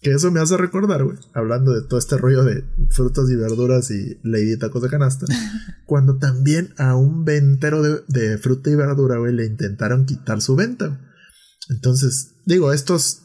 Que 0.00 0.12
eso 0.12 0.30
me 0.30 0.40
hace 0.40 0.56
recordar, 0.56 1.04
güey, 1.04 1.18
hablando 1.34 1.72
de 1.72 1.82
todo 1.82 1.98
este 1.98 2.16
rollo 2.16 2.42
de 2.42 2.64
frutas 2.88 3.28
y 3.30 3.36
verduras 3.36 3.90
y 3.90 4.18
lady 4.22 4.58
tacos 4.58 4.82
de 4.82 4.88
canasta, 4.88 5.26
cuando 5.86 6.16
también 6.16 6.72
a 6.78 6.96
un 6.96 7.24
ventero 7.24 7.82
de, 7.82 8.38
fruta 8.38 8.70
y 8.70 8.76
verdura, 8.76 9.18
güey, 9.18 9.34
le 9.34 9.44
intentaron 9.44 10.06
quitar 10.06 10.40
su 10.40 10.56
venta. 10.56 11.00
Entonces, 11.68 12.36
digo, 12.46 12.72
estos, 12.72 13.22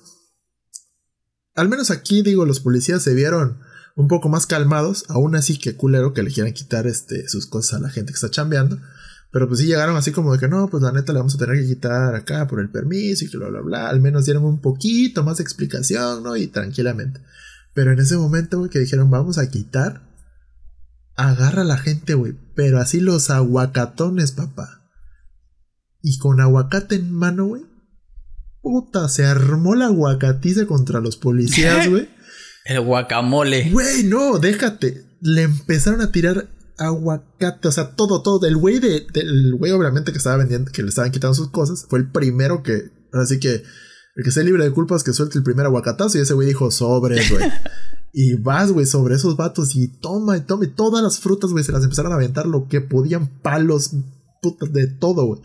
al 1.55 1.69
menos 1.69 1.91
aquí, 1.91 2.21
digo, 2.23 2.45
los 2.45 2.59
policías 2.59 3.01
se 3.01 3.13
vieron 3.13 3.59
un 3.95 4.09
poco 4.09 4.27
más 4.27 4.45
calmados, 4.45 5.05
aún 5.07 5.35
así 5.35 5.57
que 5.57 5.77
culero 5.77 6.13
que 6.13 6.23
le 6.23 6.31
quieran 6.31 6.53
quitar 6.53 6.87
este, 6.87 7.29
sus 7.29 7.47
cosas 7.47 7.79
a 7.79 7.83
la 7.83 7.89
gente 7.89 8.11
que 8.11 8.15
está 8.17 8.29
chambeando. 8.29 8.79
Pero 9.35 9.49
pues 9.49 9.59
sí 9.59 9.65
llegaron 9.65 9.97
así 9.97 10.13
como 10.13 10.31
de 10.31 10.39
que 10.39 10.47
no, 10.47 10.69
pues 10.69 10.81
la 10.81 10.93
neta 10.93 11.11
le 11.11 11.19
vamos 11.19 11.35
a 11.35 11.37
tener 11.37 11.59
que 11.59 11.67
quitar 11.67 12.15
acá 12.15 12.47
por 12.47 12.61
el 12.61 12.69
permiso 12.69 13.25
y 13.25 13.29
que 13.29 13.35
bla, 13.35 13.49
bla, 13.49 13.59
bla. 13.59 13.89
Al 13.89 13.99
menos 13.99 14.23
dieron 14.23 14.45
un 14.45 14.61
poquito 14.61 15.25
más 15.25 15.35
de 15.35 15.43
explicación, 15.43 16.23
¿no? 16.23 16.37
Y 16.37 16.47
tranquilamente. 16.47 17.19
Pero 17.73 17.91
en 17.91 17.99
ese 17.99 18.15
momento, 18.15 18.59
güey, 18.59 18.69
que 18.69 18.79
dijeron 18.79 19.09
vamos 19.09 19.37
a 19.37 19.49
quitar, 19.49 20.03
agarra 21.17 21.63
a 21.63 21.65
la 21.65 21.77
gente, 21.77 22.13
güey. 22.13 22.33
Pero 22.55 22.79
así 22.79 23.01
los 23.01 23.29
aguacatones, 23.29 24.31
papá. 24.31 24.89
Y 26.01 26.17
con 26.17 26.39
aguacate 26.39 26.95
en 26.95 27.11
mano, 27.11 27.47
güey. 27.47 27.65
Puta, 28.61 29.09
se 29.09 29.25
armó 29.25 29.75
la 29.75 29.87
aguacatiza 29.87 30.65
contra 30.65 31.01
los 31.01 31.17
policías, 31.17 31.89
güey. 31.89 32.07
El 32.63 32.79
guacamole. 32.79 33.69
Güey, 33.69 34.05
no, 34.05 34.39
déjate. 34.39 35.05
Le 35.19 35.41
empezaron 35.41 35.99
a 35.99 36.13
tirar 36.13 36.54
aguacate, 36.77 37.67
o 37.67 37.71
sea, 37.71 37.95
todo, 37.95 38.21
todo. 38.21 38.45
El 38.47 38.57
güey 38.57 38.79
de, 38.79 39.05
del 39.13 39.55
güey, 39.55 39.71
obviamente, 39.71 40.11
que 40.11 40.17
estaba 40.17 40.37
vendiendo, 40.37 40.71
que 40.71 40.83
le 40.83 40.89
estaban 40.89 41.11
quitando 41.11 41.33
sus 41.33 41.49
cosas, 41.49 41.85
fue 41.89 41.99
el 41.99 42.11
primero 42.11 42.63
que. 42.63 42.91
Así 43.13 43.39
que 43.39 43.63
el 44.15 44.23
que 44.23 44.29
esté 44.29 44.43
libre 44.43 44.63
de 44.63 44.71
culpas 44.71 45.03
que 45.03 45.13
suelte 45.13 45.37
el 45.37 45.43
primer 45.43 45.65
aguacatazo. 45.65 46.17
Y 46.17 46.21
ese 46.21 46.33
güey 46.33 46.47
dijo 46.47 46.71
sobre, 46.71 47.15
güey. 47.29 47.43
y 48.13 48.35
vas, 48.35 48.71
güey, 48.71 48.85
sobre 48.85 49.15
esos 49.15 49.37
vatos. 49.37 49.75
Y 49.75 49.87
toma, 49.87 50.37
y 50.37 50.41
toma. 50.41 50.65
Y 50.65 50.69
todas 50.69 51.03
las 51.03 51.19
frutas, 51.19 51.51
güey, 51.51 51.63
se 51.63 51.71
las 51.71 51.83
empezaron 51.83 52.11
a 52.11 52.15
aventar 52.15 52.45
lo 52.45 52.67
que 52.67 52.81
podían, 52.81 53.41
palos, 53.41 53.91
putas, 54.41 54.71
de 54.71 54.87
todo, 54.87 55.25
güey 55.25 55.41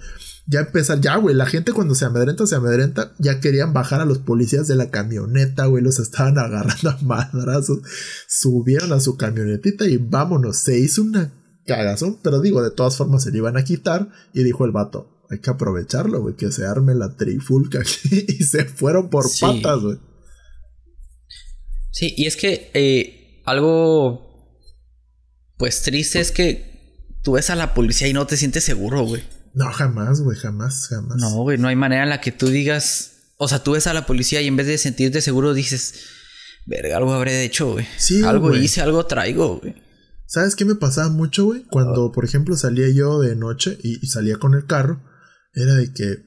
ya 0.51 0.61
empezar, 0.61 1.01
ya, 1.01 1.17
güey, 1.17 1.35
la 1.35 1.47
gente 1.47 1.73
cuando 1.73 1.95
se 1.95 2.05
amedrenta, 2.05 2.45
se 2.45 2.57
amedrenta, 2.57 3.15
ya 3.19 3.39
querían 3.39 3.73
bajar 3.73 4.01
a 4.01 4.05
los 4.05 4.19
policías 4.19 4.67
de 4.67 4.75
la 4.75 4.91
camioneta, 4.91 5.67
güey, 5.67 5.83
los 5.83 6.01
estaban 6.01 6.39
agarrando 6.39 6.91
a 6.91 6.99
madrazos, 7.03 7.79
subieron 8.27 8.93
a 8.93 8.99
su 8.99 9.17
camionetita 9.17 9.87
y 9.87 9.97
vámonos, 9.97 10.57
se 10.57 10.77
hizo 10.77 11.03
una 11.03 11.33
cagazón, 11.67 12.19
pero 12.21 12.41
digo, 12.41 12.65
de 12.65 12.73
todas 12.73 12.97
formas 12.97 13.23
se 13.23 13.31
le 13.31 13.39
iban 13.39 13.57
a 13.57 13.63
quitar 13.63 14.11
y 14.35 14.43
dijo 14.43 14.65
el 14.65 14.73
vato, 14.73 15.25
hay 15.31 15.39
que 15.39 15.51
aprovecharlo, 15.51 16.21
güey, 16.21 16.35
que 16.35 16.51
se 16.51 16.67
arme 16.67 16.97
la 16.97 17.15
trifulca 17.17 17.79
aquí 17.81 18.27
y 18.27 18.43
se 18.43 18.65
fueron 18.65 19.09
por 19.09 19.27
patas, 19.41 19.81
güey. 19.81 19.99
Sí, 21.93 22.13
y 22.17 22.27
es 22.27 22.37
que 22.37 22.73
eh, 22.75 23.41
algo, 23.45 24.57
pues 25.59 25.83
triste 25.83 26.19
es 26.19 26.33
que 26.33 27.07
tú 27.23 27.33
ves 27.33 27.51
a 27.51 27.57
la 27.57 27.73
policía 27.73 28.09
y 28.09 28.13
no 28.13 28.27
te 28.27 28.37
sientes 28.37 28.65
seguro, 28.65 29.05
güey. 29.05 29.23
No, 29.53 29.71
jamás, 29.73 30.21
güey, 30.21 30.37
jamás, 30.39 30.89
jamás. 30.89 31.17
No, 31.19 31.43
güey, 31.43 31.59
no 31.59 31.69
hay 31.69 31.77
manera 31.77 32.05
en 32.05 32.11
la 32.11 32.21
que 32.21 32.33
tú 32.33 32.49
digas, 32.49 33.33
o 33.37 33.49
sea, 33.49 33.63
tú 33.63 33.73
ves 33.73 33.87
a 33.87 33.95
la 33.95 34.07
policía 34.07 34.41
y 34.41 34.47
en 34.47 34.57
vez 34.57 34.67
de 34.67 34.79
sentirte 34.79 35.21
seguro 35.21 35.55
dices, 35.55 35.95
verga, 36.67 36.97
algo 36.97 37.13
habré 37.13 37.43
hecho, 37.45 37.73
güey. 37.73 37.87
Sí, 37.97 38.23
algo 38.23 38.55
hice, 38.55 38.81
algo 38.81 39.07
traigo, 39.07 39.59
güey. 39.59 39.75
¿Sabes 40.27 40.55
qué 40.55 40.65
me 40.65 40.77
pasaba 40.77 41.09
mucho, 41.09 41.47
güey? 41.47 41.65
Cuando, 41.65 42.13
por 42.13 42.25
ejemplo, 42.25 42.57
salía 42.57 42.89
yo 42.89 43.19
de 43.19 43.35
noche 43.35 43.77
y, 43.83 44.07
salía 44.07 44.37
con 44.37 44.55
el 44.55 44.67
carro, 44.67 45.03
era 45.55 45.75
de 45.75 45.93
que, 45.93 46.19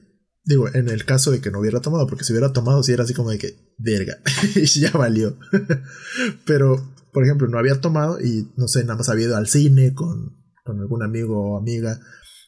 digo, 0.44 0.68
en 0.74 0.90
el 0.90 1.06
caso 1.06 1.30
de 1.30 1.40
que 1.40 1.50
no 1.50 1.60
hubiera 1.60 1.80
tomado, 1.80 2.06
porque 2.06 2.24
si 2.24 2.32
hubiera 2.34 2.52
tomado, 2.52 2.82
sí 2.82 2.92
era 2.92 3.04
así 3.04 3.14
como 3.14 3.30
de 3.30 3.38
que, 3.38 3.74
verga, 3.78 4.18
ya 4.74 4.90
valió. 4.90 5.38
Pero, 6.44 6.94
por 7.14 7.24
ejemplo, 7.24 7.48
no 7.48 7.58
había 7.58 7.80
tomado 7.80 8.20
y, 8.20 8.52
no 8.58 8.68
sé, 8.68 8.82
nada 8.82 8.96
más 8.96 9.08
había 9.08 9.26
ido 9.26 9.36
al 9.38 9.48
cine 9.48 9.94
con, 9.94 10.36
con 10.64 10.78
algún 10.80 11.02
amigo 11.02 11.52
o 11.52 11.58
amiga 11.58 11.98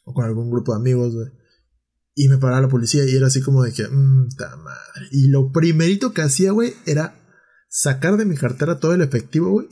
o 0.07 0.13
con 0.13 0.23
algún 0.23 0.49
grupo 0.49 0.71
de 0.71 0.79
amigos, 0.79 1.13
güey. 1.13 1.27
Y 2.15 2.29
me 2.29 2.37
paraba 2.37 2.61
la 2.61 2.69
policía 2.69 3.05
y 3.05 3.15
era 3.15 3.27
así 3.27 3.41
como 3.41 3.61
de 3.61 3.73
que, 3.73 3.85
mmm, 3.87 4.29
ta 4.37 4.55
madre. 4.55 5.07
Y 5.11 5.27
lo 5.27 5.51
primerito 5.51 6.13
que 6.13 6.21
hacía, 6.21 6.51
güey, 6.51 6.73
era 6.85 7.13
sacar 7.69 8.15
de 8.15 8.25
mi 8.25 8.35
cartera 8.35 8.79
todo 8.79 8.93
el 8.93 9.01
efectivo, 9.01 9.51
güey. 9.51 9.67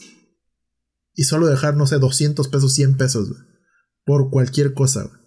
Y 1.13 1.23
solo 1.23 1.47
dejar, 1.47 1.77
no 1.77 1.87
sé, 1.87 1.99
200 1.99 2.49
pesos, 2.49 2.73
100 2.73 2.97
pesos, 2.97 3.29
güey. 3.29 3.41
Por 4.03 4.29
cualquier 4.29 4.73
cosa, 4.73 5.03
güey. 5.03 5.21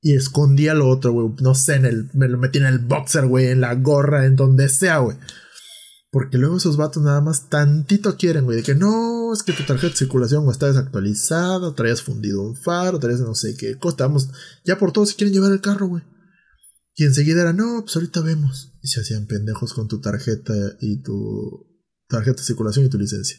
Y 0.00 0.16
escondía 0.16 0.72
lo 0.72 0.88
otro, 0.88 1.12
güey. 1.12 1.28
No 1.42 1.54
sé, 1.54 1.74
en 1.74 1.84
el, 1.84 2.10
me 2.14 2.26
lo 2.26 2.38
metí 2.38 2.58
en 2.58 2.64
el 2.64 2.78
boxer, 2.78 3.26
güey, 3.26 3.48
en 3.48 3.60
la 3.60 3.74
gorra, 3.74 4.24
en 4.24 4.34
donde 4.34 4.70
sea, 4.70 4.98
güey. 4.98 5.18
Porque 6.10 6.38
luego 6.38 6.56
esos 6.56 6.78
vatos 6.78 7.02
nada 7.02 7.20
más 7.20 7.50
tantito 7.50 8.16
quieren, 8.16 8.44
güey. 8.44 8.56
De 8.56 8.62
que 8.62 8.74
no, 8.74 9.32
es 9.32 9.42
que 9.42 9.52
tu 9.52 9.64
tarjeta 9.64 9.92
de 9.92 9.96
circulación 9.96 10.48
está 10.48 10.66
desactualizada, 10.66 11.74
traías 11.74 12.02
fundido 12.02 12.42
un 12.42 12.56
faro, 12.56 12.98
traías 12.98 13.20
no 13.20 13.34
sé 13.34 13.56
qué 13.56 13.76
cosa. 13.76 13.96
Vamos, 14.06 14.30
ya 14.64 14.78
por 14.78 14.92
todo 14.92 15.04
se 15.04 15.16
quieren 15.16 15.34
llevar 15.34 15.52
el 15.52 15.60
carro, 15.60 15.86
güey. 15.86 16.02
Y 16.94 17.04
enseguida 17.04 17.42
era, 17.42 17.52
no, 17.52 17.82
pues 17.82 17.94
ahorita 17.96 18.22
vemos. 18.22 18.72
Y 18.82 18.88
se 18.88 19.00
hacían 19.00 19.26
pendejos 19.26 19.74
con 19.74 19.86
tu 19.86 20.00
tarjeta 20.00 20.54
y 20.80 21.02
tu 21.02 21.66
tarjeta 22.08 22.40
de 22.40 22.46
circulación 22.46 22.86
y 22.86 22.88
tu 22.88 22.98
licencia. 22.98 23.38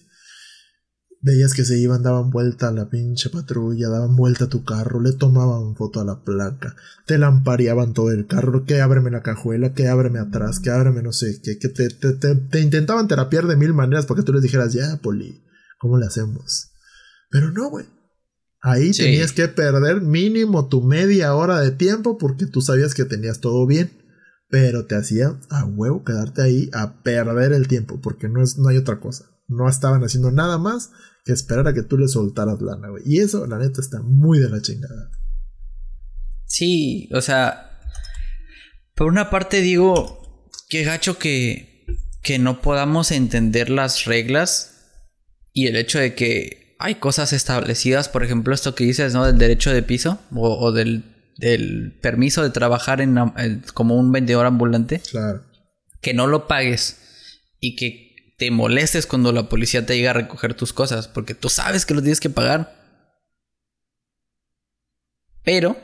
Veías 1.21 1.53
que 1.53 1.65
se 1.65 1.77
iban, 1.77 2.01
daban 2.01 2.29
vuelta 2.29 2.69
a 2.69 2.71
la 2.71 2.89
pinche 2.89 3.29
patrulla, 3.29 3.89
daban 3.89 4.15
vuelta 4.15 4.45
a 4.45 4.49
tu 4.49 4.63
carro, 4.63 5.01
le 5.01 5.11
tomaban 5.11 5.75
foto 5.75 5.99
a 5.99 6.05
la 6.05 6.23
placa, 6.23 6.75
te 7.05 7.17
lampareaban 7.17 7.93
todo 7.93 8.11
el 8.11 8.25
carro, 8.25 8.63
que 8.63 8.79
ábreme 8.79 9.11
la 9.11 9.21
cajuela, 9.21 9.73
que 9.73 9.89
ábreme 9.89 10.19
atrás, 10.19 10.59
que 10.59 10.69
ábreme 10.69 11.01
no 11.01 11.11
sé 11.11 11.41
qué, 11.43 11.59
que 11.59 11.67
te, 11.67 11.89
te, 11.89 12.13
te, 12.13 12.61
intentaban 12.61 13.09
terapiar 13.09 13.47
de 13.47 13.57
mil 13.57 13.73
maneras 13.73 14.05
porque 14.05 14.23
tú 14.23 14.31
les 14.31 14.41
dijeras, 14.41 14.71
ya, 14.71 14.97
Poli, 15.01 15.43
¿cómo 15.77 15.97
le 15.97 16.05
hacemos? 16.05 16.71
Pero 17.29 17.51
no, 17.51 17.69
güey. 17.69 17.85
Ahí 18.61 18.91
tenías 18.91 19.31
que 19.31 19.47
perder 19.47 20.01
mínimo 20.01 20.67
tu 20.67 20.81
media 20.81 21.33
hora 21.33 21.59
de 21.59 21.71
tiempo 21.71 22.17
porque 22.17 22.45
tú 22.45 22.61
sabías 22.61 22.93
que 22.93 23.05
tenías 23.05 23.39
todo 23.39 23.65
bien. 23.65 23.91
Pero 24.49 24.85
te 24.85 24.95
hacía 24.95 25.39
a 25.49 25.63
huevo 25.65 26.03
quedarte 26.03 26.41
ahí 26.41 26.69
a 26.73 27.03
perder 27.03 27.53
el 27.53 27.67
tiempo 27.67 28.01
porque 28.01 28.27
no, 28.27 28.41
es, 28.41 28.57
no 28.57 28.67
hay 28.67 28.77
otra 28.77 28.99
cosa. 28.99 29.25
No 29.49 29.67
estaban 29.67 30.01
haciendo 30.03 30.31
nada 30.31 30.57
más 30.57 30.91
que 31.25 31.33
esperar 31.33 31.67
a 31.67 31.73
que 31.73 31.83
tú 31.83 31.97
le 31.97 32.07
soltaras 32.07 32.61
lana, 32.61 32.87
güey. 32.89 33.03
Y 33.05 33.19
eso, 33.19 33.45
la 33.45 33.57
neta, 33.57 33.81
está 33.81 34.01
muy 34.01 34.39
de 34.39 34.49
la 34.49 34.61
chingada. 34.61 35.11
Sí, 36.45 37.09
o 37.13 37.21
sea, 37.21 37.81
por 38.95 39.07
una 39.07 39.29
parte 39.29 39.61
digo, 39.61 40.49
qué 40.69 40.83
gacho 40.83 41.17
que, 41.17 41.85
que 42.23 42.39
no 42.39 42.61
podamos 42.61 43.11
entender 43.11 43.69
las 43.69 44.05
reglas 44.05 44.75
y 45.53 45.67
el 45.67 45.75
hecho 45.75 45.99
de 45.99 46.15
que 46.15 46.75
hay 46.79 46.95
cosas 46.95 47.33
establecidas, 47.33 48.07
por 48.07 48.23
ejemplo, 48.23 48.53
esto 48.53 48.73
que 48.73 48.85
dices, 48.85 49.13
¿no? 49.13 49.25
Del 49.25 49.37
derecho 49.37 49.73
de 49.73 49.83
piso 49.83 50.19
o, 50.33 50.71
del, 50.71 51.03
permiso 52.01 52.41
de 52.41 52.49
trabajar 52.49 53.01
en, 53.01 53.15
como 53.73 53.97
un 53.97 54.11
vendedor 54.11 54.45
ambulante. 54.45 55.01
Claro. 55.11 55.43
Que 56.01 56.13
no 56.13 56.25
lo 56.27 56.47
pagues 56.47 56.97
y 57.59 57.75
que 57.75 58.08
te 58.39 58.51
molestes 58.51 59.05
cuando 59.05 59.33
la 59.33 59.49
policía 59.49 59.85
te 59.85 59.97
llega 59.97 60.11
a 60.11 60.13
recoger 60.13 60.53
tus 60.53 60.71
cosas, 60.71 61.09
porque 61.09 61.35
tú 61.35 61.49
sabes 61.49 61.85
que 61.85 61.93
lo 61.93 62.01
tienes 62.01 62.21
que 62.21 62.29
pagar. 62.29 62.73
Pero 65.43 65.75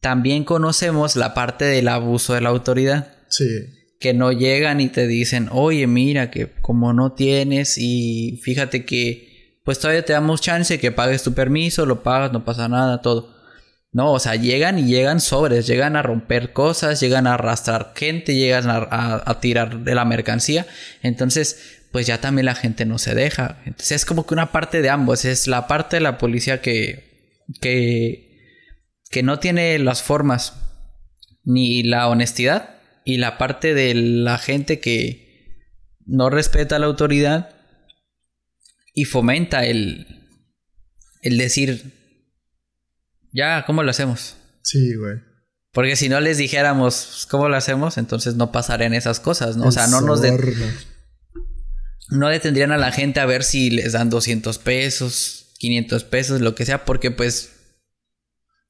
también 0.00 0.42
conocemos 0.42 1.14
la 1.14 1.32
parte 1.32 1.64
del 1.64 1.86
abuso 1.86 2.34
de 2.34 2.40
la 2.40 2.48
autoridad. 2.48 3.14
Sí. 3.28 3.46
Que 4.00 4.14
no 4.14 4.32
llegan 4.32 4.80
y 4.80 4.88
te 4.88 5.06
dicen, 5.06 5.48
oye, 5.52 5.86
mira, 5.86 6.32
que 6.32 6.52
como 6.60 6.92
no 6.92 7.12
tienes 7.12 7.78
y 7.78 8.40
fíjate 8.42 8.84
que 8.84 9.60
pues 9.64 9.78
todavía 9.78 10.04
te 10.04 10.12
damos 10.12 10.40
chance 10.40 10.80
que 10.80 10.90
pagues 10.90 11.22
tu 11.22 11.34
permiso, 11.34 11.86
lo 11.86 12.02
pagas, 12.02 12.32
no 12.32 12.44
pasa 12.44 12.68
nada, 12.68 13.00
todo. 13.00 13.35
No, 13.96 14.12
o 14.12 14.18
sea, 14.18 14.34
llegan 14.34 14.78
y 14.78 14.84
llegan 14.84 15.22
sobres, 15.22 15.66
llegan 15.66 15.96
a 15.96 16.02
romper 16.02 16.52
cosas, 16.52 17.00
llegan 17.00 17.26
a 17.26 17.32
arrastrar 17.32 17.94
gente, 17.96 18.34
llegan 18.34 18.66
a, 18.68 19.40
tirar 19.40 19.84
de 19.84 19.94
la 19.94 20.04
mercancía. 20.04 20.66
Entonces, 21.02 21.78
pues 21.92 22.06
ya 22.06 22.20
también 22.20 22.44
la 22.44 22.54
gente 22.54 22.84
no 22.84 22.98
se 22.98 23.14
deja. 23.14 23.62
Entonces 23.64 23.92
es 23.92 24.04
como 24.04 24.26
que 24.26 24.34
una 24.34 24.52
parte 24.52 24.82
de 24.82 24.90
ambos. 24.90 25.24
Es 25.24 25.46
la 25.46 25.66
parte 25.66 25.96
de 25.96 26.02
la 26.02 26.18
policía 26.18 26.60
que, 26.60 27.40
que, 27.62 28.60
que 29.10 29.22
no 29.22 29.38
tiene 29.38 29.78
las 29.78 30.02
formas 30.02 30.52
ni 31.42 31.82
la 31.82 32.08
honestidad 32.08 32.74
y 33.06 33.16
la 33.16 33.38
parte 33.38 33.72
de 33.72 33.94
la 33.94 34.36
gente 34.36 34.78
que 34.78 35.56
no 36.04 36.28
respeta 36.28 36.78
la 36.78 36.84
autoridad 36.84 37.48
y 38.92 39.06
fomenta 39.06 39.64
el, 39.64 40.28
el 41.22 41.38
decir 41.38 41.95
ya, 43.36 43.64
¿cómo 43.66 43.82
lo 43.82 43.90
hacemos? 43.90 44.36
Sí, 44.62 44.94
güey. 44.96 45.20
Porque 45.72 45.94
si 45.94 46.08
no 46.08 46.20
les 46.20 46.38
dijéramos 46.38 47.28
cómo 47.30 47.50
lo 47.50 47.56
hacemos, 47.56 47.98
entonces 47.98 48.34
no 48.34 48.50
pasarían 48.50 48.94
esas 48.94 49.20
cosas, 49.20 49.58
¿no? 49.58 49.66
o 49.66 49.72
sea, 49.72 49.86
no 49.88 50.00
nos 50.00 50.22
No 52.08 52.28
detendrían 52.28 52.72
a 52.72 52.78
la 52.78 52.92
gente 52.92 53.20
a 53.20 53.26
ver 53.26 53.44
si 53.44 53.68
les 53.68 53.92
dan 53.92 54.08
200 54.08 54.58
pesos, 54.58 55.52
500 55.58 56.04
pesos, 56.04 56.40
lo 56.40 56.54
que 56.54 56.64
sea, 56.64 56.86
porque 56.86 57.10
pues... 57.10 57.52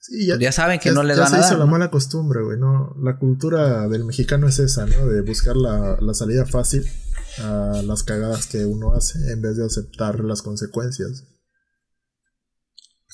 Sí, 0.00 0.26
ya, 0.26 0.52
saben 0.52 0.80
que 0.80 0.90
no 0.90 1.02
les 1.02 1.16
dan 1.16 1.30
nada. 1.30 1.42
se 1.44 1.48
hizo 1.48 1.58
la 1.58 1.66
mala 1.66 1.90
costumbre, 1.90 2.42
güey, 2.42 2.58
¿no? 2.58 2.94
La 3.02 3.18
cultura 3.18 3.88
del 3.88 4.04
mexicano 4.04 4.48
es 4.48 4.58
esa, 4.58 4.86
¿no? 4.86 5.06
De 5.06 5.20
buscar 5.22 5.56
la, 5.56 5.98
la 6.00 6.14
salida 6.14 6.44
fácil 6.44 6.84
a 7.38 7.82
las 7.84 8.02
cagadas 8.02 8.46
que 8.46 8.64
uno 8.64 8.94
hace 8.94 9.32
en 9.32 9.42
vez 9.42 9.56
de 9.56 9.64
aceptar 9.64 10.20
las 10.20 10.42
consecuencias. 10.42 11.24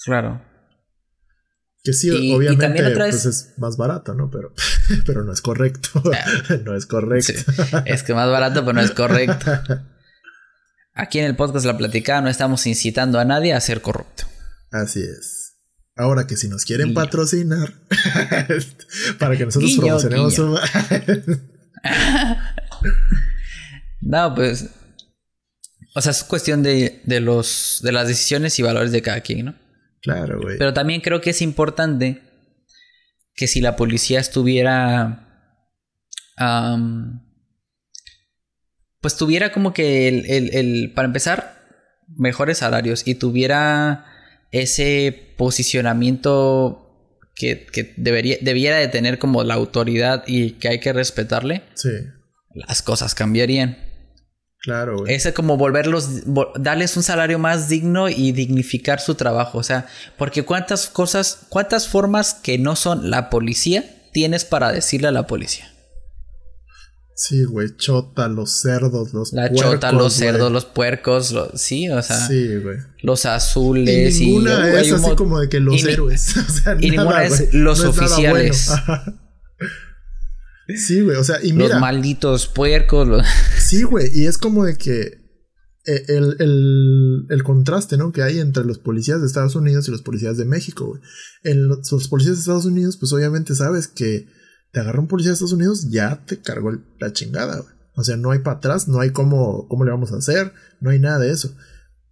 Claro. 0.04 0.51
Que 1.84 1.92
sí, 1.92 2.32
obviamente 2.32 2.94
pues 2.94 3.26
es 3.26 3.54
más 3.56 3.76
barato, 3.76 4.14
¿no? 4.14 4.30
Pero, 4.30 4.54
pero 5.06 5.24
no 5.24 5.32
es 5.32 5.40
correcto. 5.40 6.02
No 6.64 6.76
es 6.76 6.86
correcto. 6.86 7.32
Es 7.86 8.02
que 8.04 8.14
más 8.14 8.30
barato, 8.30 8.60
pero 8.60 8.74
no 8.74 8.82
es 8.82 8.92
correcto. 8.92 9.50
Aquí 10.94 11.18
en 11.18 11.24
el 11.24 11.34
podcast 11.34 11.66
La 11.66 11.76
Platicada 11.76 12.20
no 12.20 12.28
estamos 12.28 12.66
incitando 12.66 13.18
a 13.18 13.24
nadie 13.24 13.54
a 13.54 13.60
ser 13.60 13.80
corrupto. 13.80 14.24
Así 14.70 15.00
es. 15.00 15.56
Ahora 15.96 16.26
que 16.26 16.36
si 16.36 16.48
nos 16.48 16.64
quieren 16.64 16.94
patrocinar 16.94 17.74
para 19.18 19.36
que 19.36 19.44
nosotros 19.44 19.72
promocionemos 19.76 20.40
No, 24.00 24.34
pues. 24.34 24.70
O 25.94 26.00
sea, 26.00 26.12
es 26.12 26.24
cuestión 26.24 26.62
de, 26.62 27.02
de 27.04 27.20
los. 27.20 27.80
de 27.82 27.92
las 27.92 28.08
decisiones 28.08 28.58
y 28.58 28.62
valores 28.62 28.92
de 28.92 29.02
cada 29.02 29.20
quien, 29.20 29.46
¿no? 29.46 29.61
Claro, 30.02 30.40
güey. 30.40 30.58
Pero 30.58 30.74
también 30.74 31.00
creo 31.00 31.20
que 31.20 31.30
es 31.30 31.40
importante 31.40 32.20
que 33.34 33.46
si 33.46 33.60
la 33.60 33.76
policía 33.76 34.20
estuviera... 34.20 35.28
pues 39.00 39.16
tuviera 39.16 39.52
como 39.52 39.72
que 39.72 40.08
el, 40.08 40.92
para 40.94 41.06
empezar, 41.06 41.62
mejores 42.08 42.58
salarios 42.58 43.06
y 43.06 43.14
tuviera 43.14 44.06
ese 44.50 45.34
posicionamiento 45.38 47.18
que, 47.34 47.66
que 47.66 47.94
debería, 47.96 48.36
debiera 48.40 48.76
de 48.76 48.88
tener 48.88 49.18
como 49.18 49.44
la 49.44 49.54
autoridad 49.54 50.24
y 50.26 50.52
que 50.52 50.68
hay 50.68 50.80
que 50.80 50.92
respetarle, 50.92 51.62
sí. 51.74 51.90
las 52.54 52.82
cosas 52.82 53.14
cambiarían. 53.14 53.91
Claro, 54.62 54.98
güey. 54.98 55.14
Es 55.14 55.30
como 55.32 55.56
volverlos, 55.56 56.22
darles 56.54 56.96
un 56.96 57.02
salario 57.02 57.38
más 57.40 57.68
digno 57.68 58.08
y 58.08 58.30
dignificar 58.30 59.00
su 59.00 59.16
trabajo. 59.16 59.58
O 59.58 59.62
sea, 59.64 59.86
porque 60.16 60.44
cuántas 60.44 60.88
cosas, 60.88 61.40
cuántas 61.48 61.88
formas 61.88 62.34
que 62.34 62.58
no 62.58 62.76
son 62.76 63.10
la 63.10 63.28
policía 63.28 63.84
tienes 64.12 64.44
para 64.44 64.70
decirle 64.70 65.08
a 65.08 65.12
la 65.12 65.26
policía. 65.26 65.72
Sí, 67.14 67.44
güey, 67.44 67.76
chota, 67.76 68.26
los 68.28 68.62
cerdos, 68.62 69.12
los 69.12 69.32
La 69.32 69.52
chota, 69.52 69.92
los 69.92 70.12
cerdos, 70.14 70.50
los 70.50 70.64
puercos, 70.64 71.34
sí, 71.54 71.88
o 71.90 72.02
sea. 72.02 72.26
Sí, 72.26 72.56
güey. 72.56 72.78
Los 73.02 73.26
azules 73.26 74.18
y. 74.20 74.26
Ninguna 74.26 74.80
es 74.80 74.92
así 74.92 75.14
como 75.14 75.38
de 75.38 75.48
que 75.48 75.60
los 75.60 75.84
héroes. 75.84 76.36
o 76.48 76.52
sea, 76.52 76.76
y 76.80 76.90
ninguna 76.90 77.24
es 77.24 77.52
los 77.52 77.84
oficiales. 77.84 78.70
Sí, 80.68 81.00
güey, 81.00 81.16
o 81.16 81.24
sea, 81.24 81.42
y 81.42 81.52
mira. 81.52 81.70
Los 81.70 81.80
malditos 81.80 82.46
puercos. 82.46 83.08
Sí, 83.58 83.84
güey, 83.84 84.10
y 84.12 84.26
es 84.26 84.36
como 84.36 84.64
de 84.66 84.76
que 84.76 85.22
eh, 85.86 86.04
el, 86.08 86.36
el, 86.40 87.26
el, 87.30 87.42
contraste, 87.42 87.96
¿no? 87.96 88.12
Que 88.12 88.22
hay 88.22 88.38
entre 88.38 88.64
los 88.64 88.78
policías 88.78 89.20
de 89.20 89.26
Estados 89.26 89.56
Unidos 89.56 89.88
y 89.88 89.90
los 89.90 90.02
policías 90.02 90.36
de 90.36 90.44
México, 90.44 90.86
güey. 90.86 91.00
En 91.42 91.68
los, 91.68 92.08
policías 92.08 92.36
de 92.36 92.40
Estados 92.40 92.66
Unidos, 92.66 92.98
pues 92.98 93.12
obviamente 93.12 93.54
sabes 93.54 93.88
que 93.88 94.28
te 94.72 94.80
agarra 94.80 95.00
un 95.00 95.08
policía 95.08 95.30
de 95.30 95.34
Estados 95.34 95.54
Unidos, 95.54 95.88
ya 95.90 96.24
te 96.26 96.40
cargó 96.40 96.72
la 96.98 97.12
chingada, 97.12 97.60
güey. 97.60 97.74
O 97.94 98.04
sea, 98.04 98.16
no 98.16 98.30
hay 98.30 98.40
para 98.40 98.58
atrás, 98.58 98.88
no 98.88 99.00
hay 99.00 99.10
cómo, 99.10 99.66
cómo 99.68 99.84
le 99.84 99.90
vamos 99.90 100.12
a 100.12 100.16
hacer, 100.16 100.52
no 100.80 100.90
hay 100.90 100.98
nada 100.98 101.18
de 101.18 101.30
eso. 101.30 101.54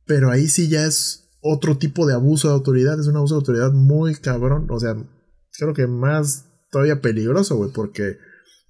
Pero 0.07 0.31
ahí 0.31 0.49
sí 0.49 0.69
ya 0.69 0.85
es 0.87 1.29
otro 1.41 1.79
tipo 1.79 2.07
de 2.07 2.15
abuso 2.15 2.49
de 2.49 2.55
autoridad, 2.55 2.99
es 2.99 3.07
un 3.07 3.17
abuso 3.17 3.35
de 3.35 3.41
autoridad 3.41 3.73
muy 3.73 4.15
cabrón, 4.15 4.67
o 4.71 4.81
sea, 4.81 4.95
creo 5.59 5.75
que 5.75 5.87
más 5.87 6.47
todavía 6.71 7.01
peligroso, 7.01 7.57
güey, 7.57 7.71
porque 7.73 8.19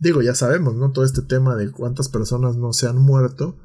digo, 0.00 0.22
ya 0.22 0.34
sabemos, 0.34 0.74
¿no? 0.74 0.90
Todo 0.92 1.04
este 1.04 1.22
tema 1.22 1.54
de 1.54 1.70
cuántas 1.70 2.08
personas 2.08 2.56
no 2.56 2.72
se 2.72 2.88
han 2.88 2.98
muerto 2.98 3.58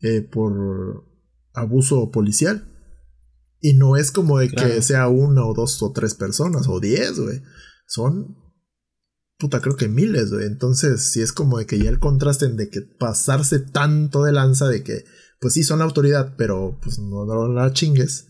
eh, 0.00 0.22
por 0.22 1.04
abuso 1.52 2.10
policial. 2.10 2.68
Y 3.60 3.74
no 3.74 3.96
es 3.96 4.10
como 4.10 4.38
de 4.38 4.48
que 4.48 4.82
sea 4.82 5.08
una 5.08 5.44
o 5.44 5.54
dos 5.54 5.82
o 5.82 5.92
tres 5.92 6.14
personas 6.14 6.66
o 6.68 6.80
diez, 6.80 7.18
güey. 7.18 7.42
Son, 7.86 8.36
puta, 9.38 9.60
creo 9.60 9.76
que 9.76 9.88
miles, 9.88 10.32
güey. 10.32 10.46
Entonces, 10.46 11.02
si 11.02 11.20
es 11.20 11.32
como 11.32 11.58
de 11.58 11.66
que 11.66 11.78
ya 11.78 11.90
el 11.90 12.00
contraste 12.00 12.48
de 12.48 12.70
que 12.70 12.80
pasarse 12.80 13.60
tanto 13.60 14.24
de 14.24 14.32
lanza 14.32 14.68
de 14.68 14.82
que, 14.82 15.04
pues 15.40 15.54
sí, 15.54 15.62
son 15.62 15.78
la 15.78 15.84
autoridad, 15.84 16.34
pero 16.36 16.80
pues 16.82 16.98
no, 16.98 17.24
no 17.24 17.48
la 17.48 17.72
chingues. 17.72 18.26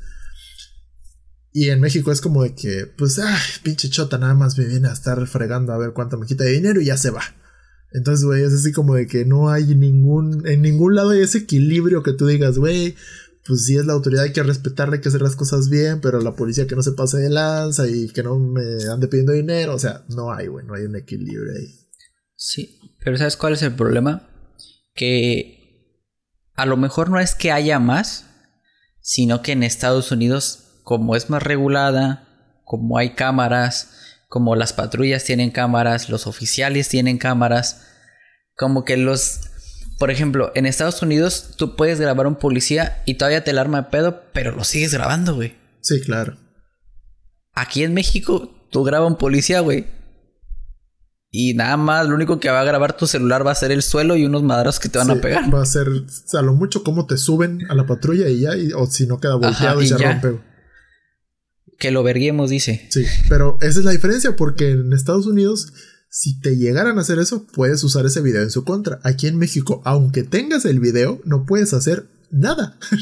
Y 1.51 1.71
en 1.71 1.81
México 1.81 2.13
es 2.13 2.21
como 2.21 2.43
de 2.43 2.55
que, 2.55 2.87
pues, 2.87 3.19
ah, 3.19 3.39
pinche 3.63 3.89
chota, 3.89 4.19
nada 4.19 4.35
más 4.35 4.59
me 4.59 4.67
viene 4.67 4.89
a 4.89 4.93
estar 4.93 5.27
fregando 5.27 5.73
a 5.73 5.79
ver 5.79 5.93
cuánto 5.93 6.19
me 6.19 6.27
quita 6.27 6.45
de 6.45 6.53
dinero 6.53 6.81
y 6.81 6.87
ya 6.87 6.97
se 6.97 7.11
va. 7.11 7.23
Entonces, 7.95 8.25
güey, 8.25 8.43
es 8.43 8.53
así 8.53 8.73
como 8.73 8.95
de 8.95 9.07
que 9.07 9.25
no 9.25 9.51
hay 9.51 9.75
ningún, 9.75 10.47
en 10.47 10.63
ningún 10.63 10.95
lado 10.95 11.11
hay 11.11 11.21
ese 11.21 11.39
equilibrio 11.39 12.03
que 12.03 12.13
tú 12.13 12.27
digas, 12.27 12.59
güey, 12.59 12.95
pues 13.47 13.65
sí 13.65 13.77
es 13.77 13.87
la 13.87 13.93
autoridad, 13.93 14.25
hay 14.25 14.33
que 14.33 14.43
respetarle, 14.43 14.97
hay 14.97 15.01
que 15.01 15.09
hacer 15.09 15.23
las 15.23 15.37
cosas 15.37 15.69
bien, 15.69 16.01
pero 16.01 16.21
la 16.21 16.35
policía 16.35 16.67
que 16.67 16.77
no 16.77 16.83
se 16.83 16.93
pase 16.93 17.19
de 17.19 17.31
lanza 17.31 17.89
y 17.89 18.09
que 18.09 18.23
no 18.23 18.39
me 18.39 18.63
ande 18.93 19.09
pidiendo 19.09 19.33
dinero, 19.33 19.75
o 19.75 19.79
sea, 19.79 20.05
no 20.09 20.33
hay, 20.33 20.47
güey, 20.47 20.65
no 20.65 20.75
hay 20.75 20.85
un 20.85 20.97
equilibrio 20.97 21.53
ahí. 21.53 21.67
Sí, 22.37 22.79
pero 23.05 23.17
¿sabes 23.19 23.37
cuál 23.37 23.55
es 23.55 23.63
el 23.63 23.75
problema? 23.75 24.29
Que 24.95 25.63
a 26.55 26.67
lo 26.67 26.77
mejor 26.77 27.11
no 27.11 27.19
es 27.19 27.35
que 27.35 27.53
haya 27.53 27.79
más, 27.79 28.27
sino 29.01 29.43
que 29.43 29.53
en 29.53 29.65
Estados 29.65 30.13
Unidos, 30.13 30.81
como 30.85 31.17
es 31.17 31.29
más 31.29 31.43
regulada, 31.43 32.61
como 32.65 32.97
hay 32.97 33.15
cámaras, 33.15 33.91
como 34.33 34.57
las 34.57 34.73
patrullas 34.73 35.25
tienen 35.25 35.51
cámaras, 35.51 36.09
los 36.09 36.27
oficiales 36.27 36.89
tienen 36.89 37.19
cámaras, 37.19 37.83
como 38.57 38.83
que 38.83 38.97
los... 38.97 39.41
Por 39.99 40.11
ejemplo, 40.11 40.53
en 40.55 40.65
Estados 40.65 41.03
Unidos 41.03 41.51
tú 41.59 41.77
puedes 41.77 42.01
grabar 42.01 42.25
a 42.25 42.31
un 42.31 42.37
policía 42.37 43.03
y 43.05 43.17
todavía 43.17 43.45
te 43.45 43.51
alarma 43.51 43.83
de 43.83 43.91
pedo, 43.91 44.23
pero 44.33 44.53
lo 44.53 44.65
sigues 44.65 44.95
grabando, 44.95 45.35
güey. 45.35 45.59
Sí, 45.83 46.01
claro. 46.01 46.39
Aquí 47.53 47.85
en 47.85 47.93
México, 47.93 48.51
tú 48.71 48.85
grabas 48.85 49.11
un 49.11 49.19
policía, 49.19 49.61
güey. 49.61 49.85
Y 51.31 51.53
nada 51.53 51.77
más, 51.77 52.09
lo 52.09 52.15
único 52.15 52.41
que 52.41 52.49
va 52.49 52.63
a 52.63 52.65
grabar 52.65 52.97
tu 52.97 53.07
celular 53.07 53.47
va 53.47 53.51
a 53.53 53.55
ser 53.55 53.71
el 53.71 53.83
suelo 53.83 54.17
y 54.17 54.25
unos 54.25 54.43
madrazos 54.43 54.81
que 54.81 54.89
te 54.89 54.97
van 54.97 55.11
a 55.11 55.17
pegar. 55.17 55.55
Va 55.55 55.61
a 55.61 55.67
ser 55.67 55.89
a 55.89 56.41
lo 56.41 56.55
mucho 56.55 56.83
cómo 56.83 57.05
te 57.05 57.19
suben 57.19 57.67
a 57.69 57.75
la 57.75 57.85
patrulla 57.85 58.31
y 58.31 58.41
ya, 58.41 58.53
o 58.79 58.87
si 58.87 59.07
no 59.07 59.21
queda 59.21 59.35
volteado 59.35 59.83
y, 59.83 59.89
se 59.89 59.99
rompe. 59.99 60.41
Que 61.83 61.91
lo 61.91 62.05
verguemos, 62.05 62.49
dice. 62.49 62.87
Sí, 62.91 63.05
pero 63.29 63.59
esa 63.61 63.81
es 63.81 63.85
la 63.85 63.91
diferencia, 63.91 64.37
porque 64.37 64.71
en 64.71 64.93
Estados 64.93 65.27
Unidos, 65.27 65.73
si 66.09 66.39
te 66.39 66.57
llegaran 66.57 66.97
a 66.97 67.01
hacer 67.01 67.19
eso, 67.19 67.45
puedes 67.49 67.83
usar 67.83 68.07
ese 68.07 68.21
video 68.21 68.41
en 68.41 68.53
su 68.53 68.63
contra. 68.63 69.01
Aquí 69.03 69.27
en 69.27 69.37
México, 69.37 69.83
aunque 69.85 70.23
tengas 70.23 70.65
el 70.65 70.79
video, 70.79 71.21
no 71.25 71.45
puedes 71.45 71.75
hacer 71.75 72.07
nada. 72.31 72.79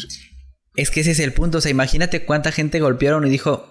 Es 0.76 0.90
que 0.90 1.00
ese 1.00 1.10
es 1.10 1.18
el 1.18 1.34
punto. 1.34 1.58
O 1.58 1.60
sea, 1.60 1.70
imagínate 1.70 2.24
cuánta 2.24 2.52
gente 2.52 2.80
golpearon 2.80 3.26
y 3.26 3.28
dijo. 3.30 3.68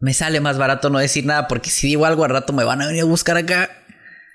Me 0.00 0.12
sale 0.12 0.40
más 0.40 0.58
barato 0.58 0.90
no 0.90 0.98
decir 0.98 1.26
nada 1.26 1.46
porque 1.46 1.70
si 1.70 1.86
digo 1.86 2.06
algo 2.06 2.24
al 2.24 2.30
rato 2.30 2.52
me 2.52 2.64
van 2.64 2.82
a 2.82 2.88
venir 2.88 3.02
a 3.02 3.04
buscar 3.04 3.36
acá. 3.36 3.70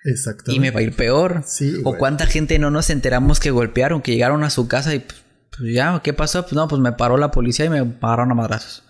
Exacto. 0.05 0.53
Y 0.53 0.61
me 0.61 0.71
va 0.71 0.79
a 0.79 0.83
ir 0.83 0.95
peor. 0.95 1.43
Sí. 1.45 1.81
O 1.83 1.97
cuánta 1.97 2.25
gente 2.25 2.57
no 2.57 2.71
nos 2.71 2.89
enteramos 2.89 3.41
que 3.41 3.51
golpearon, 3.51 4.01
que 4.01 4.13
llegaron 4.13 4.45
a 4.45 4.49
su 4.49 4.69
casa 4.69 4.95
y 4.95 4.99
pues, 4.99 5.24
pues, 5.57 5.73
ya, 5.73 6.01
¿qué 6.03 6.13
pasó? 6.13 6.43
Pues 6.43 6.53
no, 6.53 6.67
pues 6.67 6.81
me 6.81 6.91
paró 6.91 7.17
la 7.17 7.31
policía 7.31 7.65
y 7.65 7.69
me 7.69 7.85
pararon 7.85 8.31
a 8.31 8.35
madrazos. 8.35 8.83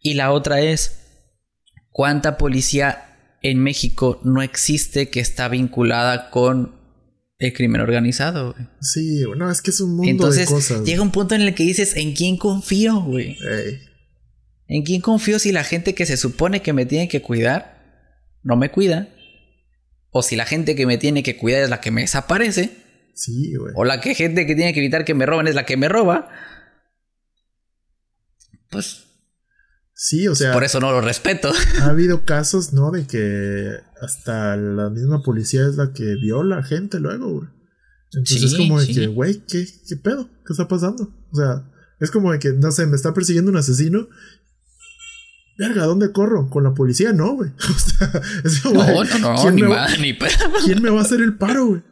Y 0.00 0.14
la 0.14 0.32
otra 0.32 0.60
es, 0.60 1.00
¿cuánta 1.90 2.38
policía 2.38 3.38
en 3.42 3.62
México 3.62 4.20
no 4.24 4.42
existe 4.42 5.10
que 5.10 5.20
está 5.20 5.48
vinculada 5.48 6.30
con 6.30 6.78
el 7.38 7.52
crimen 7.52 7.80
organizado, 7.80 8.52
güey? 8.52 8.66
Sí, 8.80 9.24
no, 9.36 9.50
es 9.50 9.62
que 9.62 9.70
es 9.70 9.80
un 9.80 9.96
mundo 9.96 10.30
de 10.30 10.44
cosas. 10.46 10.84
Llega 10.84 11.02
un 11.02 11.10
punto 11.10 11.34
en 11.34 11.42
el 11.42 11.54
que 11.54 11.62
dices, 11.62 11.96
¿en 11.96 12.14
quién 12.14 12.36
confío, 12.36 13.00
güey? 13.00 13.36
¿En 14.66 14.84
quién 14.84 15.00
confío 15.00 15.38
si 15.38 15.52
la 15.52 15.64
gente 15.64 15.94
que 15.94 16.06
se 16.06 16.16
supone 16.16 16.62
que 16.62 16.72
me 16.72 16.86
tiene 16.86 17.08
que 17.08 17.22
cuidar 17.22 17.80
no 18.42 18.56
me 18.56 18.70
cuida? 18.70 19.08
O 20.10 20.22
si 20.22 20.36
la 20.36 20.44
gente 20.44 20.74
que 20.74 20.86
me 20.86 20.98
tiene 20.98 21.22
que 21.22 21.36
cuidar 21.36 21.62
es 21.62 21.70
la 21.70 21.80
que 21.80 21.90
me 21.90 22.02
desaparece. 22.02 22.70
Sí, 23.14 23.54
güey. 23.54 23.72
O 23.76 23.84
la 23.84 24.00
que 24.00 24.14
gente 24.14 24.46
que 24.46 24.54
tiene 24.54 24.72
que 24.72 24.80
evitar 24.80 25.04
que 25.04 25.14
me 25.14 25.26
roben 25.26 25.48
es 25.48 25.54
la 25.54 25.64
que 25.64 25.76
me 25.76 25.88
roba. 25.88 26.28
Pues. 28.70 29.06
Sí, 29.94 30.28
o 30.28 30.34
sea. 30.34 30.52
Por 30.52 30.64
eso 30.64 30.80
no 30.80 30.90
lo 30.90 31.00
respeto. 31.00 31.52
Ha 31.80 31.86
habido 31.86 32.24
casos, 32.24 32.72
¿no? 32.72 32.90
De 32.90 33.06
que 33.06 33.76
hasta 34.00 34.56
la 34.56 34.90
misma 34.90 35.22
policía 35.22 35.66
es 35.66 35.76
la 35.76 35.92
que 35.92 36.14
viola 36.16 36.58
a 36.58 36.62
gente 36.62 37.00
luego, 37.00 37.30
güey. 37.30 37.48
Entonces 38.12 38.52
es 38.52 38.56
como 38.56 38.80
de 38.80 38.88
que, 38.88 39.06
güey, 39.06 39.44
¿qué, 39.46 39.66
¿qué 39.88 39.96
pedo? 39.96 40.28
¿Qué 40.44 40.52
está 40.52 40.66
pasando? 40.66 41.14
O 41.30 41.36
sea, 41.36 41.70
es 42.00 42.10
como 42.10 42.32
de 42.32 42.38
que, 42.38 42.50
no 42.50 42.72
sé, 42.72 42.86
me 42.86 42.96
está 42.96 43.14
persiguiendo 43.14 43.50
un 43.50 43.56
asesino 43.56 44.08
verga, 45.60 45.84
¿dónde 45.84 46.10
corro? 46.10 46.48
¿Con 46.48 46.64
la 46.64 46.72
policía? 46.72 47.12
No, 47.12 47.34
güey. 47.34 47.50
O 48.44 48.48
sea, 48.48 48.72
no, 48.72 49.04
no, 49.04 49.18
no, 49.18 49.42
¿quién 49.42 49.54
ni, 49.54 49.62
me 49.62 49.68
va, 49.68 49.88
ni 49.96 50.18
¿Quién 50.64 50.82
me 50.82 50.88
va 50.88 51.00
a 51.00 51.02
hacer 51.02 51.20
el 51.20 51.36
paro, 51.36 51.66
güey? 51.66 51.82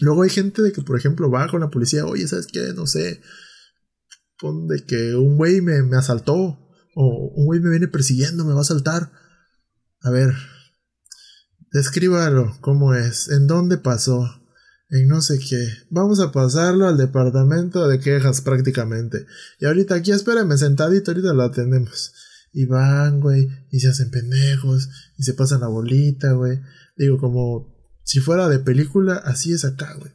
Luego 0.00 0.22
hay 0.22 0.30
gente 0.30 0.62
de 0.62 0.72
que, 0.72 0.82
por 0.82 0.98
ejemplo, 0.98 1.30
va 1.30 1.48
con 1.48 1.60
la 1.60 1.70
policía, 1.70 2.06
oye, 2.06 2.26
¿sabes 2.26 2.46
qué? 2.46 2.72
No 2.74 2.86
sé, 2.86 3.20
pon 4.38 4.66
de 4.66 4.84
que 4.84 5.14
un 5.14 5.36
güey 5.36 5.60
me, 5.60 5.82
me 5.82 5.96
asaltó, 5.96 6.58
o 6.94 7.32
un 7.34 7.46
güey 7.46 7.60
me 7.60 7.70
viene 7.70 7.88
persiguiendo, 7.88 8.44
me 8.44 8.52
va 8.52 8.58
a 8.58 8.62
asaltar. 8.62 9.12
A 10.00 10.10
ver, 10.10 10.34
descríbalo, 11.70 12.56
¿cómo 12.60 12.94
es? 12.94 13.28
¿En 13.28 13.46
dónde 13.46 13.78
pasó? 13.78 14.28
En 14.90 15.08
no 15.08 15.22
sé 15.22 15.38
qué. 15.38 15.64
Vamos 15.90 16.20
a 16.20 16.32
pasarlo 16.32 16.86
al 16.86 16.98
departamento 16.98 17.88
de 17.88 17.98
quejas 17.98 18.42
prácticamente. 18.42 19.26
Y 19.58 19.64
ahorita 19.66 19.94
aquí 19.94 20.12
espérame 20.12 20.58
sentadito, 20.58 21.12
ahorita 21.12 21.32
lo 21.32 21.44
atendemos. 21.44 22.12
Y 22.52 22.66
van, 22.66 23.20
güey, 23.20 23.48
y 23.70 23.80
se 23.80 23.88
hacen 23.88 24.10
pendejos, 24.10 24.90
y 25.16 25.22
se 25.22 25.32
pasan 25.32 25.60
la 25.60 25.68
bolita, 25.68 26.32
güey. 26.32 26.60
Digo, 26.96 27.16
como 27.16 27.72
si 28.12 28.20
fuera 28.20 28.48
de 28.48 28.58
película, 28.58 29.14
así 29.14 29.52
es 29.54 29.64
acá, 29.64 29.94
güey. 29.98 30.12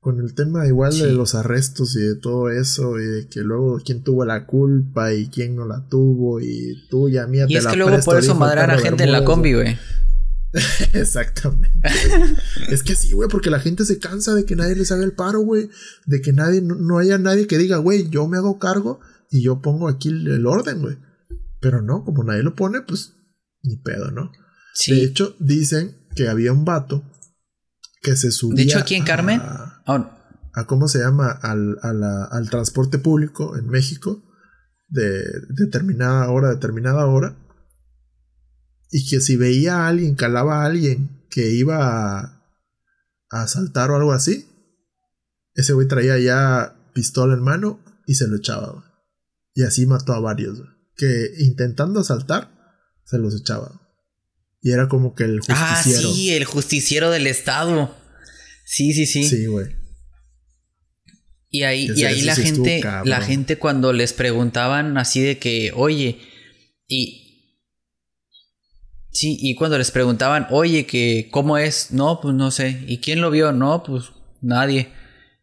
Con 0.00 0.20
el 0.20 0.34
tema 0.34 0.66
igual 0.66 0.92
Sí. 0.92 1.02
de 1.02 1.12
los 1.12 1.34
arrestos 1.34 1.94
y 1.96 2.00
de 2.00 2.14
todo 2.16 2.48
eso, 2.48 2.98
y 2.98 3.04
de 3.04 3.28
que 3.28 3.40
luego 3.40 3.78
quién 3.84 4.02
tuvo 4.02 4.24
la 4.24 4.46
culpa 4.46 5.12
y 5.12 5.28
quién 5.28 5.54
no 5.56 5.66
la 5.66 5.86
tuvo, 5.88 6.40
y 6.40 6.86
tuya, 6.88 7.26
mía, 7.26 7.44
Y 7.48 7.52
te 7.52 7.58
es 7.58 7.64
la 7.64 7.70
que 7.72 7.76
luego 7.76 7.92
presto, 7.92 8.10
por 8.12 8.20
eso 8.20 8.34
madrean 8.34 8.70
a 8.70 8.78
gente 8.78 9.04
en 9.04 9.12
la 9.12 9.24
combi, 9.24 9.52
güey. 9.54 9.76
Exactamente. 10.94 11.70
es 12.70 12.82
que 12.82 12.94
sí, 12.94 13.12
güey, 13.12 13.28
porque 13.28 13.50
la 13.50 13.60
gente 13.60 13.84
se 13.84 13.98
cansa 13.98 14.34
de 14.34 14.44
que 14.44 14.56
nadie 14.56 14.74
les 14.76 14.90
haga 14.92 15.04
el 15.04 15.12
paro, 15.12 15.40
güey. 15.40 15.68
De 16.06 16.20
que 16.22 16.32
nadie, 16.32 16.62
no, 16.62 16.74
no 16.76 16.98
haya 16.98 17.18
nadie 17.18 17.46
que 17.46 17.58
diga, 17.58 17.76
güey, 17.78 18.08
yo 18.08 18.26
me 18.28 18.38
hago 18.38 18.58
cargo 18.58 19.00
y 19.30 19.42
yo 19.42 19.60
pongo 19.60 19.88
aquí 19.88 20.08
el, 20.08 20.26
el 20.28 20.46
orden, 20.46 20.80
güey. 20.80 20.96
Pero 21.60 21.82
no, 21.82 22.04
como 22.04 22.24
nadie 22.24 22.42
lo 22.42 22.54
pone, 22.54 22.80
pues 22.82 23.12
ni 23.62 23.76
pedo, 23.76 24.10
¿no? 24.10 24.30
De 24.30 24.38
Sí. 24.74 25.00
hecho, 25.02 25.34
dicen 25.40 25.96
que 26.14 26.28
había 26.28 26.52
un 26.52 26.64
vato 26.64 27.02
que 28.06 28.16
se 28.16 28.30
subía. 28.30 28.56
De 28.56 28.62
hecho, 28.62 28.78
aquí 28.78 28.94
en 28.94 29.04
Carmen. 29.04 29.40
A, 29.42 29.82
oh, 29.88 30.10
a 30.54 30.66
¿Cómo 30.66 30.86
se 30.86 31.00
llama? 31.00 31.28
Al, 31.30 31.76
a 31.82 31.92
la- 31.92 32.24
al 32.24 32.48
transporte 32.48 32.98
público 32.98 33.56
en 33.58 33.66
México. 33.66 34.22
De 34.88 35.24
determinada 35.50 36.30
hora, 36.30 36.50
determinada 36.50 37.04
hora. 37.06 37.36
Y 38.92 39.08
que 39.10 39.20
si 39.20 39.36
veía 39.36 39.78
a 39.80 39.88
alguien, 39.88 40.14
calaba 40.14 40.62
a 40.62 40.66
alguien 40.66 41.26
que 41.28 41.50
iba 41.50 42.20
a, 42.20 42.42
a 43.30 43.42
asaltar 43.42 43.90
o 43.90 43.96
algo 43.96 44.12
así, 44.12 44.46
ese 45.54 45.72
güey 45.72 45.88
traía 45.88 46.16
ya 46.20 46.76
pistola 46.94 47.34
en 47.34 47.42
mano 47.42 47.80
y 48.06 48.14
se 48.14 48.28
lo 48.28 48.36
echaba. 48.36 48.84
Y 49.52 49.64
así 49.64 49.84
mató 49.86 50.12
a 50.12 50.20
varios. 50.20 50.62
Que 50.96 51.32
intentando 51.40 51.98
asaltar, 52.00 52.50
se 53.04 53.18
los 53.18 53.34
echaba. 53.34 53.80
Y 54.66 54.72
era 54.72 54.88
como 54.88 55.14
que 55.14 55.22
el 55.22 55.38
ah, 55.46 55.76
justiciero. 55.76 56.12
sí, 56.12 56.34
el 56.34 56.44
justiciero 56.44 57.10
del 57.12 57.28
estado. 57.28 57.96
Sí, 58.64 58.92
sí, 58.94 59.06
sí. 59.06 59.22
Sí, 59.22 59.46
güey. 59.46 59.68
Y 61.50 61.62
ahí, 61.62 61.88
y 61.94 62.02
ahí 62.02 62.22
la 62.22 62.34
sí 62.34 62.42
gente, 62.42 62.82
la 63.04 63.20
gente 63.20 63.58
cuando 63.58 63.92
les 63.92 64.12
preguntaban 64.12 64.98
así 64.98 65.20
de 65.20 65.38
que, 65.38 65.70
oye, 65.72 66.18
y 66.88 67.62
sí, 69.12 69.38
y 69.40 69.54
cuando 69.54 69.78
les 69.78 69.92
preguntaban, 69.92 70.48
oye, 70.50 70.84
que 70.84 71.28
cómo 71.30 71.58
es, 71.58 71.92
no, 71.92 72.20
pues 72.20 72.34
no 72.34 72.50
sé, 72.50 72.82
¿y 72.88 72.98
quién 72.98 73.20
lo 73.20 73.30
vio? 73.30 73.52
No, 73.52 73.84
pues 73.84 74.06
nadie. 74.42 74.88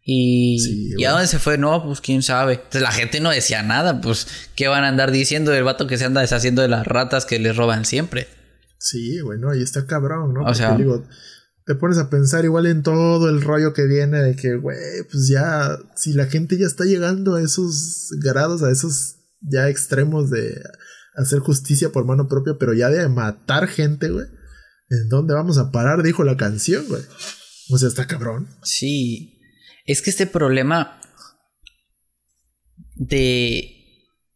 Y, 0.04 0.60
Sí, 0.60 0.90
¿y 0.98 1.06
a 1.06 1.12
dónde 1.12 1.28
se 1.28 1.40
fue? 1.40 1.58
No, 1.58 1.82
pues 1.82 2.02
quién 2.02 2.24
sabe. 2.24 2.56
Entonces 2.56 2.82
la 2.82 2.92
gente 2.92 3.22
no 3.22 3.30
decía 3.30 3.64
nada, 3.64 4.02
pues, 4.02 4.28
¿qué 4.58 4.68
van 4.68 4.84
a 4.84 4.90
andar 4.90 5.12
diciendo 5.12 5.52
del 5.52 5.64
vato 5.64 5.88
que 5.88 5.98
se 5.98 6.04
anda 6.04 6.20
deshaciendo 6.20 6.62
de 6.62 6.68
las 6.68 6.86
ratas 6.86 7.26
que 7.26 7.40
les 7.40 7.56
roban 7.56 7.86
siempre? 7.86 8.28
Sí, 8.86 9.22
bueno, 9.22 9.50
ahí 9.50 9.62
está 9.62 9.86
cabrón, 9.86 10.34
¿no? 10.34 10.42
O 10.42 10.44
Porque 10.44 10.58
sea- 10.58 10.76
digo, 10.76 11.08
te 11.66 11.76
pones 11.76 11.98
a 11.98 12.10
pensar 12.10 12.44
igual 12.44 12.66
en 12.66 12.84
todo 12.84 13.30
el 13.30 13.42
rollo 13.42 13.72
que 13.74 13.86
viene 13.88 14.20
de 14.22 14.36
que, 14.36 14.56
güey, 14.58 14.78
pues 15.10 15.30
ya, 15.30 15.78
si 15.96 16.12
la 16.12 16.26
gente 16.26 16.58
ya 16.58 16.66
está 16.68 16.84
llegando 16.84 17.36
a 17.36 17.42
esos 17.42 18.10
grados, 18.22 18.62
a 18.62 18.70
esos 18.72 19.16
ya 19.40 19.70
extremos 19.70 20.30
de 20.30 20.62
hacer 21.16 21.40
justicia 21.40 21.92
por 21.94 22.04
mano 22.06 22.28
propia, 22.28 22.56
pero 22.60 22.74
ya 22.74 22.90
de 22.90 23.08
matar 23.08 23.68
gente, 23.68 24.10
güey, 24.10 24.26
¿en 24.90 25.08
dónde 25.08 25.34
vamos 25.34 25.58
a 25.58 25.72
parar? 25.72 26.04
Dijo 26.04 26.26
la 26.26 26.36
canción, 26.36 26.86
güey. 26.90 27.02
O 27.70 27.78
sea, 27.78 27.88
está 27.88 28.06
cabrón. 28.08 28.50
Sí. 28.64 29.40
Es 29.86 30.02
que 30.02 30.10
este 30.10 30.28
problema 30.28 31.00
de, 32.96 33.70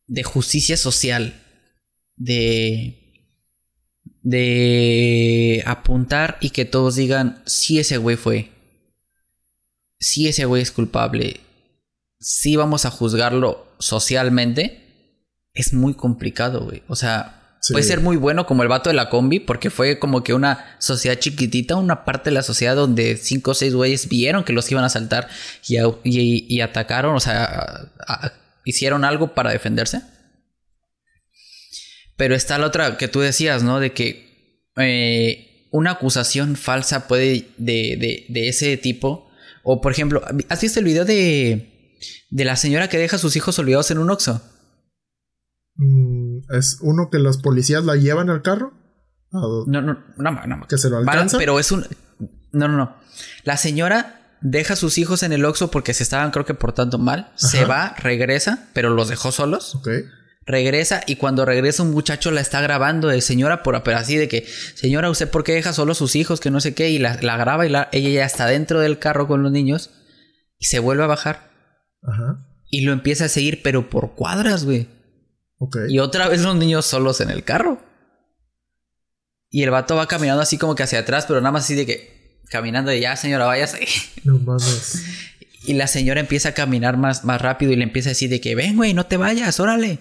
de 0.08 0.24
justicia 0.24 0.78
social, 0.78 1.44
de, 2.16 3.07
de 4.30 5.64
apuntar 5.66 6.38
y 6.42 6.50
que 6.50 6.66
todos 6.66 6.96
digan, 6.96 7.42
sí 7.46 7.80
ese 7.80 7.98
güey 7.98 8.18
fue, 8.18 8.52
sí 10.00 10.28
ese 10.28 10.44
güey 10.46 10.62
es 10.62 10.72
culpable, 10.72 11.40
sí 12.20 12.56
vamos 12.58 12.86
a 12.86 12.92
juzgarlo 12.92 13.66
socialmente, 13.80 14.84
es 15.54 15.74
muy 15.74 15.94
complicado, 15.94 16.66
güey. 16.66 16.84
O 16.88 16.96
sea, 16.96 17.34
Sí. 17.62 17.74
puede 17.74 17.86
ser 17.86 18.02
muy 18.02 18.18
bueno 18.18 18.46
como 18.46 18.62
el 18.64 18.70
vato 18.70 18.90
de 18.90 18.96
la 18.96 19.10
combi, 19.10 19.40
porque 19.40 19.70
fue 19.70 19.98
como 19.98 20.24
que 20.24 20.34
una 20.34 20.76
sociedad 20.80 21.18
chiquitita, 21.18 21.76
una 21.76 22.06
parte 22.06 22.30
de 22.30 22.34
la 22.36 22.44
sociedad 22.44 22.76
donde 22.76 23.18
cinco 23.18 23.52
o 23.52 23.54
seis 23.56 23.74
güeyes 23.74 24.08
vieron 24.10 24.44
que 24.44 24.54
los 24.54 24.70
iban 24.72 24.84
a 24.84 24.88
asaltar 24.88 25.28
y, 25.68 25.78
a- 25.78 25.88
y- 26.04 26.46
y 26.54 26.62
atacaron, 26.62 27.16
o 27.16 27.20
sea, 27.20 27.44
a- 27.46 28.26
a- 28.26 28.34
hicieron 28.66 29.04
algo 29.06 29.34
para 29.34 29.52
defenderse. 29.52 30.02
Pero 32.18 32.36
está 32.36 32.58
la 32.58 32.68
otra 32.68 32.98
que 32.98 33.08
tú 33.08 33.20
decías, 33.22 33.64
¿no? 33.64 33.80
De 33.80 33.94
que 33.94 34.68
eh, 34.76 35.68
una 35.72 35.92
acusación 35.92 36.56
falsa 36.56 37.08
puede 37.08 37.50
de, 37.58 37.98
de, 37.98 38.26
de 38.28 38.48
ese 38.50 38.76
tipo. 38.78 39.30
O 39.64 39.82
por 39.82 39.92
ejemplo, 39.92 40.24
¿has 40.50 40.62
visto 40.62 40.80
el 40.80 40.86
video 40.86 41.06
de, 41.06 41.78
de 42.30 42.46
la 42.46 42.56
señora 42.56 42.90
que 42.90 42.98
deja 42.98 43.16
a 43.16 43.20
sus 43.20 43.36
hijos 43.36 43.58
olvidados 43.60 43.92
en 43.92 44.00
un 44.00 44.10
oxo. 44.10 44.42
Mm, 45.76 46.40
¿Es 46.54 46.80
uno 46.82 47.10
que 47.12 47.20
los 47.20 47.38
policías 47.38 47.84
la 47.84 47.96
llevan 47.96 48.30
al 48.30 48.42
carro? 48.42 48.74
No, 49.32 49.66
no, 49.66 49.82
no, 49.82 50.48
no. 50.48 50.68
¿Que 50.68 50.78
se 50.78 50.90
lo 50.90 50.98
alcanza? 50.98 51.38
Pero 51.38 51.60
es 51.60 51.72
un... 51.72 51.86
No, 52.52 52.68
no, 52.68 52.78
no. 52.78 52.96
La 53.44 53.58
señora 53.58 54.38
deja 54.42 54.74
a 54.74 54.78
sus 54.78 54.98
hijos 54.98 55.24
en 55.24 55.34
el 55.34 55.46
Oxxo 55.46 55.70
porque 55.70 55.94
se 55.94 56.04
estaban 56.04 56.32
creo 56.32 56.46
que 56.46 56.54
portando 56.54 56.98
mal. 56.98 57.32
Se 57.36 57.66
va, 57.66 57.94
regresa, 57.98 58.70
pero 58.74 58.90
los 58.90 59.10
dejó 59.10 59.32
solos. 59.32 59.76
Ok. 59.76 59.90
Regresa 60.48 61.02
y 61.06 61.18
cuando 61.18 61.44
regresa 61.44 61.84
un 61.84 61.92
muchacho 61.92 62.32
la 62.32 62.40
está 62.40 62.62
grabando 62.62 63.10
de 63.10 63.20
señora, 63.20 63.64
por, 63.64 63.84
pero 63.84 63.98
así 63.98 64.16
de 64.16 64.30
que, 64.30 64.48
señora, 64.76 65.10
¿usted 65.10 65.30
por 65.30 65.44
qué 65.44 65.54
deja 65.54 65.74
solo 65.74 65.92
a 65.92 65.96
sus 65.96 66.16
hijos? 66.16 66.40
Que 66.40 66.50
no 66.50 66.62
sé 66.62 66.74
qué. 66.74 66.90
Y 66.90 67.00
la, 67.00 67.18
graba 67.18 67.66
y 67.66 67.70
la, 67.70 67.90
ella 67.92 68.10
ya 68.10 68.26
está 68.26 68.46
dentro 68.46 68.80
del 68.80 68.98
carro 68.98 69.28
con 69.28 69.44
los 69.44 69.52
niños 69.52 69.92
y 70.58 70.68
se 70.68 70.80
vuelve 70.80 71.04
a 71.04 71.08
bajar. 71.08 71.52
Ajá. 72.02 72.48
Y 72.70 72.82
lo 72.82 72.94
empieza 72.94 73.26
a 73.26 73.30
seguir, 73.30 73.62
pero 73.62 73.90
por 73.90 74.16
cuadras, 74.16 74.64
güey. 74.64 74.88
Y 75.90 76.00
otra 76.00 76.30
vez 76.30 76.42
los 76.42 76.56
niños 76.56 76.86
solos 76.86 77.20
en 77.20 77.30
el 77.30 77.44
carro. 77.44 77.82
Y 79.50 79.64
el 79.64 79.70
vato 79.70 79.98
va 79.98 80.08
caminando 80.08 80.42
así 80.42 80.58
como 80.58 80.76
que 80.76 80.84
hacia 80.84 81.00
atrás, 81.00 81.26
pero 81.28 81.42
nada 81.42 81.52
más 81.52 81.66
así 81.66 81.76
de 81.76 81.86
que 81.86 82.42
caminando 82.50 82.92
de 82.92 83.02
ya, 83.02 83.16
señora, 83.18 83.46
váyase. 83.46 83.86
No 84.24 84.40
mames. 84.40 85.04
Y 85.66 85.74
la 85.74 85.88
señora 85.88 86.22
empieza 86.22 86.50
a 86.50 86.54
caminar 86.54 86.96
más, 86.96 87.26
más 87.26 87.42
rápido 87.42 87.74
y 87.74 87.76
le 87.76 87.84
empieza 87.84 88.10
a 88.10 88.12
decir 88.12 88.30
de 88.30 88.40
que 88.40 88.56
ven, 88.56 88.78
güey, 88.78 88.94
no 88.94 89.06
te 89.06 89.18
vayas, 89.18 89.60
órale. 89.60 90.00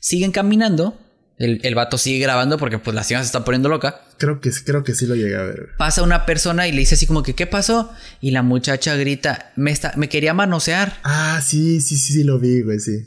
Siguen 0.00 0.32
caminando. 0.32 0.98
El, 1.38 1.60
el, 1.62 1.74
vato 1.76 1.98
sigue 1.98 2.18
grabando 2.18 2.58
porque 2.58 2.78
pues 2.78 2.96
la 2.96 3.04
señora 3.04 3.22
se 3.22 3.28
está 3.28 3.44
poniendo 3.44 3.68
loca. 3.68 4.02
Creo 4.18 4.40
que, 4.40 4.50
creo 4.64 4.82
que 4.82 4.94
sí 4.94 5.06
lo 5.06 5.14
llegué 5.14 5.36
a 5.36 5.42
ver. 5.42 5.68
Pasa 5.78 6.02
una 6.02 6.26
persona 6.26 6.66
y 6.66 6.72
le 6.72 6.80
dice 6.80 6.96
así 6.96 7.06
como 7.06 7.22
que, 7.22 7.34
¿qué 7.34 7.46
pasó? 7.46 7.92
Y 8.20 8.32
la 8.32 8.42
muchacha 8.42 8.96
grita, 8.96 9.52
me, 9.54 9.70
está, 9.70 9.92
me 9.96 10.08
quería 10.08 10.34
manosear. 10.34 10.98
Ah, 11.04 11.40
sí, 11.44 11.80
sí, 11.80 11.96
sí, 11.96 12.12
sí, 12.14 12.24
lo 12.24 12.40
vi, 12.40 12.62
güey, 12.62 12.80
sí. 12.80 13.04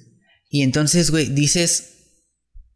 Y 0.50 0.62
entonces, 0.64 1.12
güey, 1.12 1.28
dices, 1.28 1.92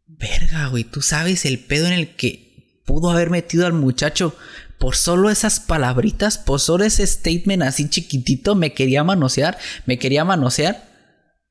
verga, 0.06 0.66
güey, 0.68 0.84
tú 0.84 1.00
sabes 1.00 1.46
el 1.46 1.58
pedo 1.58 1.86
en 1.86 1.94
el 1.94 2.16
que 2.16 2.82
pudo 2.84 3.10
haber 3.10 3.30
metido 3.30 3.66
al 3.66 3.72
muchacho 3.72 4.36
por 4.78 4.96
solo 4.96 5.30
esas 5.30 5.60
palabritas, 5.60 6.38
por 6.38 6.60
solo 6.60 6.84
ese 6.84 7.06
statement 7.06 7.62
así 7.62 7.88
chiquitito, 7.88 8.54
me 8.54 8.74
quería 8.74 9.04
manosear, 9.04 9.58
me 9.86 9.98
quería 9.98 10.24
manosear. 10.24 10.88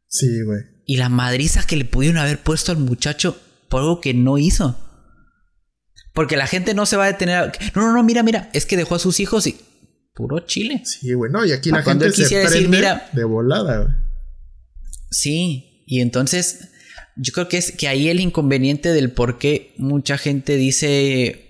Sí, 0.07 0.43
güey. 0.43 0.74
Y 0.85 0.97
la 0.97 1.09
madriza 1.09 1.65
que 1.65 1.75
le 1.75 1.85
pudieron 1.85 2.17
haber 2.17 2.41
puesto 2.41 2.71
al 2.71 2.77
muchacho 2.77 3.37
por 3.69 3.81
algo 3.81 4.01
que 4.01 4.13
no 4.13 4.37
hizo. 4.37 4.79
Porque 6.13 6.37
la 6.37 6.47
gente 6.47 6.73
no 6.73 6.85
se 6.85 6.95
va 6.95 7.05
a 7.05 7.11
detener. 7.11 7.51
No, 7.75 7.81
no, 7.81 7.93
no, 7.93 8.03
mira, 8.03 8.23
mira, 8.23 8.49
es 8.53 8.65
que 8.65 8.77
dejó 8.77 8.95
a 8.95 8.99
sus 8.99 9.19
hijos 9.19 9.47
y. 9.47 9.57
Puro 10.13 10.39
chile. 10.39 10.81
Sí, 10.85 11.11
güey, 11.13 11.29
no, 11.29 11.45
y 11.45 11.51
aquí 11.51 11.71
la 11.71 11.83
gente 11.83 12.09
se 12.11 12.25
prende 12.25 12.49
decir, 12.49 12.69
mira, 12.69 13.09
de 13.11 13.25
volada, 13.25 13.79
güey. 13.79 13.93
Sí, 15.11 15.83
y 15.87 15.99
entonces 15.99 16.69
yo 17.17 17.33
creo 17.33 17.49
que 17.49 17.57
es 17.57 17.73
que 17.73 17.89
ahí 17.89 18.07
el 18.09 18.21
inconveniente 18.21 18.93
del 18.93 19.11
por 19.11 19.37
qué 19.37 19.73
mucha 19.77 20.17
gente 20.17 20.55
dice 20.55 21.41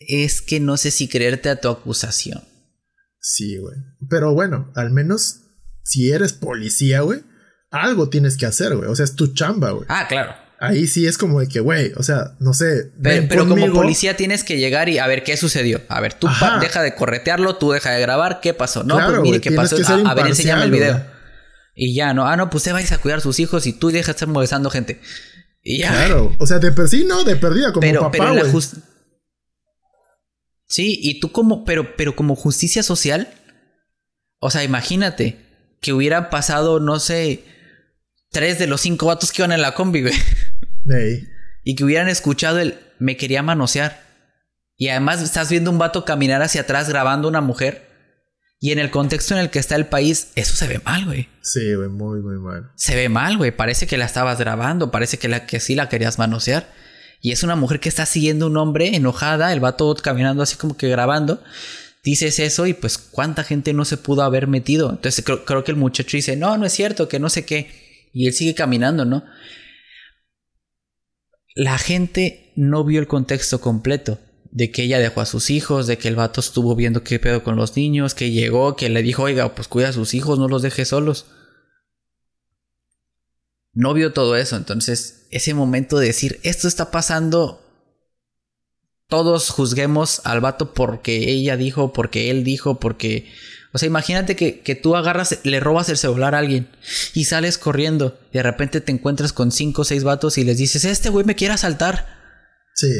es 0.00 0.42
que 0.42 0.60
no 0.60 0.76
sé 0.76 0.90
si 0.90 1.08
creerte 1.08 1.48
a 1.48 1.60
tu 1.60 1.68
acusación. 1.68 2.42
Sí, 3.20 3.56
güey. 3.58 3.76
Pero 4.08 4.34
bueno, 4.34 4.72
al 4.74 4.90
menos 4.90 5.43
si 5.84 6.10
eres 6.10 6.32
policía, 6.32 7.02
güey, 7.02 7.20
algo 7.70 8.08
tienes 8.08 8.36
que 8.36 8.46
hacer, 8.46 8.74
güey. 8.74 8.88
O 8.88 8.96
sea, 8.96 9.04
es 9.04 9.14
tu 9.14 9.32
chamba, 9.34 9.70
güey. 9.70 9.86
Ah, 9.88 10.06
claro. 10.08 10.34
Ahí 10.60 10.86
sí 10.86 11.06
es 11.06 11.18
como 11.18 11.40
de 11.40 11.48
que, 11.48 11.60
güey, 11.60 11.92
o 11.96 12.02
sea, 12.02 12.36
no 12.40 12.54
sé. 12.54 12.92
Pero, 13.02 13.46
como 13.46 13.70
policía 13.72 14.16
tienes 14.16 14.44
que 14.44 14.56
llegar 14.56 14.88
y 14.88 14.98
a 14.98 15.06
ver 15.06 15.22
qué 15.22 15.36
sucedió. 15.36 15.82
A 15.88 16.00
ver, 16.00 16.14
tú 16.14 16.28
deja 16.60 16.82
de 16.82 16.94
corretearlo, 16.94 17.56
tú 17.56 17.72
deja 17.72 17.90
de 17.90 18.00
grabar, 18.00 18.40
¿qué 18.40 18.54
pasó? 18.54 18.82
No, 18.82 18.96
pues 18.96 19.20
mire 19.20 19.40
qué 19.40 19.52
pasó. 19.52 19.76
A, 20.06 20.14
ver, 20.14 20.28
enséñame 20.28 20.64
el 20.64 20.70
video. 20.70 21.04
Y 21.74 21.94
ya, 21.94 22.14
¿no? 22.14 22.26
Ah, 22.26 22.36
no, 22.36 22.50
pues 22.50 22.62
usted 22.62 22.72
vais 22.72 22.92
a 22.92 22.98
cuidar 22.98 23.18
a 23.18 23.22
sus 23.22 23.40
hijos 23.40 23.66
y 23.66 23.72
tú 23.72 23.90
dejas 23.90 24.06
de 24.06 24.12
estar 24.12 24.28
molestando 24.28 24.70
gente. 24.70 25.00
Y 25.62 25.80
ya. 25.80 25.90
Claro. 25.90 26.34
O 26.38 26.46
sea, 26.46 26.60
de 26.60 26.70
per 26.70 26.88
sí, 26.88 27.04
no, 27.04 27.24
de 27.24 27.36
perdida, 27.36 27.72
como 27.72 27.80
pero, 27.80 28.00
papá, 28.02 28.12
pero 28.12 28.34
la 28.34 28.60
Sí, 30.66 30.98
y 31.02 31.20
tú 31.20 31.32
como, 31.32 31.64
pero, 31.64 31.96
pero 31.96 32.14
como 32.16 32.36
justicia 32.36 32.82
social. 32.82 33.28
O 34.38 34.50
sea, 34.50 34.62
imagínate 34.62 35.43
que 35.84 35.92
hubieran 35.92 36.30
pasado, 36.30 36.80
no 36.80 36.98
sé, 36.98 37.44
tres 38.30 38.58
de 38.58 38.66
los 38.66 38.80
cinco 38.80 39.04
vatos 39.04 39.32
que 39.32 39.42
iban 39.42 39.52
en 39.52 39.60
la 39.60 39.74
combi, 39.74 40.00
güey. 40.00 40.14
Y 41.66 41.76
que 41.76 41.84
hubieran 41.84 42.08
escuchado 42.08 42.58
el 42.58 42.78
me 42.98 43.16
quería 43.18 43.42
manosear. 43.42 44.02
Y 44.76 44.88
además 44.88 45.22
estás 45.22 45.50
viendo 45.50 45.70
un 45.70 45.78
vato 45.78 46.04
caminar 46.04 46.42
hacia 46.42 46.62
atrás 46.62 46.88
grabando 46.88 47.28
a 47.28 47.30
una 47.30 47.40
mujer. 47.42 47.88
Y 48.60 48.72
en 48.72 48.78
el 48.78 48.90
contexto 48.90 49.34
en 49.34 49.40
el 49.40 49.50
que 49.50 49.58
está 49.58 49.76
el 49.76 49.86
país, 49.86 50.28
eso 50.36 50.56
se 50.56 50.68
ve 50.68 50.80
mal, 50.84 51.04
güey. 51.04 51.28
Sí, 51.42 51.74
güey, 51.74 51.88
muy, 51.88 52.20
muy 52.20 52.38
mal. 52.38 52.70
Se 52.76 52.96
ve 52.96 53.08
mal, 53.10 53.36
güey. 53.36 53.50
Parece 53.50 53.86
que 53.86 53.98
la 53.98 54.06
estabas 54.06 54.38
grabando, 54.38 54.90
parece 54.90 55.18
que, 55.18 55.28
la, 55.28 55.46
que 55.46 55.60
sí 55.60 55.74
la 55.74 55.88
querías 55.88 56.18
manosear. 56.18 56.66
Y 57.20 57.32
es 57.32 57.42
una 57.42 57.56
mujer 57.56 57.80
que 57.80 57.88
está 57.90 58.06
siguiendo 58.06 58.46
un 58.46 58.56
hombre 58.56 58.96
enojada, 58.96 59.52
el 59.52 59.60
vato 59.60 59.94
caminando 59.96 60.42
así 60.42 60.56
como 60.56 60.76
que 60.76 60.88
grabando. 60.88 61.42
Dices 62.04 62.38
eso 62.38 62.66
y 62.66 62.74
pues 62.74 62.98
cuánta 62.98 63.44
gente 63.44 63.72
no 63.72 63.86
se 63.86 63.96
pudo 63.96 64.22
haber 64.22 64.46
metido. 64.46 64.90
Entonces 64.90 65.24
creo, 65.24 65.44
creo 65.44 65.64
que 65.64 65.72
el 65.72 65.78
muchacho 65.78 66.16
dice, 66.16 66.36
no, 66.36 66.58
no 66.58 66.66
es 66.66 66.72
cierto, 66.72 67.08
que 67.08 67.18
no 67.18 67.30
sé 67.30 67.46
qué. 67.46 68.10
Y 68.12 68.26
él 68.26 68.34
sigue 68.34 68.54
caminando, 68.54 69.06
¿no? 69.06 69.24
La 71.54 71.78
gente 71.78 72.52
no 72.56 72.84
vio 72.84 73.00
el 73.00 73.06
contexto 73.06 73.60
completo 73.60 74.18
de 74.50 74.70
que 74.70 74.82
ella 74.82 74.98
dejó 74.98 75.20
a 75.20 75.26
sus 75.26 75.50
hijos, 75.50 75.86
de 75.86 75.98
que 75.98 76.08
el 76.08 76.14
vato 76.14 76.40
estuvo 76.40 76.76
viendo 76.76 77.02
qué 77.02 77.18
pedo 77.18 77.42
con 77.42 77.56
los 77.56 77.74
niños, 77.74 78.14
que 78.14 78.30
llegó, 78.30 78.76
que 78.76 78.88
le 78.88 79.02
dijo, 79.02 79.22
oiga, 79.22 79.54
pues 79.54 79.66
cuida 79.66 79.88
a 79.88 79.92
sus 79.92 80.14
hijos, 80.14 80.38
no 80.38 80.46
los 80.46 80.62
deje 80.62 80.84
solos. 80.84 81.26
No 83.72 83.94
vio 83.94 84.12
todo 84.12 84.36
eso, 84.36 84.56
entonces 84.56 85.26
ese 85.30 85.54
momento 85.54 85.98
de 85.98 86.06
decir, 86.06 86.38
esto 86.44 86.68
está 86.68 86.92
pasando, 86.92 87.63
todos 89.08 89.50
juzguemos 89.50 90.20
al 90.24 90.40
vato 90.40 90.74
porque 90.74 91.30
ella 91.30 91.56
dijo, 91.56 91.92
porque 91.92 92.30
él 92.30 92.44
dijo, 92.44 92.80
porque... 92.80 93.30
O 93.72 93.78
sea, 93.78 93.88
imagínate 93.88 94.36
que, 94.36 94.60
que 94.60 94.76
tú 94.76 94.94
agarras, 94.94 95.40
le 95.42 95.58
robas 95.58 95.88
el 95.88 95.96
celular 95.96 96.36
a 96.36 96.38
alguien 96.38 96.68
y 97.12 97.24
sales 97.24 97.58
corriendo 97.58 98.16
y 98.30 98.38
de 98.38 98.44
repente 98.44 98.80
te 98.80 98.92
encuentras 98.92 99.32
con 99.32 99.50
cinco 99.50 99.82
o 99.82 99.84
seis 99.84 100.04
vatos 100.04 100.38
y 100.38 100.44
les 100.44 100.58
dices, 100.58 100.84
este 100.84 101.08
güey 101.08 101.26
me 101.26 101.34
quiere 101.34 101.54
asaltar. 101.54 102.06
Sí. 102.74 102.92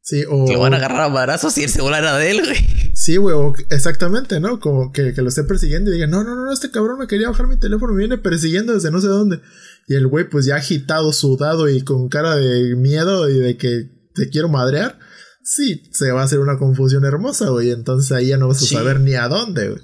Sí, 0.00 0.24
o... 0.30 0.46
Que 0.46 0.56
van 0.56 0.72
a 0.72 0.76
agarrar 0.78 1.00
a 1.00 1.08
barazos 1.08 1.58
y 1.58 1.64
el 1.64 1.68
celular 1.68 2.02
era 2.02 2.16
de 2.16 2.30
él, 2.30 2.40
güey. 2.42 2.56
Sí, 2.94 3.18
güey, 3.18 3.36
exactamente, 3.70 4.40
¿no? 4.40 4.60
Como 4.60 4.90
que, 4.90 5.12
lo 5.14 5.28
esté 5.28 5.44
persiguiendo 5.44 5.90
y 5.90 5.94
diga, 5.94 6.06
no, 6.06 6.24
no, 6.24 6.34
no, 6.34 6.50
este 6.50 6.70
cabrón 6.70 6.98
me 6.98 7.06
quería 7.06 7.28
bajar 7.28 7.46
mi 7.46 7.58
teléfono, 7.58 7.92
me 7.92 7.98
viene 7.98 8.16
persiguiendo 8.16 8.72
desde 8.72 8.90
no 8.90 9.02
sé 9.02 9.08
dónde. 9.08 9.40
Y 9.86 9.94
el 9.94 10.06
güey, 10.06 10.28
pues 10.28 10.46
ya 10.46 10.56
agitado, 10.56 11.12
sudado 11.12 11.68
y 11.68 11.82
con 11.82 12.08
cara 12.08 12.36
de 12.36 12.74
miedo 12.74 13.28
y 13.28 13.38
de 13.38 13.56
que 13.56 13.88
te 14.14 14.28
quiero 14.28 14.48
madrear. 14.48 14.98
Sí, 15.44 15.88
se 15.92 16.10
va 16.10 16.22
a 16.22 16.24
hacer 16.24 16.40
una 16.40 16.58
confusión 16.58 17.04
hermosa, 17.04 17.50
güey. 17.50 17.70
Entonces 17.70 18.10
ahí 18.10 18.28
ya 18.28 18.36
no 18.36 18.48
vas 18.48 18.62
a 18.62 18.66
saber 18.66 18.98
ni 19.00 19.14
a 19.14 19.28
dónde, 19.28 19.68
güey. 19.68 19.82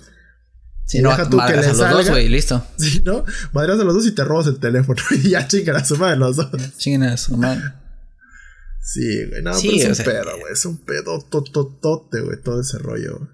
Sí, 0.87 1.01
no, 1.01 1.11
deja 1.11 1.31
tú 1.31 1.39
que 1.39 1.53
le 1.53 1.59
a 1.61 1.69
los 1.69 1.79
dos, 1.79 2.11
güey, 2.11 2.29
listo. 2.29 2.67
Sí, 2.77 3.01
¿no? 3.05 3.25
Madreas 3.53 3.79
a 3.79 3.85
los 3.85 3.95
dos 3.95 4.07
y 4.07 4.13
te 4.13 4.25
robas 4.25 4.49
el 4.49 4.59
teléfono. 4.59 5.01
y 5.11 5.31
ya 5.31 5.47
chingan 5.47 5.77
a 5.77 5.85
su 5.85 5.97
madre 5.97 6.17
los 6.17 6.37
dos. 6.37 6.51
Chingan 6.77 7.11
a 7.11 7.17
su 7.17 7.37
madre. 7.37 7.63
Sí, 8.83 9.25
güey, 9.29 9.43
no, 9.43 9.53
pero 9.53 9.73
es 9.73 9.99
un 9.99 10.05
pedo, 10.05 10.39
güey. 10.39 10.53
Es 10.53 10.65
un 10.67 10.79
pedo 10.79 11.25
tototote, 11.31 12.21
güey, 12.21 12.43
todo 12.43 12.61
ese 12.61 12.79
rollo. 12.79 13.29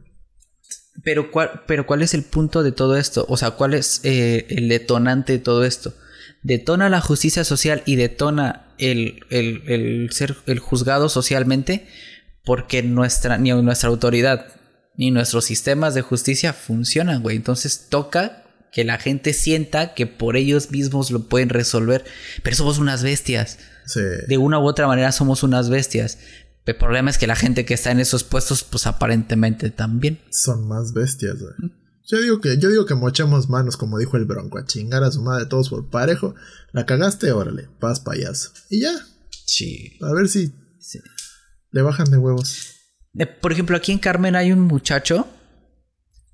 Pero 1.02 1.30
¿cuál, 1.30 1.62
pero 1.66 1.86
¿cuál 1.86 2.02
es 2.02 2.12
el 2.12 2.24
punto 2.24 2.62
de 2.62 2.72
todo 2.72 2.96
esto? 2.96 3.24
O 3.28 3.38
sea, 3.38 3.52
¿cuál 3.52 3.72
es 3.72 4.00
eh, 4.02 4.46
el 4.50 4.68
detonante 4.68 5.32
de 5.32 5.38
todo 5.38 5.64
esto? 5.64 5.94
Detona 6.42 6.88
la 6.88 7.00
justicia 7.00 7.44
social 7.44 7.82
y 7.84 7.96
detona 7.96 8.66
el, 8.78 9.24
el, 9.30 9.62
el 9.66 10.12
ser 10.12 10.36
el 10.46 10.58
juzgado 10.58 11.08
socialmente 11.08 11.86
porque 12.44 12.82
nuestra, 12.82 13.38
ni 13.38 13.50
nuestra 13.50 13.88
autoridad 13.88 14.46
ni 14.96 15.10
nuestros 15.10 15.44
sistemas 15.44 15.94
de 15.94 16.02
justicia 16.02 16.52
funcionan, 16.52 17.22
güey. 17.22 17.36
Entonces 17.36 17.86
toca 17.88 18.44
que 18.72 18.84
la 18.84 18.98
gente 18.98 19.32
sienta 19.32 19.94
que 19.94 20.06
por 20.06 20.36
ellos 20.36 20.70
mismos 20.70 21.10
lo 21.10 21.28
pueden 21.28 21.48
resolver. 21.48 22.04
Pero 22.42 22.56
somos 22.56 22.78
unas 22.78 23.02
bestias. 23.02 23.58
De 24.26 24.38
una 24.38 24.58
u 24.58 24.66
otra 24.66 24.86
manera 24.86 25.12
somos 25.12 25.42
unas 25.42 25.70
bestias. 25.70 26.18
El 26.66 26.76
problema 26.76 27.10
es 27.10 27.16
que 27.16 27.26
la 27.26 27.36
gente 27.36 27.64
que 27.64 27.74
está 27.74 27.92
en 27.92 28.00
esos 28.00 28.24
puestos, 28.24 28.64
pues 28.64 28.86
aparentemente 28.86 29.70
también. 29.70 30.18
Son 30.30 30.66
más 30.68 30.92
bestias, 30.92 31.36
güey. 31.38 31.72
Yo 32.10 32.20
digo 32.20 32.40
que, 32.40 32.56
yo 32.58 32.70
digo 32.70 32.86
que 32.86 32.94
mochemos 32.94 33.50
manos, 33.50 33.76
como 33.76 33.98
dijo 33.98 34.16
el 34.16 34.24
bronco, 34.24 34.58
a 34.58 34.64
chingar 34.64 35.04
a 35.04 35.12
su 35.12 35.22
madre 35.22 35.44
todos 35.44 35.68
por 35.68 35.90
parejo. 35.90 36.34
La 36.72 36.86
cagaste, 36.86 37.32
órale, 37.32 37.68
paz 37.78 38.00
payaso. 38.00 38.50
Y 38.70 38.80
ya. 38.80 38.92
Sí. 39.44 39.98
A 40.00 40.12
ver 40.14 40.28
si 40.28 40.52
le 41.70 41.82
bajan 41.82 42.10
de 42.10 42.16
huevos. 42.16 42.76
por 43.42 43.52
ejemplo, 43.52 43.76
aquí 43.76 43.92
en 43.92 43.98
Carmen 43.98 44.36
hay 44.36 44.52
un 44.52 44.60
muchacho 44.60 45.28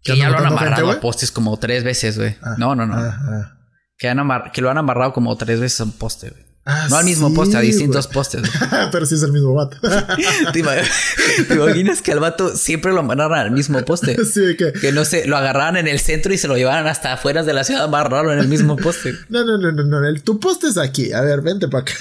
que 0.02 0.16
ya 0.16 0.30
lo 0.30 0.38
han 0.38 0.46
amarrado 0.46 0.90
a 0.90 1.00
postes 1.00 1.32
como 1.32 1.58
tres 1.58 1.82
veces, 1.82 2.18
güey. 2.18 2.36
Ah, 2.40 2.54
no, 2.56 2.76
no, 2.76 2.86
no. 2.86 2.94
Ah, 2.94 3.18
ah. 3.20 3.58
Que, 3.98 4.14
que 4.52 4.60
lo 4.60 4.70
han 4.70 4.78
amarrado 4.78 5.12
como 5.12 5.36
tres 5.36 5.58
veces 5.58 5.80
a 5.80 5.84
un 5.84 5.92
poste, 5.92 6.30
güey. 6.30 6.43
Ah, 6.66 6.86
no 6.88 6.96
al 6.96 7.04
mismo 7.04 7.28
sí, 7.28 7.34
poste, 7.34 7.56
a 7.58 7.60
distintos 7.60 8.06
postes. 8.06 8.40
Pero 8.92 9.04
sí 9.04 9.16
es 9.16 9.22
el 9.22 9.32
mismo 9.32 9.52
vato. 9.52 9.76
¿Te, 10.52 10.60
ima- 10.60 10.72
te 11.48 11.54
imaginas 11.54 12.00
que 12.00 12.12
al 12.12 12.20
vato 12.20 12.56
siempre 12.56 12.92
lo 12.92 13.02
mandaran 13.02 13.38
al 13.38 13.50
mismo 13.50 13.84
poste? 13.84 14.16
sí, 14.24 14.56
que. 14.56 14.72
Que 14.72 14.90
no 14.92 15.04
sé, 15.04 15.26
lo 15.26 15.36
agarraran 15.36 15.76
en 15.76 15.88
el 15.88 16.00
centro 16.00 16.32
y 16.32 16.38
se 16.38 16.48
lo 16.48 16.56
llevaran 16.56 16.86
hasta 16.86 17.12
afuera 17.12 17.42
de 17.42 17.52
la 17.52 17.64
ciudad 17.64 17.86
más 17.90 18.06
raro 18.06 18.32
en 18.32 18.38
el 18.38 18.48
mismo 18.48 18.76
poste. 18.76 19.14
No, 19.28 19.44
no, 19.44 19.58
no, 19.58 19.72
no, 19.72 19.82
no. 19.84 20.06
El, 20.08 20.22
tu 20.22 20.40
poste 20.40 20.68
es 20.68 20.78
aquí. 20.78 21.12
A 21.12 21.20
ver, 21.20 21.42
vente 21.42 21.68
para 21.68 21.82
acá. 21.82 21.94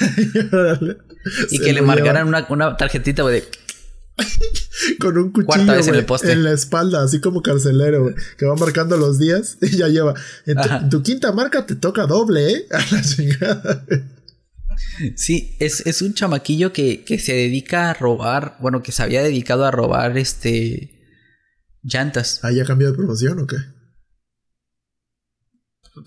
Y 1.52 1.60
que 1.60 1.74
le 1.74 1.82
marcaran 1.82 2.28
una, 2.28 2.46
una 2.50 2.78
tarjetita, 2.78 3.24
güey, 3.24 3.42
de 3.42 3.48
con 5.00 5.18
un 5.18 5.32
cuchillo 5.32 5.74
vez 5.74 5.88
en 5.88 5.96
el 5.96 6.06
poste. 6.06 6.32
en 6.32 6.44
la 6.44 6.52
espalda, 6.52 7.04
así 7.04 7.20
como 7.20 7.42
carcelero, 7.42 8.04
güey, 8.04 8.16
que 8.38 8.46
va 8.46 8.56
marcando 8.56 8.96
los 8.96 9.18
días 9.20 9.58
y 9.62 9.76
ya 9.78 9.88
lleva. 9.88 10.14
En 10.46 10.56
tu, 10.56 10.62
Ajá. 10.62 10.78
en 10.78 10.90
tu 10.90 11.02
quinta 11.02 11.32
marca 11.32 11.66
te 11.66 11.76
toca 11.76 12.06
doble, 12.06 12.52
¿eh? 12.52 12.66
A 12.72 12.78
la 12.96 13.02
chingada. 13.02 13.84
Sí, 15.16 15.56
es, 15.60 15.86
es 15.86 16.02
un 16.02 16.14
chamaquillo 16.14 16.74
que, 16.74 17.04
que 17.04 17.20
se 17.20 17.34
dedica 17.34 17.90
a 17.90 17.94
robar, 17.94 18.58
bueno, 18.60 18.82
que 18.84 18.92
se 18.92 19.04
había 19.04 19.22
dedicado 19.24 19.66
a 19.66 19.72
robar 19.72 20.18
este 20.18 21.00
llantas. 21.84 22.40
¿Ah, 22.44 22.52
ya 22.52 22.66
cambió 22.66 22.92
de 22.92 22.98
profesión 22.98 23.40
o 23.40 23.48
qué? 23.48 23.58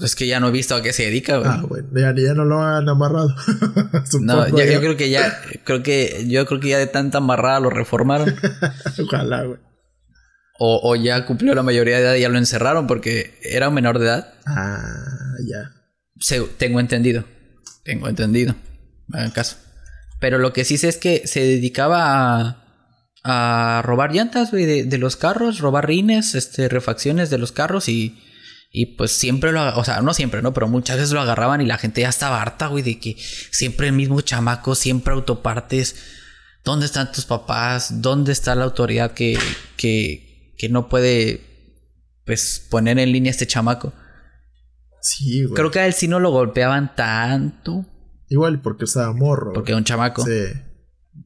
Es 0.00 0.16
que 0.16 0.26
ya 0.26 0.40
no 0.40 0.48
he 0.48 0.50
visto 0.52 0.74
a 0.74 0.82
qué 0.82 0.92
se 0.92 1.04
dedica, 1.04 1.36
güey. 1.38 1.48
Ah, 1.50 1.64
bueno, 1.68 1.88
ya, 1.94 2.12
ya 2.16 2.34
no 2.34 2.44
lo 2.44 2.60
han 2.60 2.88
amarrado. 2.88 3.28
no, 4.20 4.48
ya- 4.48 4.64
yo 4.72 4.80
creo 4.80 4.96
que 4.96 5.10
ya, 5.10 5.40
creo 5.62 5.82
que, 5.84 6.24
yo 6.28 6.44
creo 6.46 6.58
que 6.60 6.70
ya 6.70 6.78
de 6.78 6.88
tanta 6.88 7.18
amarrada 7.18 7.60
lo 7.60 7.70
reformaron. 7.70 8.34
Ojalá, 9.04 9.44
güey. 9.44 9.60
o, 10.58 10.80
o 10.90 10.96
ya 10.96 11.24
cumplió 11.24 11.54
la 11.54 11.62
mayoría 11.62 11.96
de 11.98 12.02
edad 12.02 12.14
y 12.16 12.22
ya 12.22 12.28
lo 12.28 12.38
encerraron 12.38 12.88
porque 12.88 13.38
era 13.42 13.68
un 13.68 13.74
menor 13.74 14.00
de 14.00 14.06
edad. 14.06 14.34
Ah, 14.44 15.04
ya. 15.46 15.70
Se- 16.18 16.40
tengo 16.58 16.80
entendido. 16.80 17.24
Tengo 17.86 18.08
entendido. 18.08 18.56
Hagan 19.12 19.30
caso. 19.30 19.56
Pero 20.18 20.38
lo 20.38 20.52
que 20.52 20.64
sí 20.64 20.76
sé 20.76 20.88
es 20.88 20.96
que 20.96 21.26
se 21.28 21.40
dedicaba 21.40 22.64
a, 23.22 23.82
robar 23.84 24.12
llantas, 24.12 24.50
de, 24.50 24.84
de 24.84 24.98
los 24.98 25.16
carros, 25.16 25.60
robar 25.60 25.86
rines, 25.86 26.34
este, 26.34 26.68
refacciones 26.68 27.30
de 27.30 27.38
los 27.38 27.52
carros 27.52 27.88
y, 27.88 28.18
y 28.72 28.96
pues 28.96 29.12
siempre 29.12 29.52
lo, 29.52 29.76
o 29.78 29.84
sea, 29.84 30.00
no 30.00 30.14
siempre, 30.14 30.42
¿no? 30.42 30.52
Pero 30.52 30.68
muchas 30.68 30.96
veces 30.96 31.12
lo 31.12 31.20
agarraban 31.20 31.60
y 31.60 31.66
la 31.66 31.78
gente 31.78 32.00
ya 32.00 32.08
estaba 32.08 32.42
harta, 32.42 32.66
güey, 32.66 32.82
de 32.82 32.98
que 32.98 33.16
siempre 33.50 33.86
el 33.86 33.92
mismo 33.92 34.20
chamaco, 34.20 34.74
siempre 34.74 35.14
autopartes. 35.14 35.96
¿Dónde 36.64 36.86
están 36.86 37.12
tus 37.12 37.24
papás? 37.24 38.02
¿Dónde 38.02 38.32
está 38.32 38.56
la 38.56 38.64
autoridad 38.64 39.12
que, 39.12 39.38
que, 39.76 40.54
que 40.58 40.68
no 40.68 40.88
puede, 40.88 41.40
pues, 42.24 42.66
poner 42.68 42.98
en 42.98 43.12
línea 43.12 43.30
a 43.30 43.34
este 43.34 43.46
chamaco? 43.46 43.92
Sí, 45.06 45.44
güey. 45.44 45.54
Creo 45.54 45.70
que 45.70 45.78
a 45.78 45.86
él 45.86 45.92
sí 45.92 46.08
no 46.08 46.18
lo 46.18 46.32
golpeaban 46.32 46.96
tanto. 46.96 47.86
Igual 48.28 48.60
porque 48.60 48.86
estaba 48.86 49.12
morro. 49.12 49.52
Porque 49.52 49.70
güey. 49.70 49.78
es 49.78 49.78
un 49.78 49.84
chamaco. 49.84 50.24
Sí. 50.24 50.46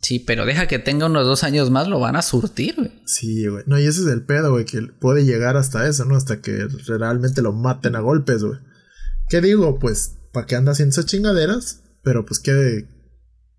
Sí. 0.02 0.18
pero 0.18 0.44
deja 0.44 0.68
que 0.68 0.78
tenga 0.78 1.06
unos 1.06 1.26
dos 1.26 1.44
años 1.44 1.70
más, 1.70 1.88
lo 1.88 1.98
van 1.98 2.14
a 2.14 2.20
surtir, 2.20 2.74
güey. 2.76 2.92
Sí, 3.06 3.46
güey. 3.46 3.64
No, 3.66 3.80
y 3.80 3.86
ese 3.86 4.02
es 4.02 4.06
el 4.08 4.26
pedo, 4.26 4.52
güey, 4.52 4.66
que 4.66 4.82
puede 4.82 5.24
llegar 5.24 5.56
hasta 5.56 5.88
eso, 5.88 6.04
¿no? 6.04 6.14
Hasta 6.14 6.42
que 6.42 6.68
realmente 6.88 7.40
lo 7.40 7.54
maten 7.54 7.96
a 7.96 8.00
golpes, 8.00 8.44
güey. 8.44 8.58
¿Qué 9.30 9.40
digo? 9.40 9.78
Pues, 9.78 10.18
¿para 10.30 10.46
qué 10.46 10.56
anda 10.56 10.72
haciendo 10.72 10.90
esas 10.92 11.06
chingaderas? 11.06 11.82
Pero 12.02 12.26
pues 12.26 12.38
qué, 12.38 12.86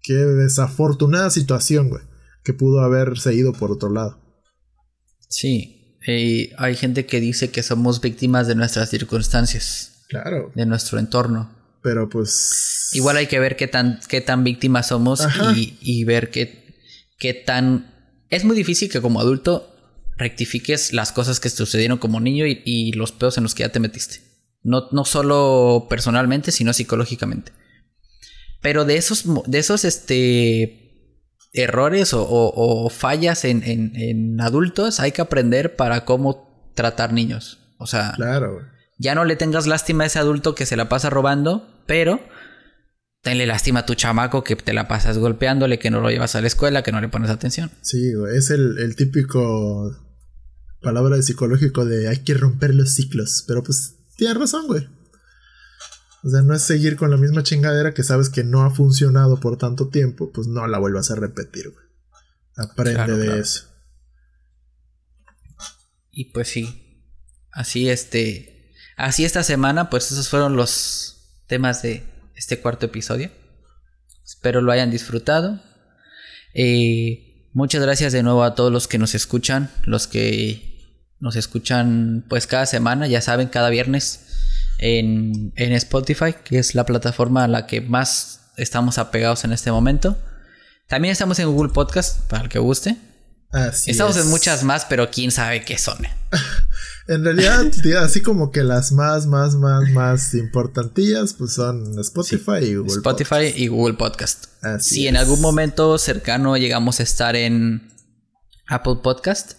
qué 0.03 0.13
desafortunada 0.13 1.31
situación, 1.31 1.89
güey. 1.89 2.03
Que 2.43 2.53
pudo 2.53 2.81
haberse 2.81 3.33
ido 3.33 3.53
por 3.53 3.71
otro 3.71 3.89
lado. 3.89 4.19
Sí. 5.29 5.97
Y 6.05 6.51
hay 6.57 6.75
gente 6.75 7.07
que 7.07 7.19
dice 7.19 7.49
que 7.49 7.63
somos 7.63 8.01
víctimas 8.01 8.47
de 8.47 8.55
nuestras 8.55 8.89
circunstancias, 8.89 9.90
Claro. 10.11 10.51
de 10.53 10.65
nuestro 10.67 10.99
entorno. 10.99 11.49
Pero 11.81 12.07
pues. 12.09 12.89
Igual 12.93 13.17
hay 13.17 13.25
que 13.27 13.39
ver 13.39 13.55
qué 13.55 13.67
tan, 13.67 13.99
qué 14.07 14.21
tan 14.21 14.43
víctimas 14.43 14.89
somos 14.89 15.25
y, 15.55 15.77
y 15.81 16.03
ver 16.03 16.29
qué, 16.29 16.75
qué 17.17 17.33
tan... 17.33 17.91
Es 18.29 18.43
muy 18.45 18.55
difícil 18.55 18.89
que 18.91 19.01
como 19.01 19.19
adulto 19.19 19.67
rectifiques 20.17 20.93
las 20.93 21.11
cosas 21.11 21.39
que 21.39 21.49
te 21.49 21.55
sucedieron 21.55 21.97
como 21.97 22.19
niño 22.19 22.45
y, 22.45 22.61
y 22.65 22.91
los 22.91 23.11
peos 23.11 23.37
en 23.37 23.43
los 23.43 23.55
que 23.55 23.63
ya 23.63 23.69
te 23.71 23.79
metiste. 23.79 24.19
No, 24.63 24.89
no 24.91 25.05
solo 25.05 25.87
personalmente, 25.89 26.51
sino 26.51 26.71
psicológicamente. 26.73 27.51
Pero 28.61 28.85
de 28.85 28.97
esos, 28.97 29.23
de 29.47 29.57
esos 29.57 29.83
este, 29.85 31.17
errores 31.53 32.13
o, 32.13 32.21
o- 32.23 32.85
o 32.85 32.89
fallas 32.89 33.43
en, 33.45 33.63
en- 33.63 33.95
en 33.95 34.39
adultos 34.41 34.99
hay 34.99 35.13
que 35.13 35.21
aprender 35.23 35.75
para 35.75 36.05
cómo 36.05 36.71
tratar 36.75 37.11
niños. 37.11 37.57
O 37.79 37.87
sea, 37.87 38.13
Claro, 38.15 38.53
güey. 38.53 38.65
Ya 39.01 39.15
no 39.15 39.25
le 39.25 39.35
tengas 39.35 39.65
lástima 39.65 40.03
a 40.03 40.07
ese 40.07 40.19
adulto 40.19 40.53
que 40.53 40.67
se 40.67 40.75
la 40.75 40.87
pasa 40.87 41.09
robando, 41.09 41.67
pero 41.87 42.19
tenle 43.21 43.47
lástima 43.47 43.79
a 43.79 43.85
tu 43.85 43.95
chamaco 43.95 44.43
que 44.43 44.55
te 44.55 44.73
la 44.73 44.87
pasas 44.87 45.17
golpeándole, 45.17 45.79
que 45.79 45.89
no 45.89 46.01
lo 46.01 46.09
llevas 46.09 46.35
a 46.35 46.41
la 46.41 46.47
escuela, 46.47 46.83
que 46.83 46.91
no 46.91 47.01
le 47.01 47.09
pones 47.09 47.31
atención. 47.31 47.71
Sí, 47.81 48.13
güey. 48.13 48.37
Es 48.37 48.51
el, 48.51 48.77
el 48.77 48.95
típico 48.95 49.91
palabra 50.81 51.15
de 51.15 51.23
psicológico 51.23 51.85
de 51.85 52.07
hay 52.09 52.19
que 52.19 52.35
romper 52.35 52.75
los 52.75 52.93
ciclos. 52.93 53.43
Pero 53.47 53.63
pues 53.63 53.95
tienes 54.17 54.37
razón, 54.37 54.67
güey. 54.67 54.87
O 56.23 56.29
sea, 56.29 56.43
no 56.43 56.53
es 56.53 56.61
seguir 56.61 56.95
con 56.95 57.09
la 57.09 57.17
misma 57.17 57.41
chingadera 57.41 57.95
que 57.95 58.03
sabes 58.03 58.29
que 58.29 58.43
no 58.43 58.61
ha 58.61 58.69
funcionado 58.69 59.39
por 59.39 59.57
tanto 59.57 59.89
tiempo, 59.89 60.31
pues 60.31 60.45
no 60.45 60.67
la 60.67 60.77
vuelvas 60.77 61.09
a 61.09 61.15
repetir, 61.15 61.71
güey. 61.71 61.85
Aprende 62.55 62.93
Claro, 62.93 63.17
de 63.17 63.25
claro. 63.25 63.41
eso. 63.41 63.65
Y 66.11 66.25
pues 66.25 66.49
sí, 66.49 67.07
así 67.51 67.89
este, 67.89 68.50
así 69.01 69.25
esta 69.25 69.43
semana, 69.43 69.89
pues 69.89 70.11
esos 70.11 70.29
fueron 70.29 70.55
los 70.55 71.41
temas 71.47 71.81
de 71.81 72.03
este 72.35 72.59
cuarto 72.59 72.85
episodio. 72.85 73.31
Espero 74.23 74.61
lo 74.61 74.71
hayan 74.71 74.91
disfrutado. 74.91 75.59
Eh, 76.53 77.49
muchas 77.53 77.81
gracias 77.81 78.13
de 78.13 78.23
nuevo 78.23 78.43
a 78.43 78.55
todos 78.55 78.71
los 78.71 78.87
que 78.87 78.97
nos 78.97 79.15
escuchan, 79.15 79.69
los 79.85 80.07
que 80.07 81.05
nos 81.19 81.35
escuchan 81.35 82.25
pues 82.29 82.47
cada 82.47 82.65
semana, 82.65 83.07
ya 83.07 83.21
saben, 83.21 83.47
cada 83.47 83.69
viernes 83.69 84.27
en, 84.79 85.53
en 85.55 85.73
Spotify, 85.73 86.35
que 86.43 86.59
es 86.59 86.75
la 86.75 86.85
plataforma 86.85 87.43
a 87.43 87.47
la 87.47 87.67
que 87.67 87.81
más 87.81 88.51
estamos 88.57 88.97
apegados 88.97 89.43
en 89.43 89.53
este 89.53 89.71
momento. 89.71 90.17
También 90.87 91.11
estamos 91.11 91.39
en 91.39 91.47
Google 91.47 91.71
Podcast, 91.71 92.27
para 92.27 92.43
el 92.43 92.49
que 92.49 92.59
guste. 92.59 92.97
Así 93.51 93.91
estamos 93.91 94.15
es. 94.15 94.23
en 94.23 94.29
muchas 94.29 94.63
más, 94.63 94.85
pero 94.85 95.11
quién 95.11 95.31
sabe 95.31 95.63
qué 95.63 95.77
son. 95.77 95.97
En 97.07 97.25
realidad, 97.25 97.65
así 97.99 98.21
como 98.21 98.51
que 98.51 98.63
las 98.63 98.91
más, 98.91 99.25
más, 99.25 99.55
más, 99.55 99.89
más 99.89 100.33
importantillas, 100.33 101.33
pues 101.33 101.53
son 101.53 101.99
Spotify 101.99 102.63
y 102.63 102.75
Google. 102.75 102.93
Spotify 102.93 103.29
Podcast. 103.29 103.57
y 103.57 103.67
Google 103.67 103.93
Podcast. 103.95 104.45
Así 104.63 104.95
si 104.95 105.07
en 105.07 105.17
algún 105.17 105.41
momento 105.41 105.97
cercano 105.97 106.55
llegamos 106.55 106.99
a 106.99 107.03
estar 107.03 107.35
en 107.35 107.91
Apple 108.67 108.99
Podcast, 109.03 109.53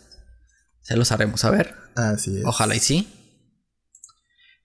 se 0.80 0.96
los 0.96 1.12
haremos 1.12 1.40
saber. 1.40 1.74
Así 1.94 2.38
es. 2.38 2.44
Ojalá 2.46 2.74
y 2.76 2.80
sí. 2.80 3.12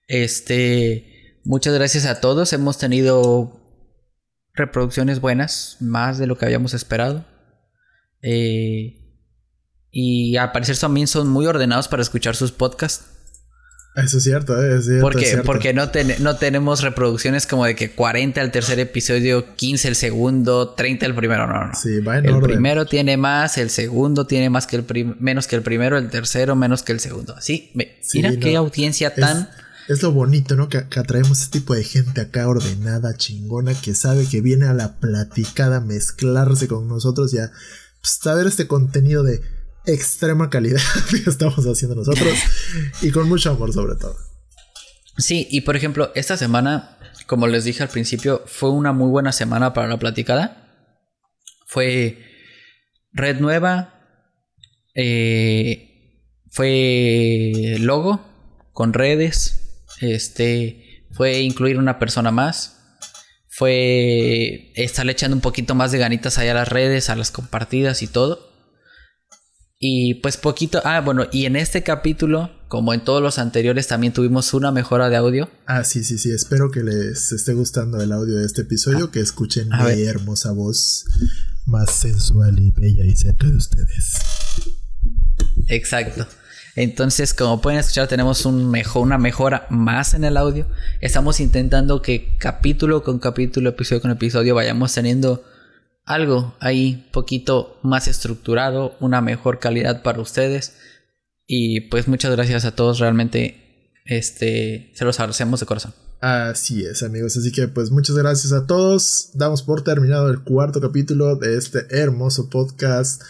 Este, 0.06 1.40
muchas 1.44 1.74
gracias 1.74 2.06
a 2.06 2.20
todos. 2.20 2.52
Hemos 2.54 2.78
tenido 2.78 3.60
reproducciones 4.54 5.20
buenas, 5.20 5.76
más 5.80 6.16
de 6.16 6.26
lo 6.26 6.38
que 6.38 6.46
habíamos 6.46 6.72
esperado. 6.72 7.26
Eh, 8.22 8.97
y 9.90 10.36
al 10.36 10.52
parecer 10.52 10.76
también 10.78 11.06
son 11.06 11.28
muy 11.28 11.46
ordenados 11.46 11.88
para 11.88 12.02
escuchar 12.02 12.36
sus 12.36 12.52
podcasts. 12.52 13.04
Eso 13.96 14.18
es 14.18 14.22
cierto, 14.24 14.62
eh, 14.62 14.76
es 14.78 14.84
cierto, 14.84 14.96
es 14.98 15.02
Porque, 15.02 15.26
cierto. 15.26 15.44
porque 15.44 15.74
no, 15.74 15.88
ten- 15.90 16.14
no 16.22 16.36
tenemos 16.36 16.82
reproducciones 16.82 17.48
como 17.48 17.64
de 17.64 17.74
que 17.74 17.90
40 17.92 18.40
el 18.42 18.52
tercer 18.52 18.78
episodio, 18.78 19.56
15 19.56 19.88
el 19.88 19.96
segundo, 19.96 20.68
30 20.74 21.04
el 21.06 21.16
primero. 21.16 21.48
No, 21.48 21.66
no. 21.66 21.74
Sí, 21.74 21.98
va 22.00 22.18
en 22.18 22.26
el 22.26 22.34
orden. 22.34 22.50
primero 22.52 22.86
tiene 22.86 23.16
más, 23.16 23.58
el 23.58 23.70
segundo 23.70 24.24
tiene 24.24 24.50
más 24.50 24.68
que 24.68 24.76
el 24.76 25.16
menos 25.18 25.48
que 25.48 25.56
el 25.56 25.62
primero, 25.62 25.98
el 25.98 26.10
tercero 26.10 26.54
menos 26.54 26.84
que 26.84 26.92
el 26.92 27.00
segundo. 27.00 27.34
Así, 27.36 27.72
Sí, 28.02 28.18
mira 28.18 28.30
no. 28.30 28.38
qué 28.38 28.54
audiencia 28.56 29.14
tan. 29.16 29.48
Es 29.88 30.02
lo 30.02 30.12
bonito, 30.12 30.54
¿no? 30.54 30.68
Que, 30.68 30.86
que 30.86 31.00
atraemos 31.00 31.40
este 31.42 31.58
tipo 31.58 31.74
de 31.74 31.82
gente 31.82 32.20
acá 32.20 32.46
ordenada, 32.46 33.16
chingona, 33.16 33.72
que 33.74 33.94
sabe 33.96 34.26
que 34.28 34.42
viene 34.42 34.66
a 34.66 34.74
la 34.74 35.00
platicada 35.00 35.78
a 35.78 35.80
mezclarse 35.80 36.68
con 36.68 36.86
nosotros 36.86 37.32
y 37.34 37.38
a 37.38 37.50
pues, 38.00 38.18
saber 38.22 38.46
este 38.46 38.68
contenido 38.68 39.24
de 39.24 39.40
extrema 39.86 40.50
calidad 40.50 40.80
que 41.10 41.30
estamos 41.30 41.64
haciendo 41.64 41.96
nosotros 41.96 42.34
y 43.02 43.10
con 43.10 43.28
mucho 43.28 43.50
amor 43.50 43.72
sobre 43.72 43.96
todo. 43.96 44.16
Sí, 45.18 45.48
y 45.50 45.62
por 45.62 45.76
ejemplo, 45.76 46.12
esta 46.14 46.36
semana, 46.36 46.98
como 47.26 47.48
les 47.48 47.64
dije 47.64 47.82
al 47.82 47.88
principio, 47.88 48.42
fue 48.46 48.70
una 48.70 48.92
muy 48.92 49.10
buena 49.10 49.32
semana 49.32 49.72
para 49.72 49.88
la 49.88 49.98
platicada. 49.98 50.64
Fue 51.66 52.24
red 53.12 53.40
nueva, 53.40 53.94
eh, 54.94 56.22
fue 56.50 57.76
logo 57.80 58.24
con 58.72 58.92
redes, 58.92 59.84
este, 60.00 61.04
fue 61.10 61.40
incluir 61.40 61.78
una 61.78 61.98
persona 61.98 62.30
más, 62.30 62.78
fue 63.48 64.72
estarle 64.76 65.12
echando 65.12 65.34
un 65.36 65.40
poquito 65.40 65.74
más 65.74 65.90
de 65.90 65.98
ganitas 65.98 66.38
allá 66.38 66.52
a 66.52 66.54
las 66.54 66.68
redes, 66.68 67.10
a 67.10 67.16
las 67.16 67.32
compartidas 67.32 68.02
y 68.02 68.06
todo. 68.06 68.47
Y 69.80 70.14
pues 70.14 70.36
poquito, 70.36 70.80
ah, 70.84 71.00
bueno, 71.00 71.26
y 71.30 71.44
en 71.44 71.54
este 71.54 71.84
capítulo 71.84 72.50
como 72.68 72.92
en 72.92 73.00
todos 73.00 73.22
los 73.22 73.38
anteriores, 73.38 73.86
también 73.86 74.12
tuvimos 74.12 74.52
una 74.52 74.70
mejora 74.70 75.08
de 75.08 75.16
audio. 75.16 75.48
Ah, 75.66 75.84
sí, 75.84 76.04
sí, 76.04 76.18
sí. 76.18 76.30
Espero 76.30 76.70
que 76.70 76.82
les 76.82 77.32
esté 77.32 77.54
gustando 77.54 78.00
el 78.00 78.12
audio 78.12 78.36
de 78.36 78.44
este 78.44 78.62
episodio, 78.62 79.06
ah, 79.06 79.10
que 79.10 79.20
escuchen 79.20 79.70
mi 79.70 80.02
hermosa 80.02 80.52
voz 80.52 81.06
más 81.64 81.90
sensual 81.92 82.58
y 82.58 82.70
bella 82.72 83.04
y 83.04 83.16
cerca 83.16 83.46
de 83.46 83.56
ustedes. 83.56 84.18
Exacto. 85.68 86.26
Entonces, 86.76 87.32
como 87.32 87.60
pueden 87.60 87.80
escuchar, 87.80 88.06
tenemos 88.06 88.44
un 88.44 88.70
mejor, 88.70 89.02
una 89.02 89.18
mejora 89.18 89.66
más 89.70 90.12
en 90.12 90.24
el 90.24 90.36
audio. 90.36 90.66
Estamos 91.00 91.40
intentando 91.40 92.02
que 92.02 92.36
capítulo 92.38 93.02
con 93.02 93.18
capítulo, 93.18 93.70
episodio 93.70 94.02
con 94.02 94.10
episodio, 94.10 94.54
vayamos 94.54 94.92
teniendo 94.92 95.42
algo 96.08 96.56
ahí 96.58 97.08
poquito 97.12 97.78
más 97.82 98.08
estructurado, 98.08 98.96
una 99.00 99.20
mejor 99.20 99.58
calidad 99.58 100.02
para 100.02 100.20
ustedes. 100.20 100.74
Y 101.46 101.82
pues 101.82 102.08
muchas 102.08 102.32
gracias 102.32 102.64
a 102.64 102.74
todos, 102.74 102.98
realmente 102.98 103.92
este 104.04 104.90
se 104.94 105.04
los 105.04 105.20
agradecemos 105.20 105.60
de 105.60 105.66
corazón. 105.66 105.94
Así 106.20 106.84
es, 106.84 107.02
amigos. 107.02 107.36
Así 107.36 107.52
que 107.52 107.68
pues 107.68 107.90
muchas 107.90 108.16
gracias 108.16 108.52
a 108.52 108.66
todos. 108.66 109.30
Damos 109.34 109.62
por 109.62 109.84
terminado 109.84 110.30
el 110.30 110.42
cuarto 110.42 110.80
capítulo 110.80 111.36
de 111.36 111.56
este 111.56 111.86
hermoso 111.90 112.48
podcast. 112.50 113.22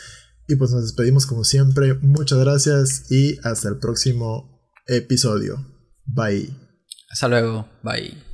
Y 0.46 0.56
pues 0.56 0.70
nos 0.70 0.82
despedimos 0.82 1.26
como 1.26 1.44
siempre. 1.44 1.94
Muchas 1.94 2.38
gracias 2.38 3.10
y 3.10 3.38
hasta 3.42 3.68
el 3.68 3.78
próximo 3.78 4.62
episodio. 4.86 5.66
Bye. 6.06 6.48
Hasta 7.10 7.28
luego. 7.28 7.68
Bye. 7.82 8.27